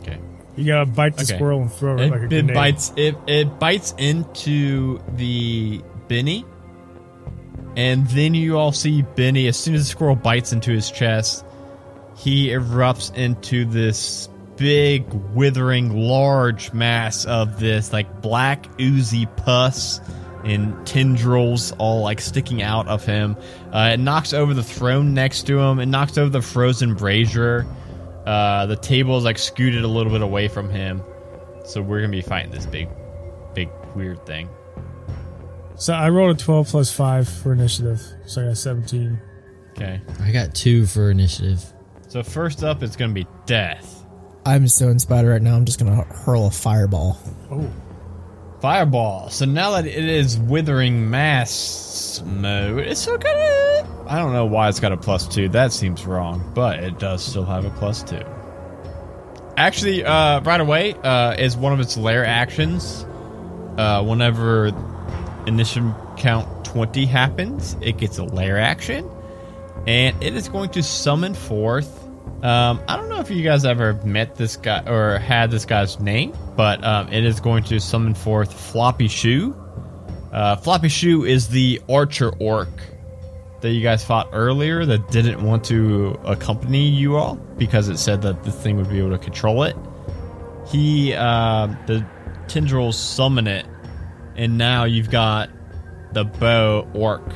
Okay. 0.01 0.19
You 0.55 0.65
gotta 0.65 0.85
bite 0.85 1.15
the 1.15 1.23
Okay. 1.23 1.35
squirrel 1.35 1.61
and 1.61 1.71
throw 1.71 1.97
it 1.97 2.01
It, 2.05 2.11
like 2.11 2.21
a 2.21 2.23
it 2.25 2.29
grenade. 2.29 2.53
bites 2.55 2.93
it, 2.95 3.15
it 3.27 3.59
bites 3.59 3.93
into 3.97 4.99
the 5.15 5.81
Benny. 6.07 6.45
And 7.77 8.07
then 8.07 8.33
you 8.33 8.57
all 8.57 8.71
see 8.71 9.01
Benny 9.01 9.47
as 9.47 9.57
soon 9.57 9.75
as 9.75 9.81
the 9.83 9.89
squirrel 9.89 10.15
bites 10.15 10.53
into 10.53 10.71
his 10.71 10.89
chest, 10.89 11.43
he 12.15 12.47
erupts 12.47 13.13
into 13.15 13.65
this 13.65 14.29
big 14.55 15.05
withering 15.33 15.93
large 16.07 16.71
mass 16.71 17.25
of 17.25 17.59
this 17.59 17.91
like 17.91 18.21
black 18.21 18.65
oozy 18.79 19.25
pus 19.25 19.99
and 20.45 20.85
tendrils 20.85 21.71
all 21.73 22.01
like 22.01 22.21
sticking 22.21 22.61
out 22.61 22.87
of 22.87 23.03
him. 23.03 23.35
Uh, 23.73 23.91
it 23.93 23.99
knocks 23.99 24.31
over 24.31 24.53
the 24.53 24.63
throne 24.63 25.13
next 25.13 25.47
to 25.47 25.59
him. 25.59 25.79
It 25.79 25.87
knocks 25.87 26.17
over 26.17 26.29
the 26.29 26.41
frozen 26.41 26.93
brazier. 26.93 27.65
Uh, 28.25 28.65
the 28.67 28.75
table 28.75 29.17
is 29.17 29.23
like 29.23 29.37
scooted 29.37 29.83
a 29.83 29.87
little 29.87 30.11
bit 30.11 30.21
away 30.21 30.47
from 30.47 30.69
him. 30.69 31.01
So 31.65 31.81
we're 31.81 31.99
gonna 31.99 32.11
be 32.11 32.21
fighting 32.21 32.51
this 32.51 32.65
big, 32.65 32.89
big 33.53 33.69
weird 33.95 34.25
thing. 34.25 34.49
So 35.77 35.93
I 35.93 36.09
rolled 36.09 36.35
a 36.35 36.39
12 36.39 36.67
plus 36.69 36.91
5 36.91 37.27
for 37.27 37.51
initiative. 37.51 38.01
So 38.25 38.43
I 38.43 38.47
got 38.49 38.57
17. 38.57 39.19
Okay. 39.71 39.99
I 40.21 40.31
got 40.31 40.55
two 40.55 40.85
for 40.85 41.11
initiative. 41.11 41.65
So 42.07 42.23
first 42.23 42.63
up, 42.63 42.81
it's 42.83 42.95
gonna 42.95 43.13
be 43.13 43.27
death. 43.45 44.05
I'm 44.45 44.67
so 44.67 44.89
inspired 44.89 45.27
right 45.27 45.41
now. 45.41 45.55
I'm 45.55 45.65
just 45.65 45.79
gonna 45.79 46.03
hurl 46.03 46.45
a 46.45 46.51
fireball. 46.51 47.17
Oh. 47.51 47.69
Fireball. 48.61 49.29
So 49.29 49.45
now 49.45 49.71
that 49.71 49.85
it 49.85 50.05
is 50.05 50.37
withering 50.37 51.09
mass 51.09 52.21
mode, 52.25 52.79
it's 52.79 53.05
got 53.05 53.25
a. 53.25 53.87
I 54.07 54.17
don't 54.19 54.33
know 54.33 54.45
why 54.45 54.69
it's 54.69 54.79
got 54.79 54.91
a 54.91 54.97
plus 54.97 55.27
two. 55.27 55.49
That 55.49 55.71
seems 55.73 56.05
wrong, 56.05 56.51
but 56.53 56.83
it 56.83 56.99
does 56.99 57.23
still 57.23 57.45
have 57.45 57.65
a 57.65 57.69
plus 57.71 58.03
two. 58.03 58.23
Actually, 59.57 60.03
uh, 60.03 60.41
right 60.41 60.59
away, 60.59 60.93
uh, 60.93 61.33
is 61.33 61.55
one 61.55 61.73
of 61.73 61.79
its 61.79 61.97
lair 61.97 62.25
actions. 62.25 63.05
Uh, 63.77 64.03
whenever 64.03 64.71
initiative 65.47 65.93
count 66.17 66.65
20 66.65 67.05
happens, 67.05 67.75
it 67.81 67.97
gets 67.97 68.17
a 68.17 68.23
lair 68.23 68.59
action. 68.59 69.09
And 69.87 70.21
it 70.23 70.35
is 70.35 70.49
going 70.49 70.71
to 70.71 70.83
summon 70.83 71.33
forth. 71.33 72.04
Um, 72.45 72.79
I 72.87 72.95
don't 72.95 73.09
know 73.09 73.19
if 73.21 73.31
you 73.31 73.41
guys 73.41 73.65
ever 73.65 73.93
met 74.03 74.35
this 74.35 74.55
guy 74.55 74.83
or 74.85 75.17
had 75.17 75.49
this 75.49 75.65
guy's 75.65 75.99
name, 75.99 76.31
but 76.55 76.83
um, 76.83 77.11
it 77.11 77.25
is 77.25 77.39
going 77.39 77.63
to 77.63 77.79
summon 77.79 78.13
forth 78.13 78.53
Floppy 78.53 79.07
Shoe. 79.07 79.55
Uh, 80.31 80.55
Floppy 80.55 80.89
Shoe 80.89 81.25
is 81.25 81.47
the 81.47 81.81
archer 81.89 82.31
orc 82.39 82.69
that 83.61 83.71
you 83.71 83.81
guys 83.81 84.05
fought 84.05 84.29
earlier 84.31 84.85
that 84.85 85.09
didn't 85.09 85.43
want 85.43 85.63
to 85.63 86.19
accompany 86.23 86.87
you 86.87 87.15
all 87.15 87.33
because 87.57 87.89
it 87.89 87.97
said 87.97 88.21
that 88.21 88.43
the 88.43 88.51
thing 88.51 88.77
would 88.77 88.91
be 88.91 88.99
able 88.99 89.09
to 89.09 89.17
control 89.17 89.63
it. 89.63 89.75
He, 90.67 91.15
uh, 91.15 91.65
the 91.87 92.05
tendrils 92.47 92.95
summon 92.95 93.47
it, 93.47 93.65
and 94.35 94.55
now 94.55 94.83
you've 94.83 95.09
got 95.09 95.49
the 96.13 96.25
bow 96.25 96.87
orc 96.93 97.27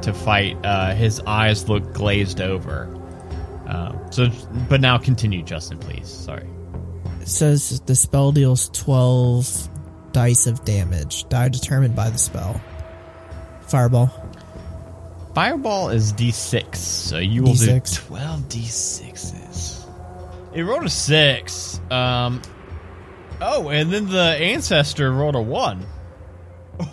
to 0.00 0.12
fight. 0.12 0.56
Uh, 0.64 0.96
his 0.96 1.20
eyes 1.28 1.68
look 1.68 1.92
glazed 1.92 2.40
over. 2.40 2.92
Um, 3.72 3.98
so, 4.10 4.28
but 4.68 4.80
now 4.82 4.98
continue, 4.98 5.42
Justin, 5.42 5.78
please. 5.78 6.06
Sorry. 6.06 6.46
It 7.20 7.28
says 7.28 7.80
the 7.80 7.94
spell 7.94 8.30
deals 8.30 8.68
12 8.70 10.12
dice 10.12 10.46
of 10.46 10.62
damage. 10.64 11.26
Die 11.30 11.48
determined 11.48 11.96
by 11.96 12.10
the 12.10 12.18
spell. 12.18 12.60
Fireball. 13.62 14.10
Fireball 15.34 15.88
is 15.88 16.12
D6, 16.12 16.76
so 16.76 17.16
you 17.16 17.42
will 17.42 17.52
D6. 17.52 18.00
do 18.00 18.06
12 18.08 18.40
D6s. 18.48 19.88
It 20.54 20.62
rolled 20.64 20.84
a 20.84 20.90
6. 20.90 21.80
Um, 21.90 22.42
oh, 23.40 23.70
and 23.70 23.90
then 23.90 24.08
the 24.10 24.20
ancestor 24.20 25.10
rolled 25.10 25.36
a 25.36 25.42
1. 25.42 25.86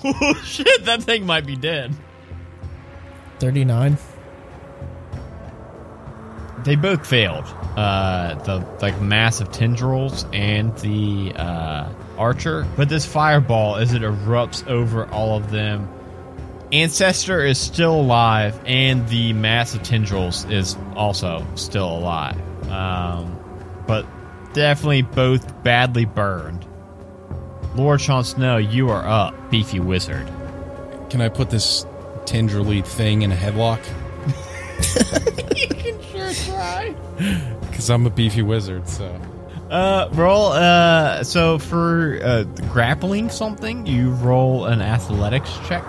Oh, 0.03 0.33
shit, 0.45 0.85
that 0.85 1.01
thing 1.03 1.25
might 1.25 1.47
be 1.47 1.55
dead. 1.55 1.95
39. 3.39 3.97
They 6.69 6.75
both 6.75 7.07
failed. 7.07 7.45
Uh, 7.75 8.35
the 8.43 8.63
like 8.79 9.01
massive 9.01 9.51
tendrils 9.51 10.27
and 10.31 10.77
the 10.77 11.33
uh, 11.35 11.91
archer. 12.15 12.67
But 12.77 12.89
this 12.89 13.07
fireball, 13.07 13.77
as 13.77 13.95
it 13.95 14.03
erupts 14.03 14.67
over 14.67 15.07
all 15.07 15.35
of 15.35 15.49
them, 15.49 15.89
Ancestor 16.71 17.43
is 17.43 17.57
still 17.57 17.99
alive, 17.99 18.61
and 18.67 19.09
the 19.09 19.33
mass 19.33 19.73
of 19.73 19.81
tendrils 19.81 20.45
is 20.45 20.77
also 20.95 21.43
still 21.55 21.91
alive. 21.91 22.39
Um, 22.69 23.39
but 23.87 24.05
definitely 24.53 25.01
both 25.01 25.63
badly 25.63 26.05
burned. 26.05 26.67
Lord 27.73 27.99
Sean 27.99 28.23
Snow, 28.23 28.57
you 28.57 28.91
are 28.91 29.07
up, 29.07 29.49
beefy 29.49 29.79
wizard. 29.79 30.27
Can 31.09 31.19
I 31.19 31.29
put 31.29 31.49
this 31.49 31.87
tendrily 32.25 32.85
thing 32.85 33.23
in 33.23 33.31
a 33.31 33.35
headlock? 33.35 33.83
Because 37.69 37.89
I'm 37.89 38.05
a 38.05 38.09
beefy 38.09 38.41
wizard, 38.41 38.89
so. 38.89 39.05
Uh, 39.69 40.09
roll. 40.13 40.47
Uh, 40.47 41.23
so 41.23 41.59
for 41.59 42.19
uh, 42.23 42.43
grappling 42.71 43.29
something, 43.29 43.85
you 43.85 44.09
roll 44.11 44.65
an 44.65 44.81
athletics 44.81 45.55
check. 45.67 45.83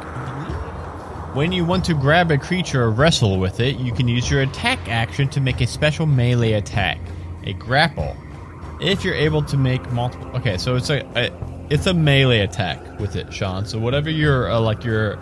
When 1.34 1.52
you 1.52 1.64
want 1.64 1.84
to 1.86 1.94
grab 1.94 2.30
a 2.30 2.38
creature 2.38 2.82
or 2.82 2.90
wrestle 2.90 3.38
with 3.38 3.60
it, 3.60 3.78
you 3.78 3.92
can 3.92 4.08
use 4.08 4.30
your 4.30 4.42
attack 4.42 4.78
action 4.88 5.28
to 5.30 5.40
make 5.40 5.60
a 5.60 5.66
special 5.66 6.04
melee 6.04 6.52
attack, 6.52 6.98
a 7.44 7.54
grapple. 7.54 8.16
If 8.80 9.04
you're 9.04 9.14
able 9.14 9.42
to 9.44 9.56
make 9.56 9.90
multiple, 9.92 10.28
okay, 10.36 10.58
so 10.58 10.76
it's 10.76 10.90
a, 10.90 11.00
a 11.16 11.30
it's 11.70 11.86
a 11.86 11.94
melee 11.94 12.40
attack 12.40 12.98
with 12.98 13.16
it, 13.16 13.32
Sean. 13.32 13.64
So 13.64 13.78
whatever 13.78 14.10
your 14.10 14.50
uh, 14.50 14.60
like 14.60 14.84
your 14.84 15.18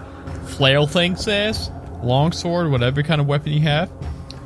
flail 0.46 0.86
thing 0.86 1.14
says, 1.14 1.70
longsword, 2.02 2.70
whatever 2.70 3.02
kind 3.02 3.20
of 3.20 3.26
weapon 3.26 3.52
you 3.52 3.60
have, 3.60 3.90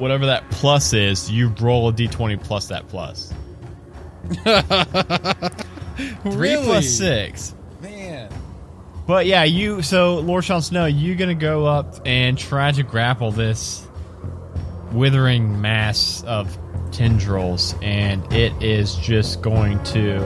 whatever 0.03 0.27
that 0.27 0.51
plus 0.51 0.93
is, 0.93 1.31
you 1.31 1.49
roll 1.61 1.89
a 1.89 1.93
d20 1.93 2.43
plus 2.43 2.67
that 2.67 2.89
plus. 2.89 3.33
Three 6.23 6.57
plus 6.57 6.89
six. 6.89 7.55
Man. 7.81 8.29
But 9.07 9.27
yeah, 9.27 9.45
you 9.45 9.81
so 9.83 10.17
Lord 10.17 10.45
Sean 10.45 10.61
Snow, 10.61 10.87
you're 10.87 11.15
gonna 11.15 11.37
go 11.37 11.67
up 11.67 12.01
and 12.05 12.37
try 12.37 12.73
to 12.73 12.83
grapple 12.83 13.31
this 13.31 13.87
withering 14.93 15.61
mass 15.61 16.25
of 16.25 16.59
tendrils, 16.91 17.77
and 17.81 18.31
it 18.33 18.61
is 18.61 18.97
just 18.97 19.41
going 19.41 19.83
to. 19.85 20.19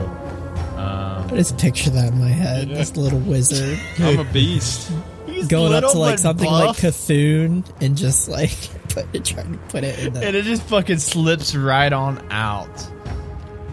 Um, 0.75 1.27
I 1.27 1.33
just 1.35 1.59
picture 1.59 1.91
that 1.91 2.13
in 2.13 2.19
my 2.19 2.29
head. 2.29 2.69
This 2.69 2.97
little 2.97 3.19
wizard 3.19 3.79
I'm 3.99 4.19
a 4.19 4.23
beast. 4.23 4.91
he's 5.27 5.47
going 5.47 5.73
up 5.73 5.91
to 5.91 5.99
like 5.99 6.17
something 6.17 6.49
buff, 6.49 6.83
like 6.83 6.93
Cthulhu 6.93 7.63
and 7.79 7.95
just 7.95 8.27
like 8.27 8.57
put 9.05 9.15
it, 9.15 9.25
trying 9.25 9.51
to 9.51 9.57
put 9.69 9.83
it 9.83 9.99
in 9.99 10.13
the. 10.13 10.25
and 10.25 10.35
it 10.35 10.43
just 10.43 10.63
fucking 10.63 10.97
slips 10.99 11.55
right 11.55 11.91
on 11.91 12.25
out. 12.31 12.87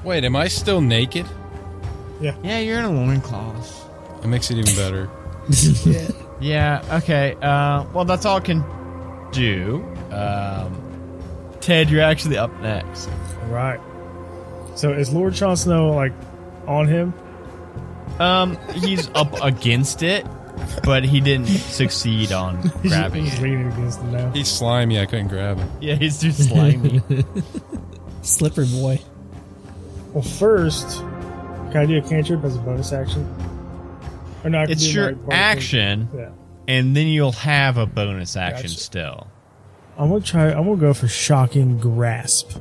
Wait, 0.05 0.25
am 0.25 0.37
I 0.37 0.49
still 0.49 0.81
naked? 0.81 1.27
Yeah, 2.20 2.35
Yeah, 2.43 2.59
you're 2.61 2.79
in 2.79 2.85
a 2.85 2.91
loincloth. 2.91 3.89
It 4.22 4.29
makes 4.29 4.51
it 4.51 4.59
even 4.59 4.75
better. 4.77 5.11
yeah. 5.85 6.09
Yeah, 6.41 6.99
okay. 7.03 7.37
Uh, 7.41 7.85
well, 7.93 8.05
that's 8.05 8.25
all 8.27 8.37
I 8.39 8.41
can 8.41 8.64
do. 9.33 9.83
Um, 10.11 10.81
Ted, 11.61 11.91
you're 11.91 12.03
actually 12.03 12.37
up 12.39 12.53
next. 12.61 13.09
All 13.43 13.49
right. 13.49 13.81
So 14.75 14.93
is 14.93 15.12
Lord 15.12 15.35
Jon 15.35 15.57
Snow 15.57 15.93
like 15.93 16.12
on 16.66 16.87
him? 16.89 17.14
Um, 18.18 18.57
he's 18.75 19.09
up 19.14 19.33
against 19.43 20.03
it, 20.03 20.27
but 20.85 21.05
he 21.05 21.21
didn't 21.21 21.47
succeed 21.47 22.33
on 22.33 22.63
He's, 22.83 22.93
grabbing 22.93 23.25
he's 23.25 23.35
it. 23.39 23.43
leaning 23.43 23.73
against 23.73 24.01
him 24.01 24.13
now. 24.13 24.31
He's 24.33 24.49
slimy. 24.49 25.01
I 25.01 25.07
couldn't 25.07 25.29
grab 25.29 25.59
him. 25.59 25.71
Yeah, 25.81 25.95
he's 25.97 26.19
too 26.21 26.31
slimy. 26.33 27.03
Slippery 28.23 28.67
boy. 28.67 29.01
Well, 30.13 30.23
first, 30.23 30.99
can 30.99 31.77
I 31.77 31.87
do 31.87 31.99
a 31.99 32.03
cantrip 32.03 32.45
as 32.45 32.57
a 32.57 32.61
bonus 32.61 32.93
action? 32.93 33.23
Or 34.45 34.51
not? 34.51 34.71
It's 34.71 34.93
your 34.93 35.17
action, 35.31 36.09
Yeah. 36.15 36.31
and 36.69 36.97
then 36.97 37.07
you'll 37.09 37.33
have 37.33 37.79
a 37.79 37.87
bonus 37.87 38.37
action 38.37 38.69
Gotcha. 38.69 38.81
still. 38.81 39.27
I'm 39.99 40.09
gonna 40.11 40.21
try. 40.21 40.47
I'm 40.53 40.65
gonna 40.65 40.77
go 40.77 40.95
for 40.95 41.09
shocking 41.09 41.79
grasp. 41.79 42.59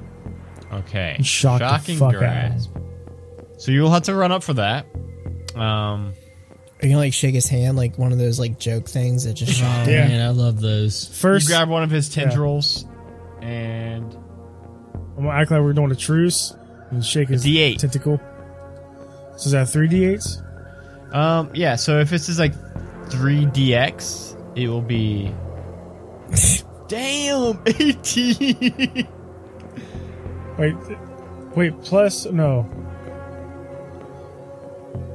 Okay. 0.72 1.18
Shock 1.22 1.60
the 1.60 1.68
Shocking 1.78 1.98
fuck 1.98 2.10
out 2.10 2.16
of 2.16 2.20
grasp. 2.20 2.70
So 3.58 3.72
you'll 3.72 3.92
have 3.92 4.04
to 4.04 4.16
run 4.16 4.32
up 4.32 4.44
for 4.44 4.54
that. 4.54 4.86
Um, 5.56 6.14
Are 6.84 6.86
you 6.86 6.92
gonna 6.92 7.06
like 7.06 7.14
shake 7.14 7.34
his 7.34 7.48
hand 7.48 7.78
like 7.78 7.98
one 7.98 8.12
of 8.12 8.18
those 8.18 8.42
like 8.42 8.60
joke 8.60 8.90
things 8.90 9.24
that 9.24 9.36
just 9.36 9.54
shot? 9.54 9.88
Yeah. 9.88 10.06
Man, 10.06 10.22
I 10.22 10.32
love 10.32 10.60
those. 10.60 11.08
you 11.08 11.16
First, 11.16 11.48
grab 11.48 11.70
one 11.70 11.82
of 11.82 11.90
his 11.90 12.10
tendrils, 12.10 12.84
and 13.42 14.14
I'm 15.18 15.24
gonna 15.24 15.30
act 15.30 15.50
like 15.50 15.62
we're 15.62 15.72
doing 15.72 15.92
a 15.92 15.96
truce 15.96 16.54
and 16.92 17.04
shake 17.06 17.30
his 17.30 17.46
D8. 17.46 17.78
tentacle. 17.78 18.20
So 19.38 19.46
is 19.46 19.52
that 19.52 19.70
three 19.70 19.88
d8s? 19.88 20.44
um, 21.16 21.52
yeah. 21.54 21.76
So 21.78 22.02
if 22.02 22.10
this 22.10 22.28
is 22.28 22.38
like 22.38 22.54
three 23.10 23.46
DX, 23.46 24.36
it 24.58 24.68
will 24.68 24.82
be. 24.82 25.34
Damn, 26.90 27.62
eighteen. 27.66 29.08
Wait, 30.58 30.76
wait. 31.56 31.82
Plus, 31.84 32.26
no. 32.26 32.70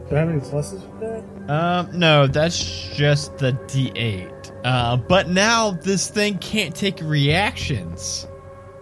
Do 0.09 0.17
I 0.17 0.21
have 0.21 0.31
any 0.31 0.41
pluses 0.41 0.81
for 0.81 1.01
that? 1.01 1.38
Um, 1.49 1.99
no, 1.99 2.27
that's 2.27 2.63
just 2.95 3.39
the 3.39 3.53
D8. 3.53 4.53
Uh, 4.65 4.97
but 4.97 5.29
now 5.29 5.71
this 5.71 6.09
thing 6.09 6.39
can't 6.39 6.75
take 6.75 7.01
reactions. 7.01 8.27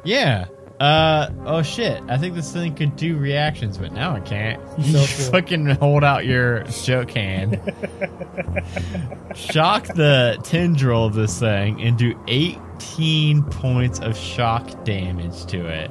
Yeah. 0.05 0.47
Uh, 0.81 1.31
oh 1.47 1.62
shit. 1.62 2.03
I 2.09 2.19
think 2.19 2.35
this 2.35 2.53
thing 2.53 2.75
could 2.75 2.97
do 2.97 3.17
reactions, 3.17 3.79
but 3.79 3.93
now 3.93 4.14
it 4.17 4.25
can't. 4.27 4.61
You 4.79 4.93
Go 4.95 5.05
for 5.05 5.23
it. 5.23 5.31
fucking 5.31 5.67
hold 5.77 6.05
out 6.05 6.27
your 6.27 6.64
joke 6.64 7.12
hand. 7.12 7.61
shock 9.35 9.87
the 9.87 10.39
tendril 10.43 11.07
of 11.07 11.14
this 11.14 11.39
thing 11.39 11.81
and 11.83 11.97
do 11.97 12.19
18 12.29 13.43
points 13.45 14.01
of 14.01 14.17
shock 14.17 14.85
damage 14.85 15.47
to 15.47 15.67
it. 15.67 15.91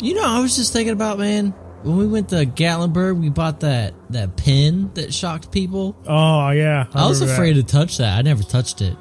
You 0.00 0.14
know, 0.14 0.24
I 0.24 0.40
was 0.40 0.56
just 0.56 0.72
thinking 0.72 0.92
about 0.92 1.18
man. 1.18 1.54
When 1.82 1.96
we 1.96 2.06
went 2.06 2.28
to 2.30 2.44
Gatlinburg, 2.44 3.20
we 3.20 3.30
bought 3.30 3.60
that 3.60 3.94
that 4.10 4.36
pin 4.36 4.90
that 4.94 5.14
shocked 5.14 5.50
people. 5.50 5.96
Oh 6.06 6.50
yeah, 6.50 6.86
I, 6.92 7.08
was 7.08 7.20
remember 7.20 7.42
afraid 7.42 7.54
to 7.54 7.62
touch 7.62 7.98
that. 7.98 8.18
I 8.18 8.22
never 8.22 8.42
touched 8.42 8.82
it. 8.82 8.96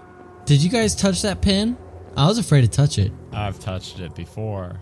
Did 0.45 0.63
you 0.63 0.69
guys 0.69 0.95
touch 0.95 1.21
that 1.23 1.41
pin? 1.41 1.77
I 2.15 2.27
was 2.27 2.37
afraid 2.37 2.61
to 2.61 2.67
touch 2.67 2.97
it. 2.97 3.11
I've 3.31 3.59
touched 3.59 3.99
it 3.99 4.15
before. 4.15 4.79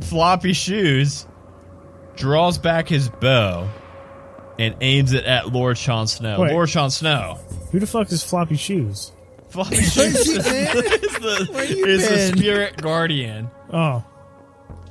Floppy 0.00 0.52
Shoes 0.52 1.26
draws 2.16 2.58
back 2.58 2.88
his 2.88 3.08
bow 3.08 3.68
and 4.58 4.74
aims 4.80 5.12
it 5.12 5.24
at 5.24 5.52
Lord 5.52 5.78
Sean 5.78 6.06
Snow. 6.06 6.40
Wait. 6.40 6.52
Lord 6.52 6.68
Sean 6.68 6.90
Snow. 6.90 7.38
Who 7.70 7.78
the 7.78 7.86
fuck 7.86 8.10
is 8.10 8.22
floppy 8.22 8.56
shoes? 8.56 9.12
Floppy 9.50 9.76
Shoes 9.76 10.28
is, 10.28 10.44
the, 10.44 11.84
is 11.86 12.08
the 12.08 12.36
spirit 12.36 12.76
guardian. 12.82 13.50
Oh, 13.72 14.04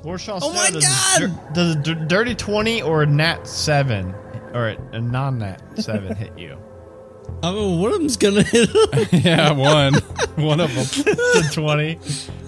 Lord 0.08 0.22
Sean 0.22 0.40
Oh 0.42 0.52
Snow 0.52 0.54
my 0.54 0.70
does, 0.70 0.86
God! 0.86 1.22
A, 1.22 1.54
does 1.54 1.76
a 1.76 1.96
dirty 1.96 2.34
20 2.34 2.82
or 2.82 3.04
a 3.04 3.06
nat 3.06 3.46
7 3.46 4.16
or 4.54 4.70
a, 4.70 4.78
a 4.94 5.02
non 5.02 5.40
nat 5.40 5.62
7 5.78 6.16
hit 6.16 6.32
you? 6.40 6.58
I 7.44 7.52
mean, 7.52 7.82
one 7.82 7.92
of 7.92 8.00
them's 8.00 8.16
gonna 8.16 8.42
hit 8.42 8.70
him. 8.94 9.22
yeah, 9.22 9.52
one. 9.52 9.96
one 10.38 10.62
of 10.62 10.74
them. 10.74 10.86
the 11.14 11.50
20. 11.52 12.00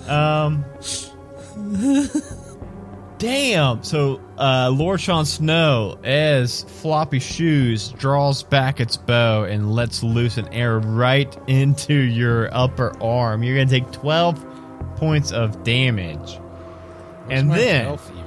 Um, 0.08 0.64
damn. 3.18 3.84
So, 3.84 4.22
uh, 4.38 4.70
Lord 4.74 5.02
Sean 5.02 5.26
Snow, 5.26 6.00
as 6.06 6.64
Floppy 6.64 7.20
Shoes 7.20 7.90
draws 7.90 8.42
back 8.42 8.80
its 8.80 8.96
bow 8.96 9.44
and 9.44 9.76
lets 9.76 10.02
loose 10.02 10.38
an 10.38 10.48
arrow 10.54 10.80
right 10.80 11.38
into 11.48 11.94
your 11.94 12.56
upper 12.56 12.96
arm, 13.04 13.44
you're 13.44 13.58
going 13.58 13.68
to 13.68 13.80
take 13.82 13.92
12 13.92 14.96
points 14.96 15.34
of 15.34 15.62
damage. 15.66 16.40
And 17.32 17.52
then. 17.52 17.86
health 17.86 18.12
even. 18.12 18.26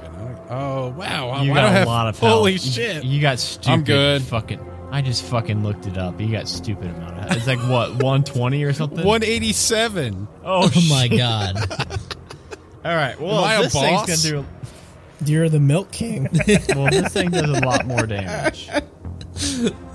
Oh 0.49 0.89
wow! 0.97 1.29
I, 1.29 1.43
You 1.43 1.51
I 1.51 1.55
got 1.55 1.61
don't 1.61 1.69
a 1.69 1.77
have, 1.79 1.87
lot 1.87 2.07
of 2.07 2.19
Holy 2.19 2.53
health. 2.53 2.65
You- 2.65 2.71
shit! 2.71 3.03
You, 3.03 3.21
got 3.21 3.39
stupid. 3.39 3.69
I'm 3.71 3.83
good. 3.83 4.21
Fucking. 4.23 4.59
I 4.91 5.01
just 5.01 5.23
fucking 5.23 5.63
looked 5.63 5.87
it 5.87 5.97
up. 5.97 6.19
You 6.21 6.27
got 6.31 6.47
stupid 6.47 6.91
amount 6.91 7.17
of. 7.31 7.35
It's 7.37 7.47
like 7.47 7.59
what 7.59 7.89
120 8.03 8.63
or 8.63 8.73
something. 8.73 9.03
One 9.05 9.23
eighty-seven. 9.23 10.27
Oh, 10.43 10.69
Oh 10.75 10.87
my 10.89 11.07
god! 11.07 11.57
All 12.85 12.95
right. 12.95 13.19
Well, 13.19 13.39
Am 13.39 13.43
I 13.45 13.53
a 13.55 13.63
this 13.63 13.73
boss? 13.73 14.05
thing's 14.05 14.29
gonna 14.31 14.43
do. 14.43 15.31
You're 15.31 15.49
the 15.49 15.59
Milk 15.59 15.91
King. 15.91 16.27
Well, 16.75 16.89
this 16.91 17.13
thing 17.13 17.29
does 17.31 17.49
a 17.49 17.61
lot 17.65 17.85
more 17.87 18.05
damage. 18.05 18.69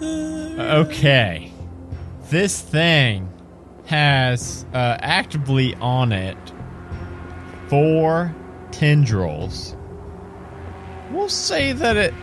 Okay. 0.02 1.52
This 2.30 2.60
thing 2.60 3.32
has 3.86 4.64
uh, 4.74 4.96
actively 5.00 5.74
on 5.76 6.12
it 6.12 6.36
four 7.68 8.34
tendrils. 8.72 9.76
We'll 11.10 11.28
say 11.28 11.72
that 11.72 11.96
it 11.96 12.14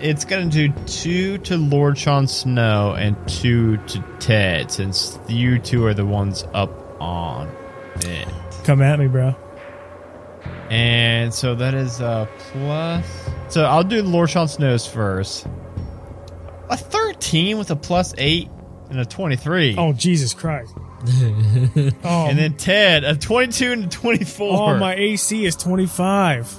it's 0.00 0.24
gonna 0.24 0.50
do 0.50 0.70
two 0.86 1.38
to 1.38 1.56
Lord 1.56 1.96
Sean 1.96 2.26
Snow 2.26 2.94
and 2.94 3.16
two 3.28 3.76
to 3.78 4.04
Ted, 4.18 4.70
since 4.70 5.18
you 5.28 5.58
two 5.58 5.86
are 5.86 5.94
the 5.94 6.04
ones 6.04 6.44
up 6.52 7.00
on 7.00 7.48
it. 8.00 8.28
come 8.64 8.82
at 8.82 8.98
me, 8.98 9.06
bro. 9.06 9.34
And 10.70 11.32
so 11.32 11.54
that 11.54 11.74
is 11.74 12.00
a 12.00 12.28
plus. 12.38 13.06
So 13.48 13.64
I'll 13.64 13.84
do 13.84 14.02
Lord 14.02 14.30
Sean 14.30 14.48
Snow's 14.48 14.86
first. 14.86 15.46
A 16.70 16.76
13 16.76 17.58
with 17.58 17.70
a 17.70 17.76
plus 17.76 18.14
8 18.16 18.48
and 18.90 19.00
a 19.00 19.04
23. 19.04 19.76
Oh 19.78 19.92
Jesus 19.92 20.34
Christ! 20.34 20.74
Oh, 21.06 22.26
And 22.28 22.38
then 22.38 22.54
Ted, 22.54 23.04
a 23.04 23.16
22 23.16 23.72
and 23.72 23.84
a 23.84 23.88
24. 23.88 24.58
oh, 24.74 24.78
my 24.78 24.94
AC 24.94 25.44
is 25.44 25.56
twenty 25.56 25.86
five. 25.86 26.52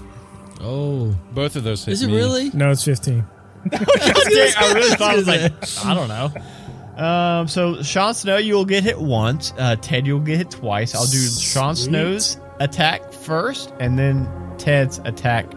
Oh, 0.61 1.15
Both 1.31 1.55
of 1.55 1.63
those 1.63 1.83
hit 1.85 1.93
is 1.93 2.03
it 2.03 2.07
me. 2.07 2.15
really? 2.15 2.49
No, 2.53 2.71
it's 2.71 2.83
fifteen. 2.83 3.25
Dang, 3.69 3.81
I 4.01 4.71
really 4.73 4.95
thought 4.95 5.11
I 5.11 5.15
was 5.15 5.27
like, 5.27 5.85
I 5.85 5.93
don't 5.93 6.07
know. 6.07 7.03
Um, 7.03 7.47
so 7.47 7.81
Sean 7.83 8.13
Snow, 8.13 8.37
you 8.37 8.53
will 8.53 8.65
get 8.65 8.83
hit 8.83 8.97
once. 8.99 9.53
Uh, 9.57 9.75
Ted, 9.75 10.07
you'll 10.07 10.19
get 10.21 10.37
hit 10.37 10.51
twice. 10.51 10.95
I'll 10.95 11.05
do 11.05 11.17
Sean 11.17 11.75
Sweet. 11.75 11.89
Snow's 11.89 12.37
attack 12.59 13.11
first, 13.11 13.73
and 13.79 13.99
then 13.99 14.29
Ted's 14.57 14.99
attack 15.03 15.51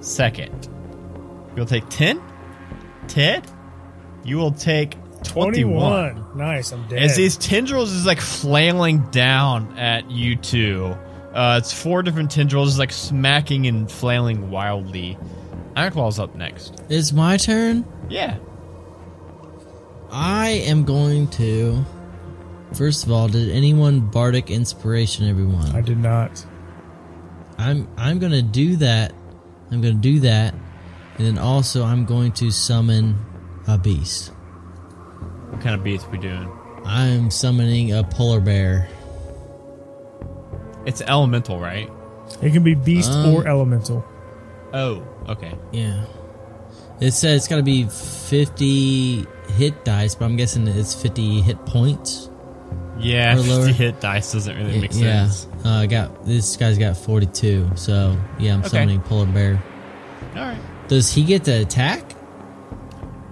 second. 0.00 0.68
You'll 1.56 1.66
take 1.66 1.88
10. 1.90 2.22
Ted, 3.08 3.46
you 4.24 4.36
will 4.38 4.52
take 4.52 4.94
21. 5.24 6.14
21. 6.14 6.38
Nice. 6.38 6.72
I'm 6.72 6.86
dead. 6.88 7.02
As 7.02 7.16
these 7.16 7.36
tendrils 7.36 7.92
is 7.92 8.06
like 8.06 8.20
flailing 8.20 8.98
down 9.10 9.78
at 9.78 10.10
you 10.10 10.36
two. 10.36 10.96
Uh, 11.32 11.60
it's 11.62 11.72
four 11.72 12.02
different 12.02 12.30
tendrils 12.30 12.78
like 12.78 12.92
smacking 12.92 13.66
and 13.66 13.90
flailing 13.90 14.50
wildly. 14.50 15.16
Ironclaw's 15.76 16.18
up 16.18 16.34
next. 16.34 16.82
It's 16.88 17.12
my 17.12 17.36
turn. 17.36 17.84
Yeah. 18.08 18.38
I 20.10 20.48
am 20.48 20.84
going 20.84 21.28
to. 21.28 21.84
First 22.74 23.04
of 23.04 23.12
all, 23.12 23.28
did 23.28 23.50
anyone 23.50 24.00
bardic 24.00 24.50
inspiration 24.50 25.28
everyone? 25.28 25.74
I 25.74 25.80
did 25.80 25.98
not. 25.98 26.44
I'm 27.58 27.88
I'm 27.96 28.18
gonna 28.18 28.42
do 28.42 28.76
that. 28.76 29.12
I'm 29.70 29.80
gonna 29.80 29.94
do 29.94 30.20
that, 30.20 30.54
and 31.18 31.26
then 31.26 31.38
also 31.38 31.84
I'm 31.84 32.04
going 32.06 32.32
to 32.32 32.50
summon 32.50 33.18
a 33.66 33.76
beast. 33.78 34.32
What 35.50 35.60
kind 35.60 35.74
of 35.74 35.82
beats 35.84 36.06
we 36.08 36.18
doing? 36.18 36.50
I'm 36.84 37.30
summoning 37.30 37.92
a 37.92 38.02
polar 38.04 38.40
bear. 38.40 38.88
It's 40.86 41.02
elemental, 41.02 41.60
right? 41.60 41.90
It 42.40 42.52
can 42.52 42.62
be 42.62 42.74
beast 42.74 43.10
Um, 43.10 43.34
or 43.34 43.46
elemental. 43.46 44.04
Oh, 44.72 45.02
okay. 45.28 45.54
Yeah. 45.72 46.04
It 47.00 47.12
says 47.12 47.38
it's 47.38 47.48
gotta 47.48 47.62
be 47.62 47.84
50 47.84 49.26
hit 49.56 49.84
dice, 49.84 50.14
but 50.14 50.24
I'm 50.26 50.36
guessing 50.36 50.66
it's 50.68 50.94
50 50.94 51.42
hit 51.42 51.64
points. 51.66 52.30
Yeah, 52.98 53.38
Or 53.38 53.42
50 53.42 53.72
hit 53.72 54.00
dice 54.00 54.32
doesn't 54.32 54.56
really 54.56 54.80
make 54.80 54.92
yeah. 54.94 55.26
sense. 55.28 55.48
Uh, 55.64 55.70
I 55.70 55.86
got 55.86 56.24
this 56.26 56.56
guy's 56.56 56.78
got 56.78 56.96
42, 56.96 57.70
so 57.74 58.16
yeah, 58.38 58.54
I'm 58.54 58.60
Okay. 58.60 58.68
summoning 58.68 59.00
polar 59.00 59.26
bear. 59.26 59.62
All 60.36 60.42
right. 60.42 60.58
Does 60.88 61.10
he 61.12 61.24
get 61.24 61.44
to 61.44 61.52
attack? 61.62 62.04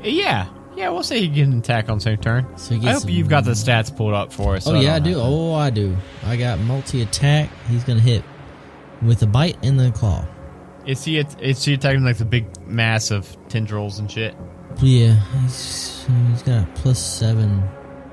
Yeah. 0.02 0.46
Yeah, 0.78 0.90
we'll 0.90 1.02
say 1.02 1.26
he 1.26 1.40
an 1.40 1.58
attack 1.58 1.88
on 1.88 1.98
the 1.98 2.02
same 2.02 2.18
turn. 2.18 2.46
So 2.56 2.76
he 2.76 2.86
I 2.86 2.92
hope 2.92 3.10
you've 3.10 3.28
got 3.28 3.44
the 3.44 3.50
stats 3.50 3.94
pulled 3.94 4.14
up 4.14 4.32
for 4.32 4.54
us. 4.54 4.64
so 4.64 4.76
oh 4.76 4.80
yeah, 4.80 4.94
I 4.94 4.98
don't 5.00 5.14
do. 5.14 5.18
Oh, 5.20 5.52
I 5.52 5.70
do. 5.70 5.96
I 6.22 6.36
got 6.36 6.60
multi 6.60 7.02
attack. 7.02 7.50
He's 7.68 7.82
gonna 7.82 7.98
hit 7.98 8.22
with 9.02 9.20
a 9.22 9.26
bite 9.26 9.58
and 9.64 9.78
the 9.78 9.90
claw. 9.90 10.24
Is 10.86 11.04
he, 11.04 11.18
is 11.18 11.64
he 11.64 11.74
attacking 11.74 12.04
like 12.04 12.18
the 12.18 12.24
big 12.24 12.46
mass 12.64 13.10
of 13.10 13.36
tendrils 13.48 13.98
and 13.98 14.08
shit? 14.08 14.36
Yeah, 14.80 15.14
he's, 15.42 16.06
he's 16.30 16.42
got 16.44 16.72
plus 16.76 16.98
a 16.98 17.18
seven 17.18 17.68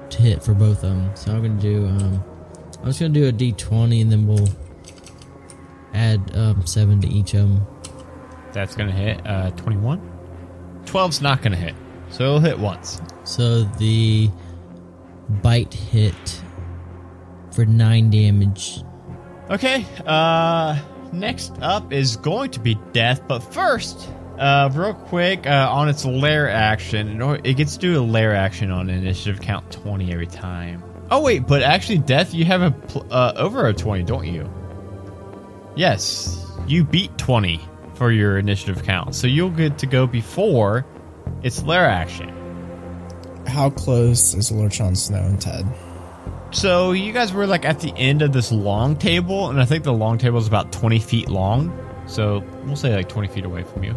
to 0.10 0.22
hit 0.24 0.44
for 0.44 0.56
both 0.56 0.84
of 0.84 0.90
them. 0.90 1.16
So 1.16 1.34
I'm 1.34 1.44
gonna 1.44 1.62
do. 1.62 1.86
Um, 1.86 2.24
I'm 2.80 2.86
just 2.86 3.00
gonna 3.00 3.14
do 3.14 3.28
a 3.28 3.32
d20 3.32 4.02
and 4.02 4.12
then 4.12 4.26
we'll 4.26 4.50
add 5.94 6.36
um, 6.36 6.66
seven 6.66 7.00
to 7.02 7.08
each 7.08 7.36
of 7.36 7.42
them. 7.42 7.68
That's 8.54 8.76
going 8.76 8.90
to 8.90 8.96
hit 8.96 9.26
uh, 9.28 9.52
21. 9.52 10.00
12's 10.86 11.22
not 11.22 11.42
going 11.42 11.52
to 11.52 11.58
hit. 11.58 11.76
So 12.16 12.24
it'll 12.24 12.40
hit 12.40 12.58
once. 12.58 13.02
So 13.26 13.64
the 13.64 14.30
bite 15.44 15.74
hit 15.74 16.42
for 17.52 17.66
nine 17.66 18.10
damage. 18.10 18.84
Okay. 19.50 19.86
Uh, 20.06 20.80
next 21.12 21.52
up 21.62 21.92
is 21.92 22.16
going 22.16 22.52
to 22.52 22.62
be 22.62 22.76
death, 22.94 23.28
but 23.28 23.40
first, 23.40 24.10
uh, 24.40 24.70
real 24.74 24.94
quick, 24.94 25.46
uh, 25.46 25.68
on 25.70 25.90
its 25.90 26.06
lair 26.06 26.50
action, 26.50 27.22
it 27.44 27.56
gets 27.56 27.74
to 27.74 27.80
do 27.82 28.00
a 28.00 28.06
lair 28.06 28.34
action 28.34 28.72
on 28.72 28.90
initiative 28.90 29.42
count 29.42 29.70
20 29.74 30.14
every 30.14 30.26
time. 30.26 30.82
Oh 31.12 31.22
wait, 31.22 31.46
but 31.46 31.64
actually, 31.64 31.98
death, 31.98 32.34
you 32.34 32.46
have 32.46 32.62
a 32.62 32.72
pl- 32.72 33.08
uh, 33.12 33.34
over 33.36 33.68
a 33.68 33.74
20, 33.74 34.04
don't 34.04 34.26
you? 34.26 34.50
Yes, 35.76 36.50
you 36.66 36.86
beat 36.86 37.18
20 37.18 37.60
for 37.96 38.14
your 38.14 38.38
initiative 38.38 38.84
count, 38.84 39.16
so 39.16 39.28
you'll 39.28 39.50
get 39.50 39.78
to 39.80 39.86
go 39.86 40.08
before 40.08 40.86
its 41.46 41.64
lair 41.64 41.86
action. 41.86 42.28
How 43.46 43.70
close 43.70 44.34
is 44.34 44.52
Lord 44.52 44.74
Sean 44.74 44.96
Snow 44.96 45.20
and 45.20 45.40
Ted? 45.40 45.64
So 46.52 46.92
you 46.94 47.14
guys 47.14 47.32
were 47.32 47.46
like 47.46 47.66
at 47.66 47.80
the 47.80 47.94
end 47.96 48.24
of 48.24 48.34
this 48.34 48.52
long 48.52 48.96
table, 48.96 49.50
and 49.52 49.62
I 49.62 49.66
think 49.66 49.84
the 49.84 49.94
long 49.94 50.18
table 50.18 50.40
is 50.40 50.48
about 50.48 50.72
20 50.72 50.98
feet 51.00 51.30
long. 51.30 51.72
So 52.08 52.44
we'll 52.64 52.76
say 52.76 52.96
like 52.96 53.10
20 53.10 53.28
feet 53.28 53.46
away 53.46 53.64
from 53.64 53.84
you. 53.84 53.96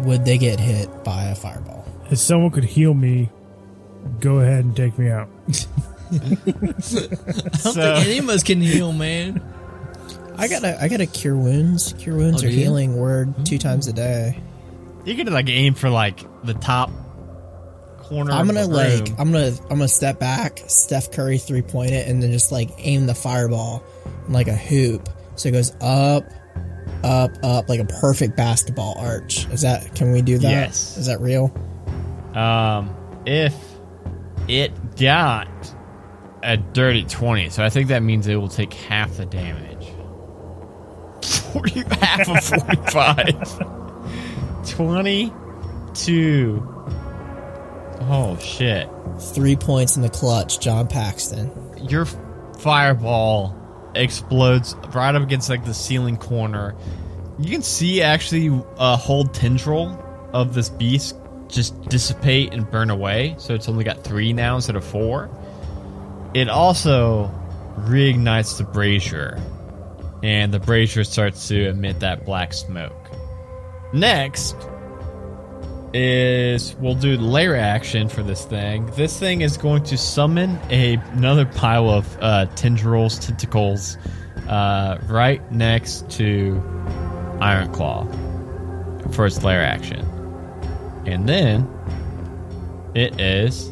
Would 0.00 0.24
they 0.24 0.36
get 0.36 0.58
hit 0.58 1.04
by 1.04 1.26
a 1.26 1.36
fireball? 1.36 1.86
If 2.10 2.18
someone 2.18 2.50
could 2.50 2.64
heal 2.64 2.92
me, 2.92 3.30
go 4.18 4.40
ahead 4.40 4.64
and 4.64 4.76
take 4.76 4.98
me 4.98 5.08
out. 5.10 5.28
I 6.12 6.18
don't 6.18 6.82
so 6.82 7.00
think 7.72 8.06
Any 8.06 8.18
of 8.18 8.28
us 8.28 8.42
can 8.42 8.60
heal, 8.60 8.92
man. 8.92 9.42
I 10.36 10.48
gotta, 10.48 10.82
I 10.82 10.88
gotta 10.88 11.06
cure 11.06 11.36
wounds. 11.36 11.94
Cure 11.98 12.16
wounds 12.16 12.42
Oh, 12.42 12.46
are 12.46 12.50
do 12.50 12.54
you? 12.56 12.62
healing 12.64 12.96
word 12.96 13.28
hmm. 13.28 13.44
two 13.44 13.58
times 13.58 13.86
a 13.86 13.92
day. 13.92 14.40
You 15.04 15.14
could 15.14 15.30
like 15.30 15.48
aim 15.48 15.74
for 15.74 15.90
like 15.90 16.20
the 16.44 16.54
top 16.54 16.90
corner. 17.98 18.32
I'm 18.32 18.46
gonna 18.46 18.66
like, 18.66 19.08
room. 19.08 19.16
I'm 19.18 19.32
gonna, 19.32 19.52
I'm 19.62 19.78
gonna 19.78 19.88
step 19.88 20.18
back, 20.18 20.62
Steph 20.66 21.12
Curry 21.12 21.38
three 21.38 21.62
point 21.62 21.92
it, 21.92 22.08
and 22.08 22.22
then 22.22 22.32
just 22.32 22.52
like 22.52 22.70
aim 22.78 23.06
the 23.06 23.14
fireball 23.14 23.82
like 24.28 24.48
a 24.48 24.56
hoop, 24.56 25.08
so 25.36 25.48
it 25.48 25.52
goes 25.52 25.72
up, 25.80 26.24
up, 27.02 27.30
up, 27.42 27.68
like 27.68 27.80
a 27.80 27.84
perfect 27.84 28.36
basketball 28.36 28.94
arch. 28.98 29.46
Is 29.48 29.62
that? 29.62 29.94
Can 29.94 30.12
we 30.12 30.22
do 30.22 30.38
that? 30.38 30.50
Yes. 30.50 30.96
Is 30.96 31.06
that 31.06 31.20
real? 31.20 31.52
Um, 32.34 32.94
if 33.26 33.54
it 34.48 34.96
got 34.96 35.48
a 36.42 36.56
dirty 36.56 37.04
20, 37.04 37.50
so 37.50 37.64
I 37.64 37.70
think 37.70 37.88
that 37.88 38.02
means 38.02 38.26
it 38.26 38.36
will 38.36 38.48
take 38.48 38.72
half 38.72 39.16
the 39.16 39.26
damage. 39.26 39.88
40, 41.52 41.82
half 42.00 42.28
of 42.28 42.44
45. 42.44 43.80
22. 44.66 46.62
Oh, 48.00 48.36
shit. 48.40 48.88
Three 49.18 49.56
points 49.56 49.96
in 49.96 50.02
the 50.02 50.08
clutch, 50.08 50.60
John 50.60 50.86
Paxson. 50.86 51.50
Your 51.88 52.06
fireball 52.58 53.56
explodes 53.94 54.74
right 54.92 55.14
up 55.14 55.22
against 55.22 55.48
like 55.48 55.64
the 55.64 55.74
ceiling 55.74 56.16
corner. 56.16 56.74
You 57.38 57.50
can 57.50 57.62
see 57.62 58.02
actually 58.02 58.62
a 58.78 58.96
whole 58.96 59.24
tendril 59.24 60.00
of 60.32 60.54
this 60.54 60.68
beast 60.68 61.16
just 61.48 61.80
dissipate 61.88 62.52
and 62.52 62.68
burn 62.70 62.90
away. 62.90 63.34
So 63.38 63.54
it's 63.54 63.68
only 63.68 63.84
got 63.84 64.02
three 64.04 64.32
now 64.32 64.56
instead 64.56 64.76
of 64.76 64.84
four. 64.84 65.30
It 66.34 66.48
also 66.48 67.30
reignites 67.78 68.58
the 68.58 68.64
brazier, 68.64 69.40
and 70.22 70.52
the 70.52 70.58
brazier 70.58 71.04
starts 71.04 71.48
to 71.48 71.68
emit 71.68 72.00
that 72.00 72.24
black 72.24 72.52
smoke. 72.52 73.03
Next 73.94 74.56
is 75.92 76.74
we'll 76.80 76.96
do 76.96 77.16
lair 77.16 77.56
action 77.56 78.08
for 78.08 78.24
this 78.24 78.44
thing. 78.44 78.86
This 78.96 79.16
thing 79.20 79.42
is 79.42 79.56
going 79.56 79.84
to 79.84 79.96
summon 79.96 80.58
a 80.68 80.94
another 81.12 81.46
pile 81.46 81.88
of 81.88 82.18
uh, 82.20 82.46
tendrils, 82.56 83.20
tentacles, 83.20 83.96
uh, 84.48 84.98
right 85.06 85.40
next 85.52 86.10
to 86.10 86.60
Iron 87.40 87.72
Claw 87.72 88.04
for 89.12 89.26
its 89.26 89.44
lair 89.44 89.62
action, 89.62 90.00
and 91.06 91.28
then 91.28 91.68
it 92.96 93.20
is 93.20 93.70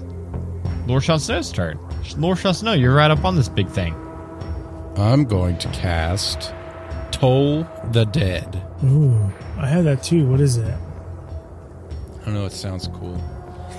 Lord 0.87 1.03
Sean 1.03 1.19
Snow's 1.19 1.51
turn. 1.51 1.81
Lord 2.17 2.39
Sean 2.39 2.55
Snow, 2.55 2.75
you're 2.75 2.95
right 2.95 3.11
up 3.11 3.25
on 3.25 3.35
this 3.35 3.49
big 3.49 3.69
thing. 3.69 3.93
I'm 4.97 5.25
going 5.25 5.59
to 5.59 5.69
cast 5.71 6.55
Toll 7.11 7.67
the 7.91 8.05
Dead. 8.05 8.63
Ooh, 8.85 9.33
I 9.59 9.67
have 9.67 9.85
that 9.85 10.03
too. 10.03 10.27
What 10.27 10.41
is 10.41 10.57
that? 10.59 10.79
I 12.21 12.25
don't 12.25 12.35
know. 12.35 12.47
It 12.47 12.53
sounds 12.53 12.89
cool. 12.89 13.21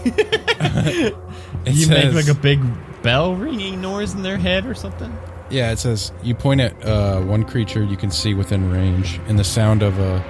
It 1.66 1.76
you 1.76 1.88
make 1.88 2.14
like 2.14 2.28
a 2.28 2.34
big 2.34 2.60
bell 3.04 3.36
ringing 3.36 3.80
noise 3.82 4.14
in 4.14 4.22
their 4.22 4.38
head 4.38 4.66
or 4.66 4.74
something. 4.74 5.16
Yeah, 5.50 5.72
it 5.72 5.80
says 5.80 6.12
you 6.22 6.36
point 6.36 6.62
at 6.62 6.86
uh, 6.86 7.22
one 7.22 7.46
creature 7.46 7.84
you 7.84 7.96
can 7.96 8.12
see 8.12 8.34
within 8.34 8.70
range, 8.70 9.20
and 9.28 9.40
the 9.40 9.44
sound 9.44 9.82
of 9.82 9.98
a 10.00 10.24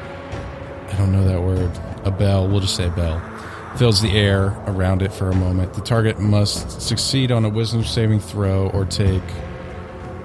I 0.92 0.98
don't 0.98 1.12
know 1.12 1.24
that 1.26 1.42
word, 1.42 1.72
a 2.06 2.12
bell, 2.12 2.48
we'll 2.48 2.60
just 2.60 2.76
say 2.76 2.90
bell, 2.90 3.20
fills 3.78 4.02
the 4.02 4.12
air 4.12 4.56
around 4.68 5.02
it 5.02 5.12
for 5.12 5.32
a 5.32 5.36
moment. 5.36 5.74
The 5.74 5.82
target 5.82 6.20
must 6.20 6.82
succeed 6.82 7.32
on 7.32 7.46
a 7.46 7.50
wisdom 7.50 7.84
saving 7.84 8.20
throw 8.20 8.70
or 8.70 8.86
take 8.86 9.24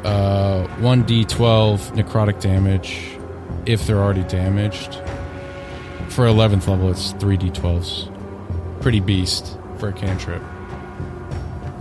uh, 0.05 0.66
1d12 0.81 1.97
necrotic 1.97 2.41
damage 2.43 3.18
if 3.69 3.87
they're 3.87 3.99
already 3.99 4.25
damaged. 4.25 4.95
For 6.09 6.25
11th 6.25 6.66
level, 6.66 6.91
it's 6.91 7.12
3d12s. 7.14 8.81
Pretty 8.81 9.01
beast 9.01 9.59
for 9.77 9.89
a 9.89 9.93
cantrip. 9.93 10.43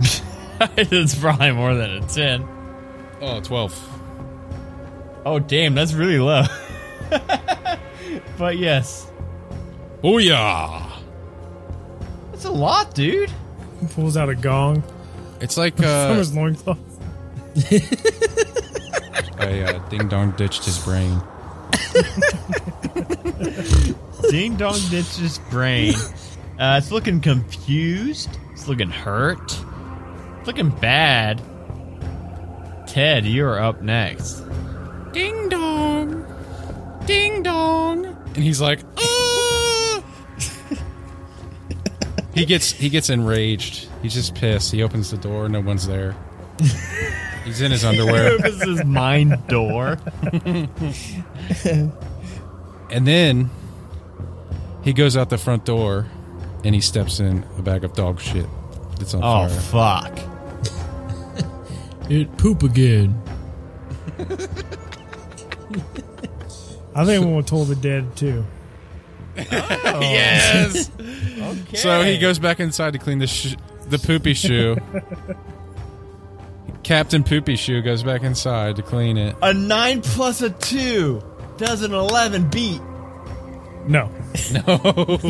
it's 0.76 1.14
probably 1.18 1.50
more 1.52 1.74
than 1.74 1.90
a 1.90 2.00
10. 2.02 2.46
Oh, 3.22 3.40
12. 3.40 4.00
Oh, 5.24 5.38
damn, 5.38 5.74
that's 5.74 5.94
really 5.94 6.18
low. 6.18 6.44
but 8.38 8.58
yes, 8.58 9.10
Oh, 10.04 10.18
yeah. 10.18 10.92
that's 12.30 12.44
a 12.44 12.50
lot, 12.52 12.94
dude. 12.94 13.32
He 13.80 13.86
pulls 13.86 14.16
out 14.16 14.28
a 14.28 14.34
gong 14.34 14.82
It's 15.40 15.56
like 15.56 15.76
from 15.76 15.86
uh, 15.86 16.14
his 16.14 16.34
loincloth. 16.34 16.78
I 19.40 19.60
uh, 19.62 19.88
ding 19.88 20.08
dong 20.08 20.32
ditched 20.32 20.64
his 20.64 20.78
brain. 20.84 21.20
Ding 24.30 24.56
Dong 24.56 24.78
Ditch's 24.90 25.38
brain. 25.50 25.94
Uh, 26.58 26.80
it's 26.82 26.90
looking 26.90 27.20
confused. 27.20 28.30
It's 28.52 28.68
looking 28.68 28.90
hurt. 28.90 29.58
It's 30.38 30.46
looking 30.46 30.70
bad. 30.70 31.40
Ted, 32.86 33.26
you're 33.26 33.60
up 33.60 33.82
next. 33.82 34.42
Ding 35.12 35.48
dong, 35.48 36.26
ding 37.06 37.42
dong, 37.42 38.06
and 38.06 38.36
he's 38.36 38.60
like, 38.60 38.80
"Ah!" 38.98 40.02
he 42.34 42.44
gets 42.44 42.72
he 42.72 42.88
gets 42.88 43.10
enraged. 43.10 43.88
He's 44.02 44.14
just 44.14 44.34
pissed. 44.34 44.72
He 44.72 44.82
opens 44.82 45.10
the 45.10 45.18
door. 45.18 45.48
No 45.48 45.60
one's 45.60 45.86
there. 45.86 46.16
He's 47.48 47.60
in 47.62 47.70
his 47.72 47.84
underwear, 47.84 48.32
Opens 48.38 48.62
his 48.62 48.84
mind 48.84 49.46
door. 49.48 49.98
and 52.90 53.06
then 53.06 53.50
he 54.82 54.92
goes 54.92 55.16
out 55.16 55.30
the 55.30 55.38
front 55.38 55.64
door, 55.64 56.06
and 56.64 56.74
he 56.74 56.80
steps 56.80 57.20
in 57.20 57.44
a 57.56 57.62
bag 57.62 57.84
of 57.84 57.94
dog 57.94 58.20
shit 58.20 58.46
that's 58.98 59.14
on 59.14 59.22
Oh, 59.24 59.48
fire. 59.48 60.12
fuck. 60.12 60.18
It 62.10 62.36
poop 62.38 62.62
again. 62.62 63.20
I 66.94 67.04
think 67.04 67.26
one 67.26 67.44
toll 67.44 67.64
the 67.66 67.76
dead 67.76 68.16
too. 68.16 68.44
Oh. 69.36 70.00
Yes. 70.00 70.90
Okay. 70.98 71.76
So 71.76 72.02
he 72.02 72.18
goes 72.18 72.38
back 72.38 72.60
inside 72.60 72.94
to 72.94 72.98
clean 72.98 73.18
the 73.18 73.26
sh- 73.26 73.56
the 73.88 73.98
poopy 73.98 74.34
shoe. 74.34 74.76
Captain 76.88 77.22
Poopy 77.22 77.56
Shoe 77.56 77.82
goes 77.82 78.02
back 78.02 78.22
inside 78.22 78.76
to 78.76 78.82
clean 78.82 79.18
it. 79.18 79.36
A 79.42 79.52
9 79.52 80.00
plus 80.00 80.40
a 80.40 80.48
2 80.48 81.22
does 81.58 81.82
an 81.82 81.92
11 81.92 82.48
beat. 82.48 82.80
No. 83.86 84.10
No. 84.52 85.18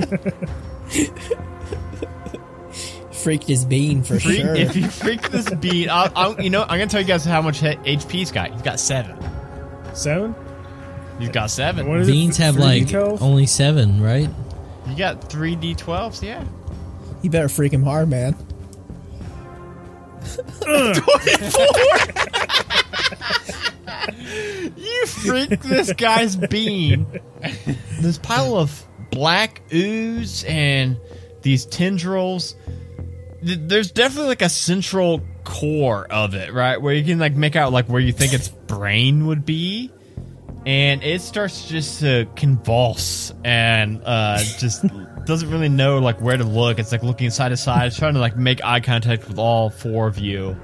Freaked 3.10 3.48
his 3.48 3.64
bean 3.64 4.04
for 4.04 4.20
Freak, 4.20 4.40
sure. 4.40 4.54
If 4.54 4.76
you 4.76 4.88
freak 4.88 5.30
this 5.30 5.52
beat, 5.54 5.88
I'll, 5.88 6.12
I'll, 6.14 6.40
you 6.40 6.48
know, 6.48 6.62
I'm 6.62 6.78
going 6.78 6.88
to 6.88 6.92
tell 6.92 7.00
you 7.00 7.08
guys 7.08 7.24
how 7.24 7.42
much 7.42 7.58
he- 7.58 7.66
HP 7.66 8.10
he's 8.12 8.30
got. 8.30 8.52
He's 8.52 8.62
got 8.62 8.78
7. 8.78 9.16
Seven? 9.94 10.36
He's 11.18 11.30
got 11.30 11.50
7. 11.50 11.88
What 11.88 12.02
is 12.02 12.06
Beans 12.06 12.38
it? 12.38 12.42
have 12.44 12.54
Three 12.54 12.62
like 12.62 12.86
details? 12.86 13.20
only 13.20 13.46
seven, 13.46 14.00
right? 14.00 14.30
You 14.86 14.96
got 14.96 15.28
3 15.28 15.56
D12s, 15.56 16.22
yeah. 16.22 16.44
you 17.22 17.30
better 17.30 17.48
freak 17.48 17.72
him 17.72 17.82
hard, 17.82 18.08
man. 18.08 18.36
You 24.76 25.06
freak 25.06 25.60
this 25.62 25.92
guy's 25.92 26.36
bean. 26.36 27.06
This 28.00 28.18
pile 28.18 28.56
of 28.56 28.84
black 29.10 29.62
ooze 29.72 30.44
and 30.44 30.98
these 31.42 31.66
tendrils. 31.66 32.54
There's 33.42 33.90
definitely 33.90 34.28
like 34.28 34.42
a 34.42 34.48
central 34.48 35.22
core 35.44 36.06
of 36.10 36.34
it, 36.34 36.52
right? 36.52 36.80
Where 36.80 36.94
you 36.94 37.04
can 37.04 37.18
like 37.18 37.34
make 37.34 37.56
out 37.56 37.72
like 37.72 37.88
where 37.88 38.00
you 38.00 38.12
think 38.12 38.32
its 38.32 38.48
brain 38.48 39.26
would 39.26 39.44
be. 39.44 39.92
And 40.66 41.02
it 41.02 41.22
starts 41.22 41.68
just 41.68 42.00
to 42.00 42.26
convulse 42.36 43.32
and 43.44 44.02
uh, 44.04 44.38
just 44.58 44.84
doesn't 45.28 45.50
really 45.50 45.68
know 45.68 45.98
like 45.98 46.20
where 46.20 46.36
to 46.36 46.42
look. 46.42 46.78
It's 46.80 46.90
like 46.90 47.04
looking 47.04 47.30
side 47.30 47.50
to 47.50 47.56
side. 47.56 47.92
Trying 47.92 48.14
to 48.14 48.20
like 48.20 48.36
make 48.36 48.64
eye 48.64 48.80
contact 48.80 49.28
with 49.28 49.38
all 49.38 49.70
four 49.70 50.08
of 50.08 50.18
you 50.18 50.56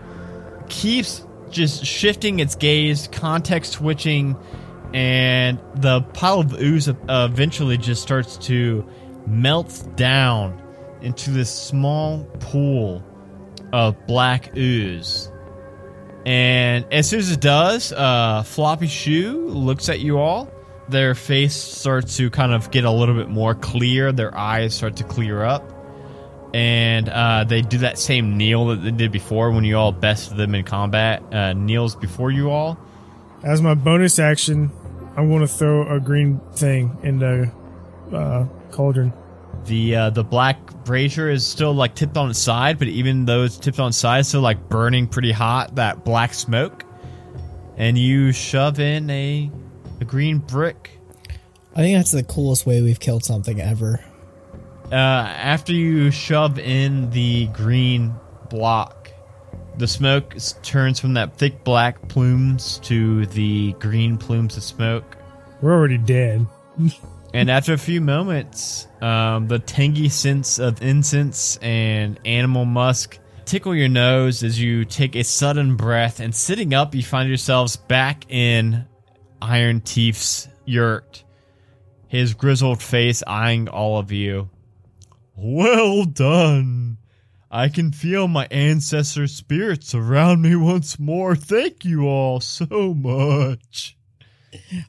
keeps 0.69 1.25
just 1.51 1.85
shifting 1.85 2.41
its 2.41 2.57
gaze, 2.57 3.09
context 3.13 3.75
switching, 3.75 4.37
and 4.93 5.61
the 5.77 6.01
pile 6.01 6.41
of 6.41 6.55
ooze 6.61 6.89
uh, 6.89 6.95
eventually 7.09 7.77
just 7.77 8.03
starts 8.03 8.37
to 8.39 8.85
melt 9.27 9.87
down 9.97 10.61
into 11.03 11.31
this 11.31 11.51
small 11.53 12.25
pool 12.41 13.05
of 13.73 14.07
black 14.07 14.57
ooze. 14.57 15.31
And 16.25 16.87
as 16.91 17.09
soon 17.09 17.19
as 17.19 17.31
it 17.31 17.41
does, 17.41 17.93
uh, 17.93 18.43
Floppy 18.45 18.87
Shoe 18.87 19.47
looks 19.49 19.91
at 19.91 20.01
you 20.01 20.19
all. 20.19 20.51
Their 20.89 21.15
face 21.15 21.55
starts 21.55 22.17
to 22.19 22.31
kind 22.31 22.53
of 22.53 22.71
get 22.71 22.85
a 22.85 22.91
little 22.91 23.15
bit 23.15 23.29
more 23.29 23.55
clear. 23.55 24.13
Their 24.13 24.37
eyes 24.37 24.75
start 24.75 24.97
to 24.97 25.05
clear 25.05 25.43
up 25.43 25.75
and 26.55 27.09
uh, 27.09 27.43
they 27.43 27.63
do 27.63 27.79
that 27.79 27.99
same 27.99 28.37
kneel 28.37 28.67
that 28.67 28.77
they 28.77 28.93
did 28.93 29.11
before 29.11 29.51
when 29.51 29.65
you 29.65 29.77
all 29.77 29.91
bested 29.91 30.37
them 30.37 30.55
in 30.55 30.63
combat. 30.65 31.21
Uh, 31.35 31.53
kneels 31.53 31.97
before 31.97 32.31
you 32.31 32.49
all. 32.49 32.79
As 33.43 33.61
my 33.61 33.75
bonus 33.75 34.21
action, 34.21 34.71
I'm 35.17 35.29
going 35.29 35.41
to 35.41 35.49
throw 35.49 35.93
a 35.93 35.99
green 35.99 36.41
thing 36.55 36.97
in 37.03 37.19
the 37.19 37.53
uh, 38.17 38.47
cauldron. 38.71 39.13
The 39.65 39.97
uh, 39.97 40.11
the 40.11 40.23
black 40.23 40.85
brazier 40.85 41.29
is 41.29 41.45
still 41.45 41.75
like 41.75 41.97
tipped 41.97 42.17
on 42.17 42.31
its 42.31 42.39
side, 42.39 42.79
but 42.79 42.87
even 42.87 43.25
though 43.25 43.43
it's 43.43 43.59
tipped 43.59 43.81
on 43.81 43.89
its 43.89 43.97
side, 43.97 44.21
it's 44.21 44.29
still 44.29 44.41
like 44.41 44.69
burning 44.69 45.09
pretty 45.09 45.33
hot. 45.33 45.75
That 45.75 46.05
black 46.05 46.35
smoke, 46.35 46.85
and 47.77 47.99
you 47.99 48.31
shove 48.31 48.79
in 48.79 49.11
a 49.11 49.51
a 50.05 50.11
green 50.11 50.39
brick. 50.39 50.99
I 51.75 51.79
think 51.79 51.97
that's 51.97 52.13
the 52.13 52.23
coolest 52.23 52.67
way 52.67 52.83
we've 52.83 53.01
killed 53.01 53.25
something 53.25 53.61
ever. 53.61 54.05
Uh, 54.93 54.95
after 54.95 55.73
you 55.73 56.11
shove 56.11 56.59
in 56.59 57.11
the 57.11 57.47
green 57.49 58.15
block, 58.51 59.11
the 59.79 59.89
smoke 59.89 60.37
turns 60.63 61.01
from 61.01 61.15
that 61.15 61.37
thick 61.37 61.65
black 61.65 62.09
plumes 62.09 62.79
to 62.81 63.27
the 63.27 63.73
green 63.81 64.19
plumes 64.19 64.57
of 64.57 64.63
smoke. 64.63 65.17
We're 65.61 65.73
already 65.73 65.99
dead. 65.99 66.47
And 67.35 67.51
after 67.51 67.73
a 67.73 67.79
few 67.79 68.01
moments, 68.01 68.87
um, 69.01 69.49
the 69.49 69.59
tangy 69.59 70.09
scents 70.09 70.61
of 70.61 70.81
incense 70.81 71.57
and 71.57 72.21
animal 72.25 72.65
musk 72.65 73.19
tickle 73.45 73.75
your 73.75 73.89
nose 73.89 74.45
as 74.45 74.61
you 74.61 74.85
take 74.85 75.17
a 75.17 75.25
sudden 75.25 75.75
breath. 75.75 76.21
And 76.21 76.33
sitting 76.33 76.75
up, 76.75 76.95
you 76.95 77.03
find 77.03 77.29
yourselves 77.29 77.75
back 77.75 78.31
in 78.31 78.87
Iron 79.41 79.81
Teeth's 79.81 80.49
yurt, 80.65 81.25
his 82.09 82.35
grizzled 82.35 82.83
face 82.83 83.23
eyeing 83.27 83.69
all 83.69 83.99
of 83.99 84.13
you. 84.13 84.51
Well 85.37 86.05
done. 86.05 86.99
I 87.51 87.69
can 87.69 87.93
feel 87.93 88.27
my 88.27 88.49
ancestor 88.51 89.27
spirits 89.27 89.95
around 89.95 90.43
me 90.43 90.57
once 90.57 90.99
more. 90.99 91.37
Thank 91.37 91.85
you 91.85 92.07
all 92.09 92.41
so 92.41 92.95
much. 92.95 93.97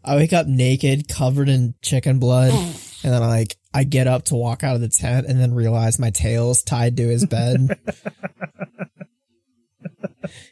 I 0.03 0.15
wake 0.15 0.33
up 0.33 0.47
naked, 0.47 1.07
covered 1.07 1.49
in 1.49 1.75
chicken 1.81 2.19
blood, 2.19 2.51
and 2.53 3.13
then 3.13 3.21
I 3.21 3.27
like 3.27 3.57
I 3.73 3.83
get 3.83 4.07
up 4.07 4.25
to 4.25 4.35
walk 4.35 4.63
out 4.63 4.75
of 4.75 4.81
the 4.81 4.89
tent, 4.89 5.27
and 5.27 5.39
then 5.39 5.53
realize 5.53 5.99
my 5.99 6.09
tail's 6.09 6.63
tied 6.63 6.97
to 6.97 7.07
his 7.07 7.25
bed. 7.25 7.79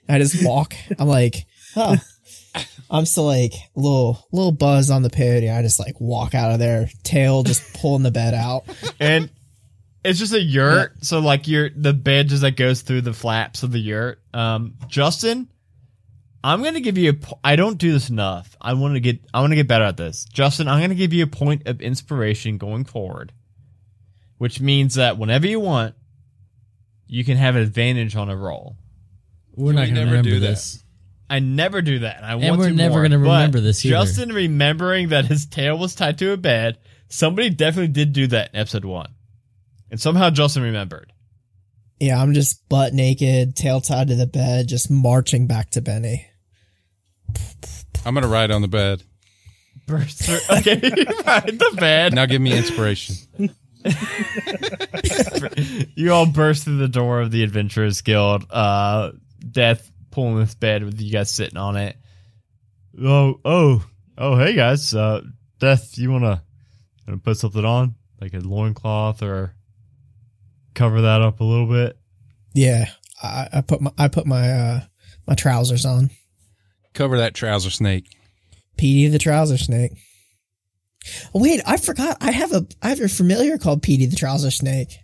I 0.10 0.20
just 0.20 0.46
walk. 0.46 0.76
I'm 1.00 1.08
like, 1.08 1.46
huh. 1.74 1.98
I'm 2.90 3.06
still 3.06 3.26
like 3.26 3.54
little 3.76 4.28
little 4.32 4.52
buzz 4.52 4.90
on 4.92 5.02
the 5.02 5.10
peyote. 5.10 5.56
I 5.56 5.62
just 5.62 5.80
like 5.80 6.00
walk 6.00 6.36
out 6.36 6.52
of 6.52 6.60
there, 6.60 6.90
tail 7.04 7.44
just 7.44 7.74
pulling 7.80 8.04
the 8.04 8.12
bed 8.12 8.34
out. 8.34 8.66
and 9.00 9.30
it's 10.04 10.20
just 10.20 10.34
a 10.34 10.42
yurt 10.42 10.94
so 11.02 11.20
like 11.20 11.48
your 11.48 11.70
the 11.70 11.94
bed 11.94 12.28
just 12.28 12.44
like 12.44 12.58
goes 12.58 12.82
through 12.82 13.00
the 13.00 13.14
flaps 13.14 13.64
of 13.64 13.72
the 13.72 13.80
yurt 13.80 14.20
um 14.34 14.74
justin 14.88 15.48
i'm 16.44 16.62
gonna 16.62 16.82
give 16.82 16.98
you 16.98 17.12
a. 17.12 17.16
I 17.42 17.56
don't 17.56 17.78
do 17.78 17.94
this 17.94 18.10
enough 18.10 18.54
i 18.60 18.74
want 18.74 18.96
to 18.96 19.00
get 19.00 19.22
i 19.34 19.40
want 19.40 19.52
to 19.52 19.56
get 19.56 19.66
better 19.70 19.86
at 19.86 19.96
this 19.96 20.26
justin 20.26 20.68
i'm 20.68 20.82
gonna 20.82 20.94
give 20.96 21.14
you 21.14 21.24
a 21.24 21.28
point 21.28 21.70
of 21.70 21.80
inspiration 21.82 22.58
going 22.58 22.84
forward 22.84 23.32
which 24.40 24.60
means 24.60 24.96
that 24.96 25.18
whenever 25.18 25.48
you 25.48 25.62
want 25.62 25.96
you 27.08 27.24
can 27.24 27.38
have 27.38 27.56
an 27.56 27.62
advantage 27.62 28.18
on 28.18 28.30
a 28.30 28.36
roll 28.36 28.76
We're 29.56 29.72
not 29.72 29.84
We 29.84 29.86
going 29.86 29.96
to 29.96 30.00
never 30.02 30.12
remember 30.12 30.30
do 30.32 30.40
that. 30.42 30.48
this. 30.48 30.83
I 31.34 31.40
never 31.40 31.82
do 31.82 32.00
that. 32.00 32.18
and 32.18 32.26
I 32.28 32.36
want 32.36 32.60
we're 32.60 32.70
to 32.70 32.76
never 32.76 33.02
gonna 33.02 33.18
but 33.18 33.24
remember 33.24 33.60
this 33.60 33.84
either. 33.84 33.96
Justin 33.96 34.32
remembering 34.32 35.10
that 35.10 35.26
his 35.26 35.48
tail 35.48 35.80
was 35.80 35.96
tied 35.96 36.20
to 36.20 36.32
a 36.32 36.38
bed. 36.38 36.78
Somebody 37.10 37.50
definitely 37.50 37.88
did 37.88 38.14
do 38.14 38.28
that 38.28 38.52
in 38.54 38.60
episode 38.60 38.86
one, 38.86 39.16
and 39.90 40.00
somehow 40.00 40.30
Justin 40.30 40.62
remembered. 40.62 41.12
Yeah, 42.00 42.22
I'm 42.22 42.36
just 42.36 42.70
butt 42.70 42.94
naked, 42.94 43.56
tail 43.56 43.82
tied 43.82 44.10
to 44.10 44.16
the 44.16 44.28
bed, 44.28 44.68
just 44.68 44.92
marching 44.92 45.48
back 45.48 45.72
to 45.72 45.82
Benny. 45.82 46.28
I'm 48.06 48.14
gonna 48.14 48.28
ride 48.28 48.52
on 48.52 48.62
the 48.62 48.68
bed. 48.68 49.02
Burst 49.88 50.26
through. 50.26 50.58
Okay, 50.58 50.76
right 51.26 51.48
the 51.48 51.76
bed. 51.80 52.14
Now 52.14 52.28
give 52.28 52.44
me 52.44 52.56
inspiration. 52.56 53.16
you 55.96 56.14
all 56.14 56.28
burst 56.28 56.66
through 56.66 56.78
the 56.78 56.88
door 56.88 57.22
of 57.22 57.32
the 57.32 57.42
Adventurers 57.42 58.02
Guild. 58.02 58.46
Uh, 58.52 59.14
Death 59.52 59.92
pulling 60.14 60.38
this 60.38 60.53
bed 60.53 60.84
with 60.84 61.01
you 61.01 61.11
guys 61.11 61.32
sitting 61.32 61.57
on 61.57 61.76
it. 61.76 61.97
Oh, 63.03 63.39
oh, 63.43 63.84
oh! 64.16 64.38
Hey 64.38 64.53
guys, 64.53 64.93
uh, 64.93 65.22
Death, 65.59 65.97
you 65.97 66.11
wanna, 66.11 66.43
wanna 67.07 67.18
put 67.18 67.38
something 67.38 67.66
on, 67.66 67.95
like 68.22 68.36
a 68.36 68.39
loincloth, 68.39 69.24
or 69.24 69.55
cover 70.76 71.01
that 71.01 71.22
up 71.22 71.39
a 71.39 71.43
little 71.43 71.66
bit? 71.66 71.97
Yeah, 72.53 72.86
I, 73.24 73.49
I 73.53 73.61
put 73.61 73.82
my 73.82 73.91
I 73.97 74.07
put 74.07 74.28
my 74.28 74.51
uh 74.51 74.82
my 75.26 75.34
trousers 75.34 75.84
on. 75.84 76.11
Cover 76.93 77.18
that 77.18 77.34
trouser 77.34 77.72
snake. 77.72 78.05
Petey 78.78 79.07
the 79.07 79.18
trouser 79.18 79.57
snake. 79.57 79.93
Oh, 81.34 81.41
wait, 81.41 81.61
I 81.66 81.78
forgot. 81.78 82.18
I 82.22 82.30
have 82.30 82.53
a 82.53 82.68
I 82.84 82.89
have 82.89 83.01
a 83.01 83.07
familiar 83.09 83.57
called 83.57 83.82
Petey 83.82 84.05
the 84.05 84.16
trouser 84.16 84.51
snake. 84.51 84.99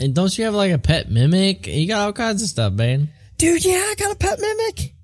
And 0.00 0.14
don't 0.14 0.36
you 0.36 0.44
have 0.46 0.54
like 0.54 0.72
a 0.72 0.78
pet 0.78 1.10
mimic? 1.10 1.66
You 1.66 1.86
got 1.86 2.06
all 2.06 2.12
kinds 2.14 2.42
of 2.42 2.48
stuff, 2.48 2.72
man. 2.72 3.10
Dude, 3.42 3.64
yeah, 3.64 3.72
I 3.74 3.94
got 3.98 4.12
a 4.12 4.14
pet 4.14 4.38
mimic. 4.40 4.94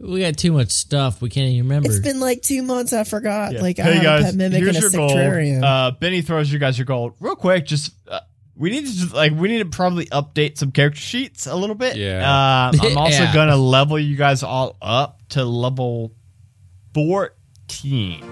We 0.00 0.20
got 0.22 0.36
too 0.36 0.50
much 0.52 0.70
stuff. 0.70 1.22
We 1.22 1.28
can't 1.30 1.48
even 1.50 1.68
remember. 1.68 1.88
It's 1.88 2.00
been 2.00 2.18
like 2.18 2.42
two 2.42 2.62
months. 2.62 2.92
I 2.92 3.04
forgot. 3.04 3.52
Like 3.54 3.78
I 3.78 3.82
hey 3.84 3.92
have 3.94 4.02
guys, 4.02 4.20
a 4.22 4.24
pet 4.24 4.34
mimic 4.34 4.58
here's 4.64 4.74
and 4.74 4.78
a 4.78 4.80
your 4.80 4.90
gold. 4.90 5.10
sectarian. 5.12 5.62
Uh, 5.62 5.92
Benny 5.92 6.20
throws 6.22 6.52
you 6.52 6.58
guys 6.58 6.76
your 6.76 6.86
gold 6.86 7.14
real 7.20 7.36
quick. 7.36 7.66
Just 7.66 7.92
uh, 8.08 8.18
we 8.56 8.70
need 8.70 8.84
to 8.86 8.92
just, 8.92 9.14
like 9.14 9.32
we 9.32 9.46
need 9.46 9.58
to 9.58 9.64
probably 9.66 10.06
update 10.06 10.58
some 10.58 10.72
character 10.72 11.00
sheets 11.00 11.46
a 11.46 11.54
little 11.54 11.76
bit. 11.76 11.96
Yeah. 11.96 12.28
Uh, 12.28 12.72
I'm 12.82 12.98
also 12.98 13.22
Yeah. 13.22 13.32
gonna 13.32 13.56
level 13.56 13.96
you 13.96 14.16
guys 14.16 14.42
all 14.42 14.76
up 14.82 15.20
to 15.30 15.44
level 15.44 16.12
fourteen. 16.94 18.24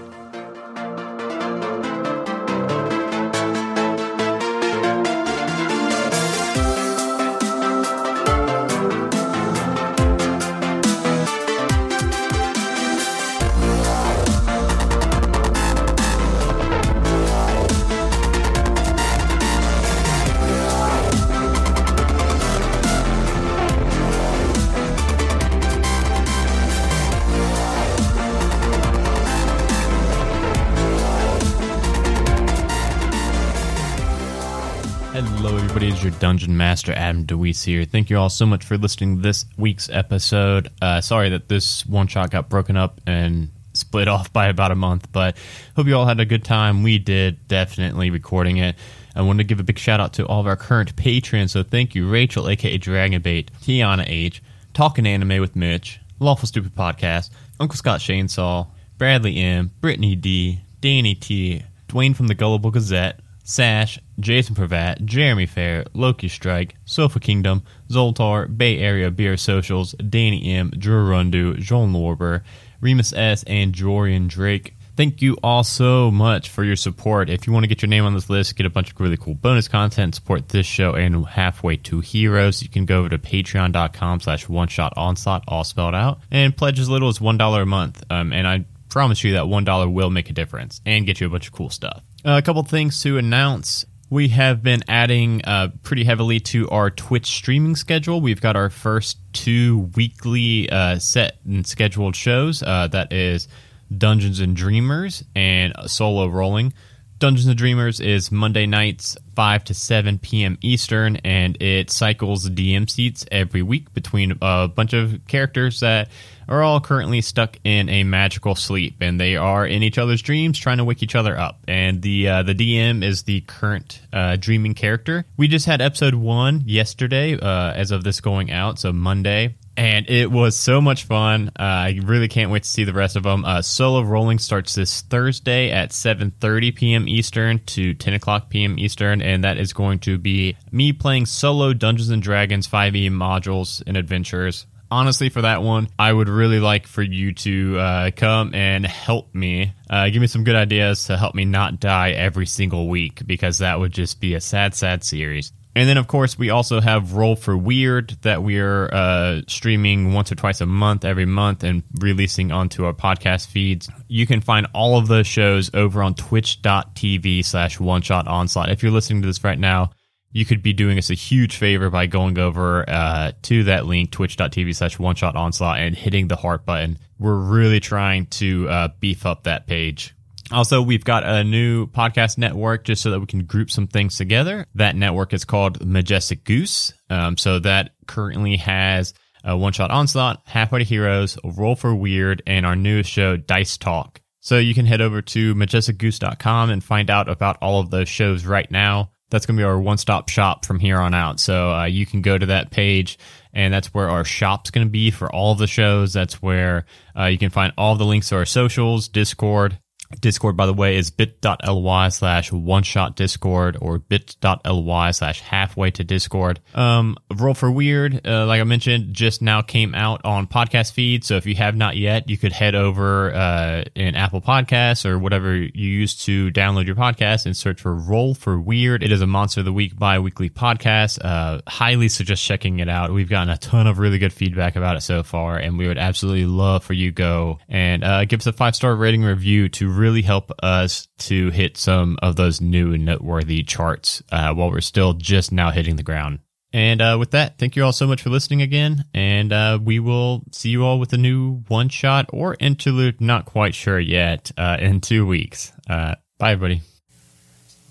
Your 36.07 36.19
Dungeon 36.19 36.55
Master, 36.55 36.93
Adam 36.93 37.25
DeWeese 37.25 37.65
here. 37.65 37.83
Thank 37.83 38.09
you 38.09 38.17
all 38.17 38.29
so 38.29 38.45
much 38.45 38.63
for 38.63 38.77
listening 38.77 39.17
to 39.17 39.21
this 39.21 39.43
week's 39.57 39.89
episode. 39.89 40.69
Uh, 40.81 41.01
sorry 41.01 41.29
that 41.31 41.49
this 41.49 41.85
one 41.85 42.07
shot 42.07 42.31
got 42.31 42.47
broken 42.47 42.77
up 42.77 43.01
and 43.05 43.49
split 43.73 44.07
off 44.07 44.31
by 44.31 44.47
about 44.47 44.71
a 44.71 44.75
month, 44.75 45.11
but 45.11 45.35
hope 45.75 45.85
you 45.85 45.97
all 45.97 46.05
had 46.05 46.21
a 46.21 46.25
good 46.25 46.45
time. 46.45 46.81
We 46.81 46.97
did, 46.97 47.45
definitely 47.49 48.09
recording 48.09 48.55
it. 48.55 48.77
I 49.17 49.21
want 49.21 49.39
to 49.39 49.43
give 49.43 49.59
a 49.59 49.63
big 49.63 49.77
shout 49.77 49.99
out 49.99 50.13
to 50.13 50.25
all 50.25 50.39
of 50.39 50.47
our 50.47 50.55
current 50.55 50.95
patrons. 50.95 51.51
So 51.51 51.61
thank 51.61 51.93
you, 51.93 52.09
Rachel, 52.09 52.47
aka 52.47 52.77
Dragonbait, 52.77 53.49
Tiana 53.61 54.05
H, 54.07 54.41
Talking 54.73 55.05
Anime 55.05 55.41
with 55.41 55.57
Mitch, 55.57 55.99
Lawful 56.21 56.47
Stupid 56.47 56.73
Podcast, 56.73 57.31
Uncle 57.59 57.75
Scott 57.75 57.99
Chainsaw, 57.99 58.67
Bradley 58.97 59.37
M, 59.37 59.71
Brittany 59.81 60.15
D, 60.15 60.61
Danny 60.79 61.15
T, 61.15 61.63
Dwayne 61.89 62.15
from 62.15 62.27
the 62.27 62.35
Gullible 62.35 62.71
Gazette, 62.71 63.19
Sash, 63.49 63.97
Jason 64.19 64.55
Pravat, 64.55 65.05
Jeremy 65.05 65.45
Fair, 65.45 65.85
Loki 65.93 66.27
Strike, 66.27 66.75
Sofa 66.83 67.21
Kingdom, 67.21 67.63
Zoltar, 67.87 68.45
Bay 68.57 68.77
Area 68.79 69.09
Beer 69.09 69.37
Socials, 69.37 69.93
Danny 69.93 70.53
M, 70.53 70.69
Drew 70.77 71.07
Rundu, 71.07 71.57
Joan 71.57 71.93
Lorber, 71.93 72.41
Remus 72.81 73.13
S, 73.13 73.43
and 73.47 73.73
Jorian 73.73 74.27
Drake. 74.27 74.73
Thank 74.97 75.21
you 75.21 75.37
all 75.41 75.63
so 75.63 76.11
much 76.11 76.49
for 76.49 76.65
your 76.65 76.75
support. 76.75 77.29
If 77.29 77.47
you 77.47 77.53
want 77.53 77.63
to 77.63 77.69
get 77.69 77.81
your 77.81 77.87
name 77.87 78.03
on 78.03 78.13
this 78.13 78.29
list, 78.29 78.57
get 78.57 78.65
a 78.65 78.69
bunch 78.69 78.91
of 78.91 78.99
really 78.99 79.15
cool 79.15 79.35
bonus 79.35 79.69
content, 79.69 80.15
support 80.15 80.49
this 80.49 80.65
show 80.65 80.95
and 80.95 81.25
Halfway 81.25 81.77
to 81.77 82.01
Heroes, 82.01 82.61
you 82.61 82.67
can 82.67 82.85
go 82.85 82.99
over 82.99 83.09
to 83.09 83.17
patreon.com 83.17 84.19
slash 84.19 84.49
one 84.49 84.67
shot 84.67 84.91
onslaught, 84.97 85.45
all 85.47 85.63
spelled 85.63 85.95
out, 85.95 86.19
and 86.29 86.57
pledge 86.57 86.81
as 86.81 86.89
little 86.89 87.07
as 87.07 87.19
$1 87.19 87.61
a 87.61 87.65
month. 87.65 88.03
Um, 88.09 88.33
and 88.33 88.45
I 88.45 88.65
promise 88.89 89.23
you 89.23 89.33
that 89.33 89.45
$1 89.45 89.93
will 89.93 90.09
make 90.09 90.29
a 90.29 90.33
difference 90.33 90.81
and 90.85 91.05
get 91.05 91.21
you 91.21 91.27
a 91.27 91.29
bunch 91.29 91.47
of 91.47 91.53
cool 91.53 91.69
stuff. 91.69 92.03
Uh, 92.25 92.37
a 92.37 92.41
couple 92.41 92.63
things 92.63 93.01
to 93.03 93.17
announce. 93.17 93.85
We 94.09 94.29
have 94.29 94.63
been 94.63 94.83
adding 94.87 95.43
uh, 95.43 95.69
pretty 95.83 96.05
heavily 96.05 96.39
to 96.41 96.69
our 96.69 96.89
Twitch 96.89 97.27
streaming 97.27 97.75
schedule. 97.75 98.21
We've 98.21 98.39
got 98.39 98.55
our 98.55 98.69
first 98.69 99.17
two 99.33 99.91
weekly 99.95 100.69
uh, 100.69 100.99
set 100.99 101.39
and 101.45 101.67
scheduled 101.67 102.15
shows. 102.15 102.63
Uh, 102.63 102.87
that 102.87 103.11
is 103.11 103.47
Dungeons 103.95 104.39
and 104.39 104.55
Dreamers 104.55 105.23
and 105.35 105.73
Solo 105.87 106.27
Rolling. 106.27 106.73
Dungeons 107.19 107.47
and 107.47 107.57
Dreamers 107.57 107.99
is 107.99 108.31
Monday 108.31 108.67
nights, 108.67 109.17
5 109.35 109.63
to 109.65 109.73
7 109.73 110.19
p.m. 110.19 110.57
Eastern, 110.61 111.15
and 111.17 111.59
it 111.59 111.89
cycles 111.89 112.47
DM 112.47 112.87
seats 112.87 113.25
every 113.31 113.63
week 113.63 113.91
between 113.95 114.37
a 114.39 114.67
bunch 114.67 114.93
of 114.93 115.19
characters 115.27 115.79
that 115.79 116.09
are 116.47 116.61
all 116.61 116.79
currently 116.79 117.21
stuck 117.21 117.57
in 117.63 117.89
a 117.89 118.03
magical 118.03 118.53
sleep, 118.53 118.97
and 119.01 119.19
they 119.19 119.35
are 119.35 119.65
in 119.65 119.81
each 119.81 119.97
other's 119.97 120.21
dreams 120.21 120.59
trying 120.59 120.77
to 120.77 120.83
wake 120.83 121.01
each 121.01 121.15
other 121.15 121.35
up. 121.35 121.59
And 121.67 122.03
the 122.03 122.29
uh, 122.29 122.43
the 122.43 122.53
DM 122.53 123.03
is 123.03 123.23
the 123.23 123.41
current 123.41 123.99
uh, 124.13 124.35
dreaming 124.35 124.75
character. 124.75 125.25
We 125.37 125.47
just 125.47 125.65
had 125.65 125.81
episode 125.81 126.13
one 126.13 126.63
yesterday, 126.67 127.35
uh, 127.35 127.73
as 127.73 127.89
of 127.89 128.03
this 128.03 128.21
going 128.21 128.51
out, 128.51 128.77
so 128.77 128.93
Monday 128.93 129.55
and 129.77 130.09
it 130.09 130.31
was 130.31 130.57
so 130.57 130.81
much 130.81 131.03
fun. 131.03 131.49
Uh, 131.49 131.61
I 131.61 131.99
really 132.03 132.27
can't 132.27 132.49
wait 132.51 132.63
to 132.63 132.69
see 132.69 132.83
the 132.83 132.93
rest 132.93 133.15
of 133.15 133.23
them. 133.23 133.45
Uh, 133.45 133.61
Solo 133.61 134.01
Rolling 134.01 134.39
starts 134.39 134.73
this 134.73 135.01
Thursday 135.01 135.71
at 135.71 135.91
7:30 135.91 136.75
p.m. 136.75 137.07
Eastern 137.07 137.59
to 137.67 137.93
10 137.93 138.15
o'clock 138.15 138.49
p.m. 138.49 138.79
Eastern, 138.79 139.21
and 139.21 139.43
that 139.43 139.57
is 139.57 139.73
going 139.73 139.99
to 139.99 140.17
be 140.17 140.57
me 140.71 140.91
playing 140.91 141.27
solo 141.27 141.73
Dungeons 141.73 142.09
and 142.09 142.23
Dragons 142.23 142.67
5e 142.67 143.11
modules 143.11 143.83
and 143.85 143.95
adventures. 143.95 144.65
Honestly, 144.89 145.27
for 145.29 145.41
that 145.41 145.61
one, 145.61 145.89
I 145.99 146.11
would 146.13 146.29
really 146.29 146.61
like 146.61 146.87
for 146.87 147.01
you 147.01 147.33
to 147.33 147.77
uh, 147.77 148.11
come 148.15 148.55
and 148.55 148.85
help 148.85 149.35
me. 149.35 149.73
Uh, 149.89 150.09
give 150.09 150.21
me 150.21 150.27
some 150.27 150.45
good 150.45 150.55
ideas 150.55 151.05
to 151.05 151.17
help 151.17 151.35
me 151.35 151.43
not 151.43 151.81
die 151.81 152.11
every 152.11 152.45
single 152.45 152.87
week 152.87 153.21
because 153.27 153.57
that 153.57 153.79
would 153.79 153.91
just 153.91 154.21
be 154.21 154.33
a 154.33 154.41
sad, 154.41 154.73
sad 154.73 155.03
series. 155.03 155.51
And 155.77 155.87
then, 155.87 155.97
of 155.97 156.07
course, 156.07 156.39
we 156.39 156.49
also 156.49 156.81
have 156.81 157.13
Roll 157.13 157.35
for 157.35 157.55
Weird 157.55 158.17
that 158.23 158.41
we 158.41 158.57
are 158.57 158.91
uh, 158.91 159.41
streaming 159.47 160.11
once 160.11 160.31
or 160.31 160.35
twice 160.35 160.59
a 160.59 160.65
month, 160.65 161.05
every 161.05 161.27
month, 161.27 161.63
and 161.63 161.83
releasing 161.99 162.51
onto 162.51 162.83
our 162.85 162.93
podcast 162.93 163.45
feeds. 163.45 163.87
You 164.07 164.25
can 164.25 164.41
find 164.41 164.65
all 164.73 164.97
of 164.97 165.07
those 165.07 165.27
shows 165.27 165.69
over 165.75 166.01
on 166.01 166.15
twitch.tv 166.15 167.45
slash 167.45 167.79
one 167.79 168.01
shot 168.01 168.27
onslaught. 168.27 168.71
If 168.71 168.81
you're 168.81 168.91
listening 168.91 169.21
to 169.21 169.27
this 169.27 169.43
right 169.43 169.59
now, 169.59 169.91
you 170.31 170.45
could 170.45 170.63
be 170.63 170.73
doing 170.73 170.97
us 170.97 171.11
a 171.11 171.13
huge 171.13 171.57
favor 171.57 171.91
by 171.91 172.07
going 172.07 172.39
over 172.39 172.83
uh, 172.89 173.33
to 173.43 173.65
that 173.65 173.85
link, 173.85 174.09
twitch.tv 174.09 174.75
slash 174.75 174.97
one 174.97 175.15
shot 175.15 175.35
onslaught, 175.35 175.77
and 175.77 175.95
hitting 175.95 176.27
the 176.27 176.37
heart 176.37 176.65
button. 176.65 176.97
We're 177.19 177.37
really 177.37 177.79
trying 177.79 178.25
to 178.27 178.67
uh, 178.67 178.87
beef 178.99 179.27
up 179.27 179.43
that 179.43 179.67
page. 179.67 180.15
Also, 180.51 180.81
we've 180.81 181.03
got 181.03 181.23
a 181.25 181.43
new 181.43 181.87
podcast 181.87 182.37
network 182.37 182.85
just 182.85 183.01
so 183.01 183.11
that 183.11 183.19
we 183.19 183.25
can 183.25 183.43
group 183.43 183.69
some 183.69 183.87
things 183.87 184.17
together. 184.17 184.65
That 184.75 184.95
network 184.95 185.33
is 185.33 185.43
called 185.43 185.85
Majestic 185.85 186.45
Goose. 186.45 186.93
Um, 187.09 187.37
so 187.37 187.59
that 187.59 187.91
currently 188.07 188.57
has 188.57 189.13
a 189.43 189.57
one 189.57 189.73
shot 189.73 189.91
onslaught, 189.91 190.41
halfway 190.45 190.79
to 190.79 190.85
heroes, 190.85 191.37
roll 191.43 191.75
for 191.75 191.93
weird, 191.93 192.43
and 192.47 192.65
our 192.65 192.75
newest 192.75 193.09
show, 193.09 193.37
Dice 193.37 193.77
Talk. 193.77 194.21
So 194.39 194.57
you 194.57 194.73
can 194.73 194.85
head 194.85 195.01
over 195.01 195.21
to 195.21 195.55
majesticgoose.com 195.55 196.69
and 196.69 196.83
find 196.83 197.09
out 197.09 197.27
about 197.27 197.57
all 197.61 197.81
of 197.81 197.89
those 197.89 198.07
shows 198.07 198.45
right 198.45 198.69
now. 198.71 199.11
That's 199.29 199.45
going 199.45 199.57
to 199.57 199.61
be 199.61 199.65
our 199.65 199.79
one 199.79 199.97
stop 199.97 200.29
shop 200.29 200.65
from 200.65 200.79
here 200.79 200.99
on 200.99 201.13
out. 201.13 201.41
So 201.41 201.71
uh, 201.71 201.85
you 201.85 202.05
can 202.05 202.21
go 202.21 202.37
to 202.37 202.45
that 202.45 202.71
page, 202.71 203.19
and 203.51 203.73
that's 203.73 203.93
where 203.93 204.09
our 204.09 204.23
shop's 204.23 204.69
going 204.69 204.87
to 204.87 204.91
be 204.91 205.11
for 205.11 205.29
all 205.29 205.51
of 205.51 205.57
the 205.57 205.67
shows. 205.67 206.13
That's 206.13 206.41
where 206.41 206.85
uh, 207.17 207.25
you 207.25 207.37
can 207.37 207.49
find 207.49 207.73
all 207.77 207.95
the 207.95 208.05
links 208.05 208.29
to 208.29 208.37
our 208.37 208.45
socials, 208.45 209.09
Discord, 209.09 209.79
Discord, 210.19 210.55
by 210.55 210.65
the 210.65 210.73
way, 210.73 210.97
is 210.97 211.09
bit.ly 211.11 212.09
slash 212.09 212.51
one 212.51 212.83
shot 212.83 213.15
discord 213.15 213.77
or 213.81 213.97
bit.ly 213.99 215.11
slash 215.11 215.41
halfway 215.41 215.91
to 215.91 216.03
discord. 216.03 216.59
Um, 216.73 217.17
Roll 217.35 217.53
for 217.53 217.69
Weird, 217.69 218.25
uh, 218.25 218.45
like 218.45 218.61
I 218.61 218.63
mentioned, 218.63 219.13
just 219.13 219.41
now 219.41 219.61
came 219.61 219.93
out 219.93 220.21
on 220.23 220.47
podcast 220.47 220.93
feed. 220.93 221.23
So 221.23 221.35
if 221.35 221.45
you 221.45 221.55
have 221.55 221.75
not 221.75 221.97
yet, 221.97 222.29
you 222.29 222.37
could 222.37 222.51
head 222.51 222.75
over 222.75 223.33
uh, 223.33 223.83
in 223.95 224.15
Apple 224.15 224.41
Podcasts 224.41 225.05
or 225.05 225.19
whatever 225.19 225.55
you 225.55 225.69
use 225.73 226.15
to 226.25 226.51
download 226.51 226.85
your 226.85 226.95
podcast 226.95 227.45
and 227.45 227.55
search 227.55 227.81
for 227.81 227.93
Roll 227.93 228.33
for 228.33 228.59
Weird. 228.59 229.03
It 229.03 229.11
is 229.11 229.21
a 229.21 229.27
Monster 229.27 229.61
of 229.61 229.65
the 229.65 229.73
Week 229.73 229.97
bi 229.97 230.19
weekly 230.19 230.49
podcast. 230.49 231.19
Uh, 231.23 231.61
highly 231.67 232.09
suggest 232.09 232.43
checking 232.43 232.79
it 232.79 232.89
out. 232.89 233.11
We've 233.11 233.29
gotten 233.29 233.49
a 233.49 233.57
ton 233.57 233.87
of 233.87 233.99
really 233.99 234.19
good 234.19 234.33
feedback 234.33 234.75
about 234.75 234.95
it 234.95 235.01
so 235.01 235.23
far, 235.23 235.57
and 235.57 235.77
we 235.77 235.87
would 235.87 235.97
absolutely 235.97 236.45
love 236.45 236.83
for 236.83 236.93
you 236.93 237.11
go 237.11 237.59
and 237.67 238.03
uh, 238.03 238.25
give 238.25 238.39
us 238.39 238.47
a 238.47 238.53
five 238.53 238.75
star 238.75 238.95
rating 238.95 239.23
review 239.23 239.69
to 239.69 239.96
really 239.97 240.21
help 240.21 240.51
us 240.63 241.07
to 241.19 241.49
hit 241.51 241.75
some 241.77 242.17
of 242.21 242.35
those 242.35 242.61
new 242.61 242.93
and 242.93 243.03
noteworthy 243.05 243.63
charts 243.63 244.23
uh, 244.31 244.53
while 244.53 244.69
we're 244.71 244.81
still 244.81 245.13
just 245.13 245.51
now 245.51 245.71
hitting 245.71 245.95
the 245.95 246.03
ground. 246.03 246.39
And 246.73 247.01
uh, 247.01 247.15
with 247.19 247.31
that, 247.31 247.57
thank 247.57 247.75
you 247.75 247.83
all 247.83 247.93
so 247.93 248.05
much 248.07 248.21
for 248.21 248.29
listening 248.29 248.61
again. 248.61 249.05
And 249.13 249.51
uh, 249.53 249.79
we 249.81 249.99
will 249.99 250.43
see 250.51 250.69
you 250.69 250.83
all 250.85 250.99
with 250.99 251.13
a 251.13 251.17
new 251.17 251.63
one 251.69 251.89
shot 251.89 252.27
or 252.31 252.55
interlude, 252.59 253.19
not 253.21 253.45
quite 253.45 253.73
sure 253.73 253.99
yet, 253.99 254.51
uh, 254.57 254.77
in 254.79 255.01
two 255.01 255.25
weeks. 255.25 255.71
Uh, 255.89 256.15
bye, 256.37 256.51
everybody. 256.51 256.81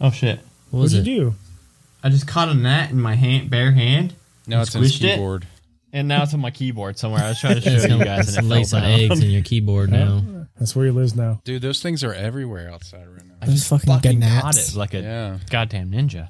Oh, 0.01 0.11
shit. 0.11 0.41
What 0.71 0.81
was 0.81 0.93
What'd 0.93 1.09
it? 1.09 1.11
you 1.11 1.21
do? 1.21 1.35
I 2.05 2.11
just 2.11 2.29
caught 2.29 2.49
a 2.49 2.55
gnat 2.55 2.91
in 2.91 3.01
my 3.01 3.15
hand, 3.15 3.51
bare 3.51 3.73
hand. 3.73 4.15
No, 4.47 4.61
it's 4.61 4.77
on 4.77 4.83
his 4.83 4.93
Squished 4.93 5.05
it? 5.05 5.15
keyboard. 5.15 5.47
And 5.93 6.09
now 6.09 6.23
it's 6.25 6.35
on 6.35 6.41
my 6.41 6.51
keyboard 6.51 6.99
somewhere. 6.99 7.23
I 7.25 7.29
was 7.31 7.41
trying 7.41 7.55
to 7.55 7.61
show 7.81 7.97
you 7.97 8.05
guys, 8.05 8.37
and 8.37 8.47
it 8.47 8.49
lay 8.49 8.65
some 8.65 8.83
eggs 8.85 9.21
in 9.21 9.31
your 9.31 9.43
keyboard 9.43 9.91
now. 9.91 10.23
That's 10.59 10.75
where 10.75 10.87
he 10.87 10.91
lives 10.91 11.15
now. 11.15 11.41
Dude, 11.45 11.61
those 11.63 11.83
things 11.83 12.03
are 12.03 12.15
everywhere 12.15 12.71
outside 12.71 13.07
right 13.09 13.23
now. 13.27 13.47
Those 13.47 13.67
fucking, 13.69 13.87
Fucking 13.93 14.21
got 14.21 14.45
gnats. 14.45 14.71
it 14.75 14.77
like 14.77 14.95
a 14.95 15.01
Yeah. 15.01 15.39
goddamn 15.51 15.91
ninja. 15.91 16.29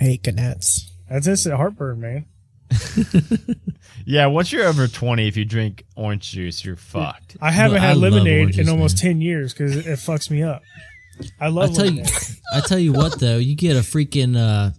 I 0.00 0.04
hate 0.04 0.34
gnats. 0.34 0.90
That's 1.08 1.26
instant 1.26 1.54
heartburn, 1.56 2.00
man. 2.00 2.26
Yeah, 4.06 4.26
once 4.26 4.52
you're 4.52 4.64
over 4.66 4.86
20, 4.86 5.28
if 5.28 5.36
you 5.36 5.46
drink 5.46 5.84
orange 5.96 6.30
juice, 6.32 6.62
you're 6.62 6.76
fucked. 6.76 7.38
I 7.40 7.50
haven't 7.50 7.78
But 7.78 7.84
I 7.84 7.88
had 7.88 7.96
love 7.96 8.12
lemonade 8.12 8.40
oranges, 8.40 8.58
in 8.58 8.68
almost 8.68 8.96
man. 9.02 9.12
ten 9.14 9.20
years 9.22 9.54
because 9.54 9.76
it, 9.76 9.86
it 9.86 9.98
fucks 9.98 10.30
me 10.30 10.42
up. 10.42 10.60
I 11.40 11.46
I 11.46 11.48
love 11.48 11.74
tell 11.74 11.86
you, 11.86 12.02
lemonade. 12.02 12.12
I 12.54 12.60
tell 12.60 12.78
you 12.78 12.92
what 12.92 13.18
though, 13.18 13.38
you 13.38 13.54
get 13.56 13.76
a 13.76 13.80
freaking 13.80 14.36
uh, 14.36 14.72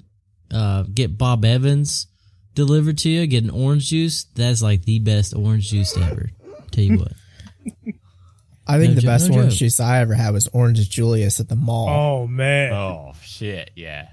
uh, 0.55 0.83
get 0.83 1.17
Bob 1.17 1.43
Evans 1.43 2.05
delivered 2.53 2.99
to 2.99 3.09
you, 3.09 3.25
get 3.25 3.43
an 3.43 3.49
orange 3.49 3.87
juice. 3.89 4.25
That's 4.35 4.61
like 4.61 4.83
the 4.83 4.99
best 4.99 5.33
orange 5.35 5.69
juice 5.71 5.97
ever. 5.97 6.29
Tell 6.71 6.83
you 6.83 6.97
what, 6.99 7.13
I 8.67 8.77
think 8.79 8.89
No 8.91 8.95
the 8.95 9.01
joke, 9.01 9.07
best 9.09 9.29
no 9.29 9.35
orange 9.37 9.53
joke. 9.53 9.59
juice 9.59 9.79
I 9.79 9.99
ever 9.99 10.13
had 10.15 10.31
was 10.31 10.47
Orange 10.53 10.89
Julius 10.89 11.39
at 11.39 11.47
the 11.49 11.55
mall. 11.55 11.89
Oh 11.89 12.27
man, 12.27 12.73
Oh, 12.73 13.13
shit, 13.21 13.71
yeah. 13.75 14.07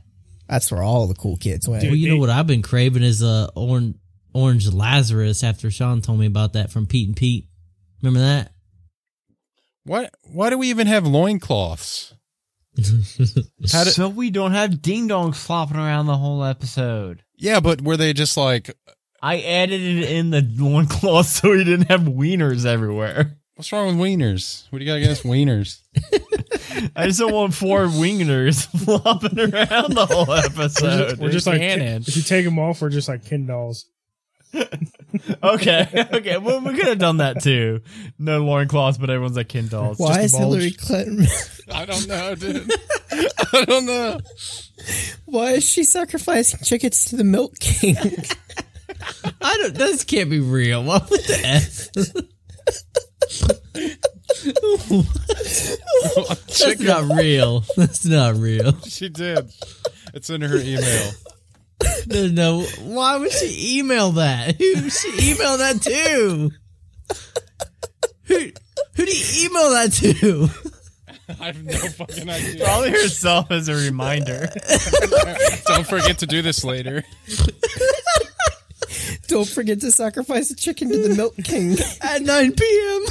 That's 0.48 0.70
where 0.70 0.82
all 0.82 1.06
the 1.06 1.14
cool 1.14 1.36
kids 1.38 1.66
went. 1.68 1.84
well, 1.84 1.94
you 1.94 2.10
know 2.10 2.18
what 2.18 2.28
I've 2.28 2.46
been 2.46 2.60
craving 2.62 3.02
is 3.02 3.22
uh, 3.22 3.48
orange 3.56 3.96
orange 4.34 4.70
Lazarus. 4.72 5.42
After 5.42 5.70
Sean 5.70 6.02
told 6.02 6.18
me 6.20 6.26
about 6.26 6.52
that 6.52 6.70
from 6.70 6.86
Pete 6.86 7.08
and 7.08 7.16
Pete. 7.16 7.46
Remember 8.02 8.20
that? 8.20 8.52
What? 9.84 10.12
Why 10.24 10.50
do 10.50 10.58
we 10.58 10.68
even 10.70 10.86
have 10.86 11.06
loincloths? 11.06 12.14
How 13.72 13.84
so 13.84 14.08
we 14.08 14.30
don't 14.30 14.52
have 14.52 14.80
ding 14.82 15.08
dongs 15.08 15.36
flopping 15.36 15.76
around 15.76 16.06
the 16.06 16.16
whole 16.16 16.44
episode. 16.44 17.22
Yeah, 17.36 17.60
but 17.60 17.80
were 17.82 17.96
they 17.96 18.12
just 18.12 18.36
like, 18.36 18.70
I 19.22 19.38
edited 19.38 20.04
in 20.04 20.30
the 20.30 20.42
loincloth 20.58 21.26
so 21.26 21.50
we 21.50 21.64
didn't 21.64 21.88
have 21.90 22.02
wieners 22.02 22.64
everywhere. 22.66 23.38
What's 23.62 23.70
wrong 23.70 23.96
with 23.96 24.08
wieners? 24.08 24.66
What 24.70 24.80
do 24.80 24.84
you 24.84 24.90
got 24.90 24.96
against 24.96 25.22
wieners? 25.22 25.82
I 26.96 27.06
just 27.06 27.20
don't 27.20 27.32
want 27.32 27.54
four 27.54 27.84
wieners 27.84 28.66
flopping 28.84 29.38
around 29.38 29.92
the 29.92 30.04
whole 30.04 30.32
episode. 30.32 31.20
we're 31.20 31.30
just 31.30 31.46
like 31.46 31.60
canon. 31.60 32.02
if 32.04 32.16
you 32.16 32.24
take 32.24 32.44
them 32.44 32.58
off, 32.58 32.82
we're 32.82 32.90
just 32.90 33.08
like 33.08 33.24
Ken 33.24 33.46
dolls. 33.46 33.86
okay, 35.44 36.08
okay. 36.12 36.38
Well, 36.38 36.60
we 36.60 36.74
could 36.74 36.88
have 36.88 36.98
done 36.98 37.18
that 37.18 37.40
too. 37.40 37.82
No 38.18 38.44
loincloths, 38.44 38.98
but 38.98 39.10
everyone's 39.10 39.36
like 39.36 39.48
Ken 39.48 39.68
dolls. 39.68 40.00
Why 40.00 40.22
is 40.22 40.32
just 40.32 40.34
a 40.34 40.38
bulge. 40.38 40.54
Hillary 40.54 40.70
Clinton? 40.72 41.26
I 41.72 41.84
don't 41.84 42.08
know, 42.08 42.34
dude. 42.34 42.68
I 43.12 43.64
don't 43.64 43.86
know. 43.86 44.18
why 45.26 45.52
is 45.52 45.64
she 45.64 45.84
sacrificing 45.84 46.58
chickens 46.64 47.04
to 47.06 47.16
the 47.16 47.22
Milk 47.22 47.60
King? 47.60 47.96
I 49.40 49.56
don't. 49.58 49.74
This 49.76 50.02
can't 50.02 50.30
be 50.30 50.40
real. 50.40 50.82
What 50.82 51.08
was 51.08 51.24
the 51.28 52.28
That's 56.48 56.80
not 56.80 57.16
real. 57.16 57.64
That's 57.76 58.04
not 58.04 58.36
real. 58.36 58.78
She 58.82 59.08
did. 59.08 59.50
It's 60.14 60.30
in 60.30 60.40
her 60.42 60.56
email. 60.56 61.12
There's 62.06 62.32
no. 62.32 62.62
Why 62.80 63.16
would 63.16 63.32
she 63.32 63.78
email 63.78 64.12
that? 64.12 64.56
Who 64.56 64.82
would 64.82 64.92
she 64.92 65.32
email 65.32 65.58
that 65.58 65.82
to? 65.82 66.50
Who 68.24 68.34
who 68.94 69.06
do 69.06 69.16
you 69.16 69.48
email 69.48 69.70
that 69.70 69.92
to? 69.94 70.48
I 71.40 71.46
have 71.46 71.64
no 71.64 71.78
fucking 71.78 72.28
idea. 72.28 72.64
Probably 72.64 72.90
herself 72.90 73.50
as 73.50 73.68
a 73.68 73.74
reminder. 73.74 74.48
Don't 75.66 75.86
forget 75.86 76.18
to 76.18 76.26
do 76.26 76.42
this 76.42 76.64
later. 76.64 77.04
Don't 79.32 79.48
forget 79.48 79.80
to 79.80 79.90
sacrifice 79.90 80.50
a 80.50 80.54
chicken 80.54 80.90
to 80.90 81.08
the 81.08 81.14
Milk 81.14 81.34
King. 81.42 81.74
At 82.02 82.20
9 82.20 82.52
p.m. 82.52 83.02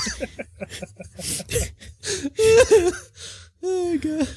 oh 3.64 3.98
god. 3.98 4.28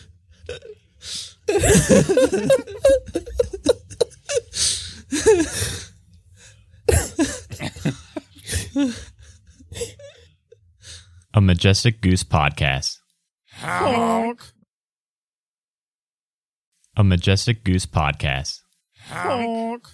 A 11.34 11.40
Majestic 11.42 12.00
Goose 12.00 12.24
Podcast. 12.24 12.96
A 16.96 17.04
Majestic 17.04 17.62
Goose 17.62 17.84
Podcast. 17.84 18.60
Honk. 19.02 19.86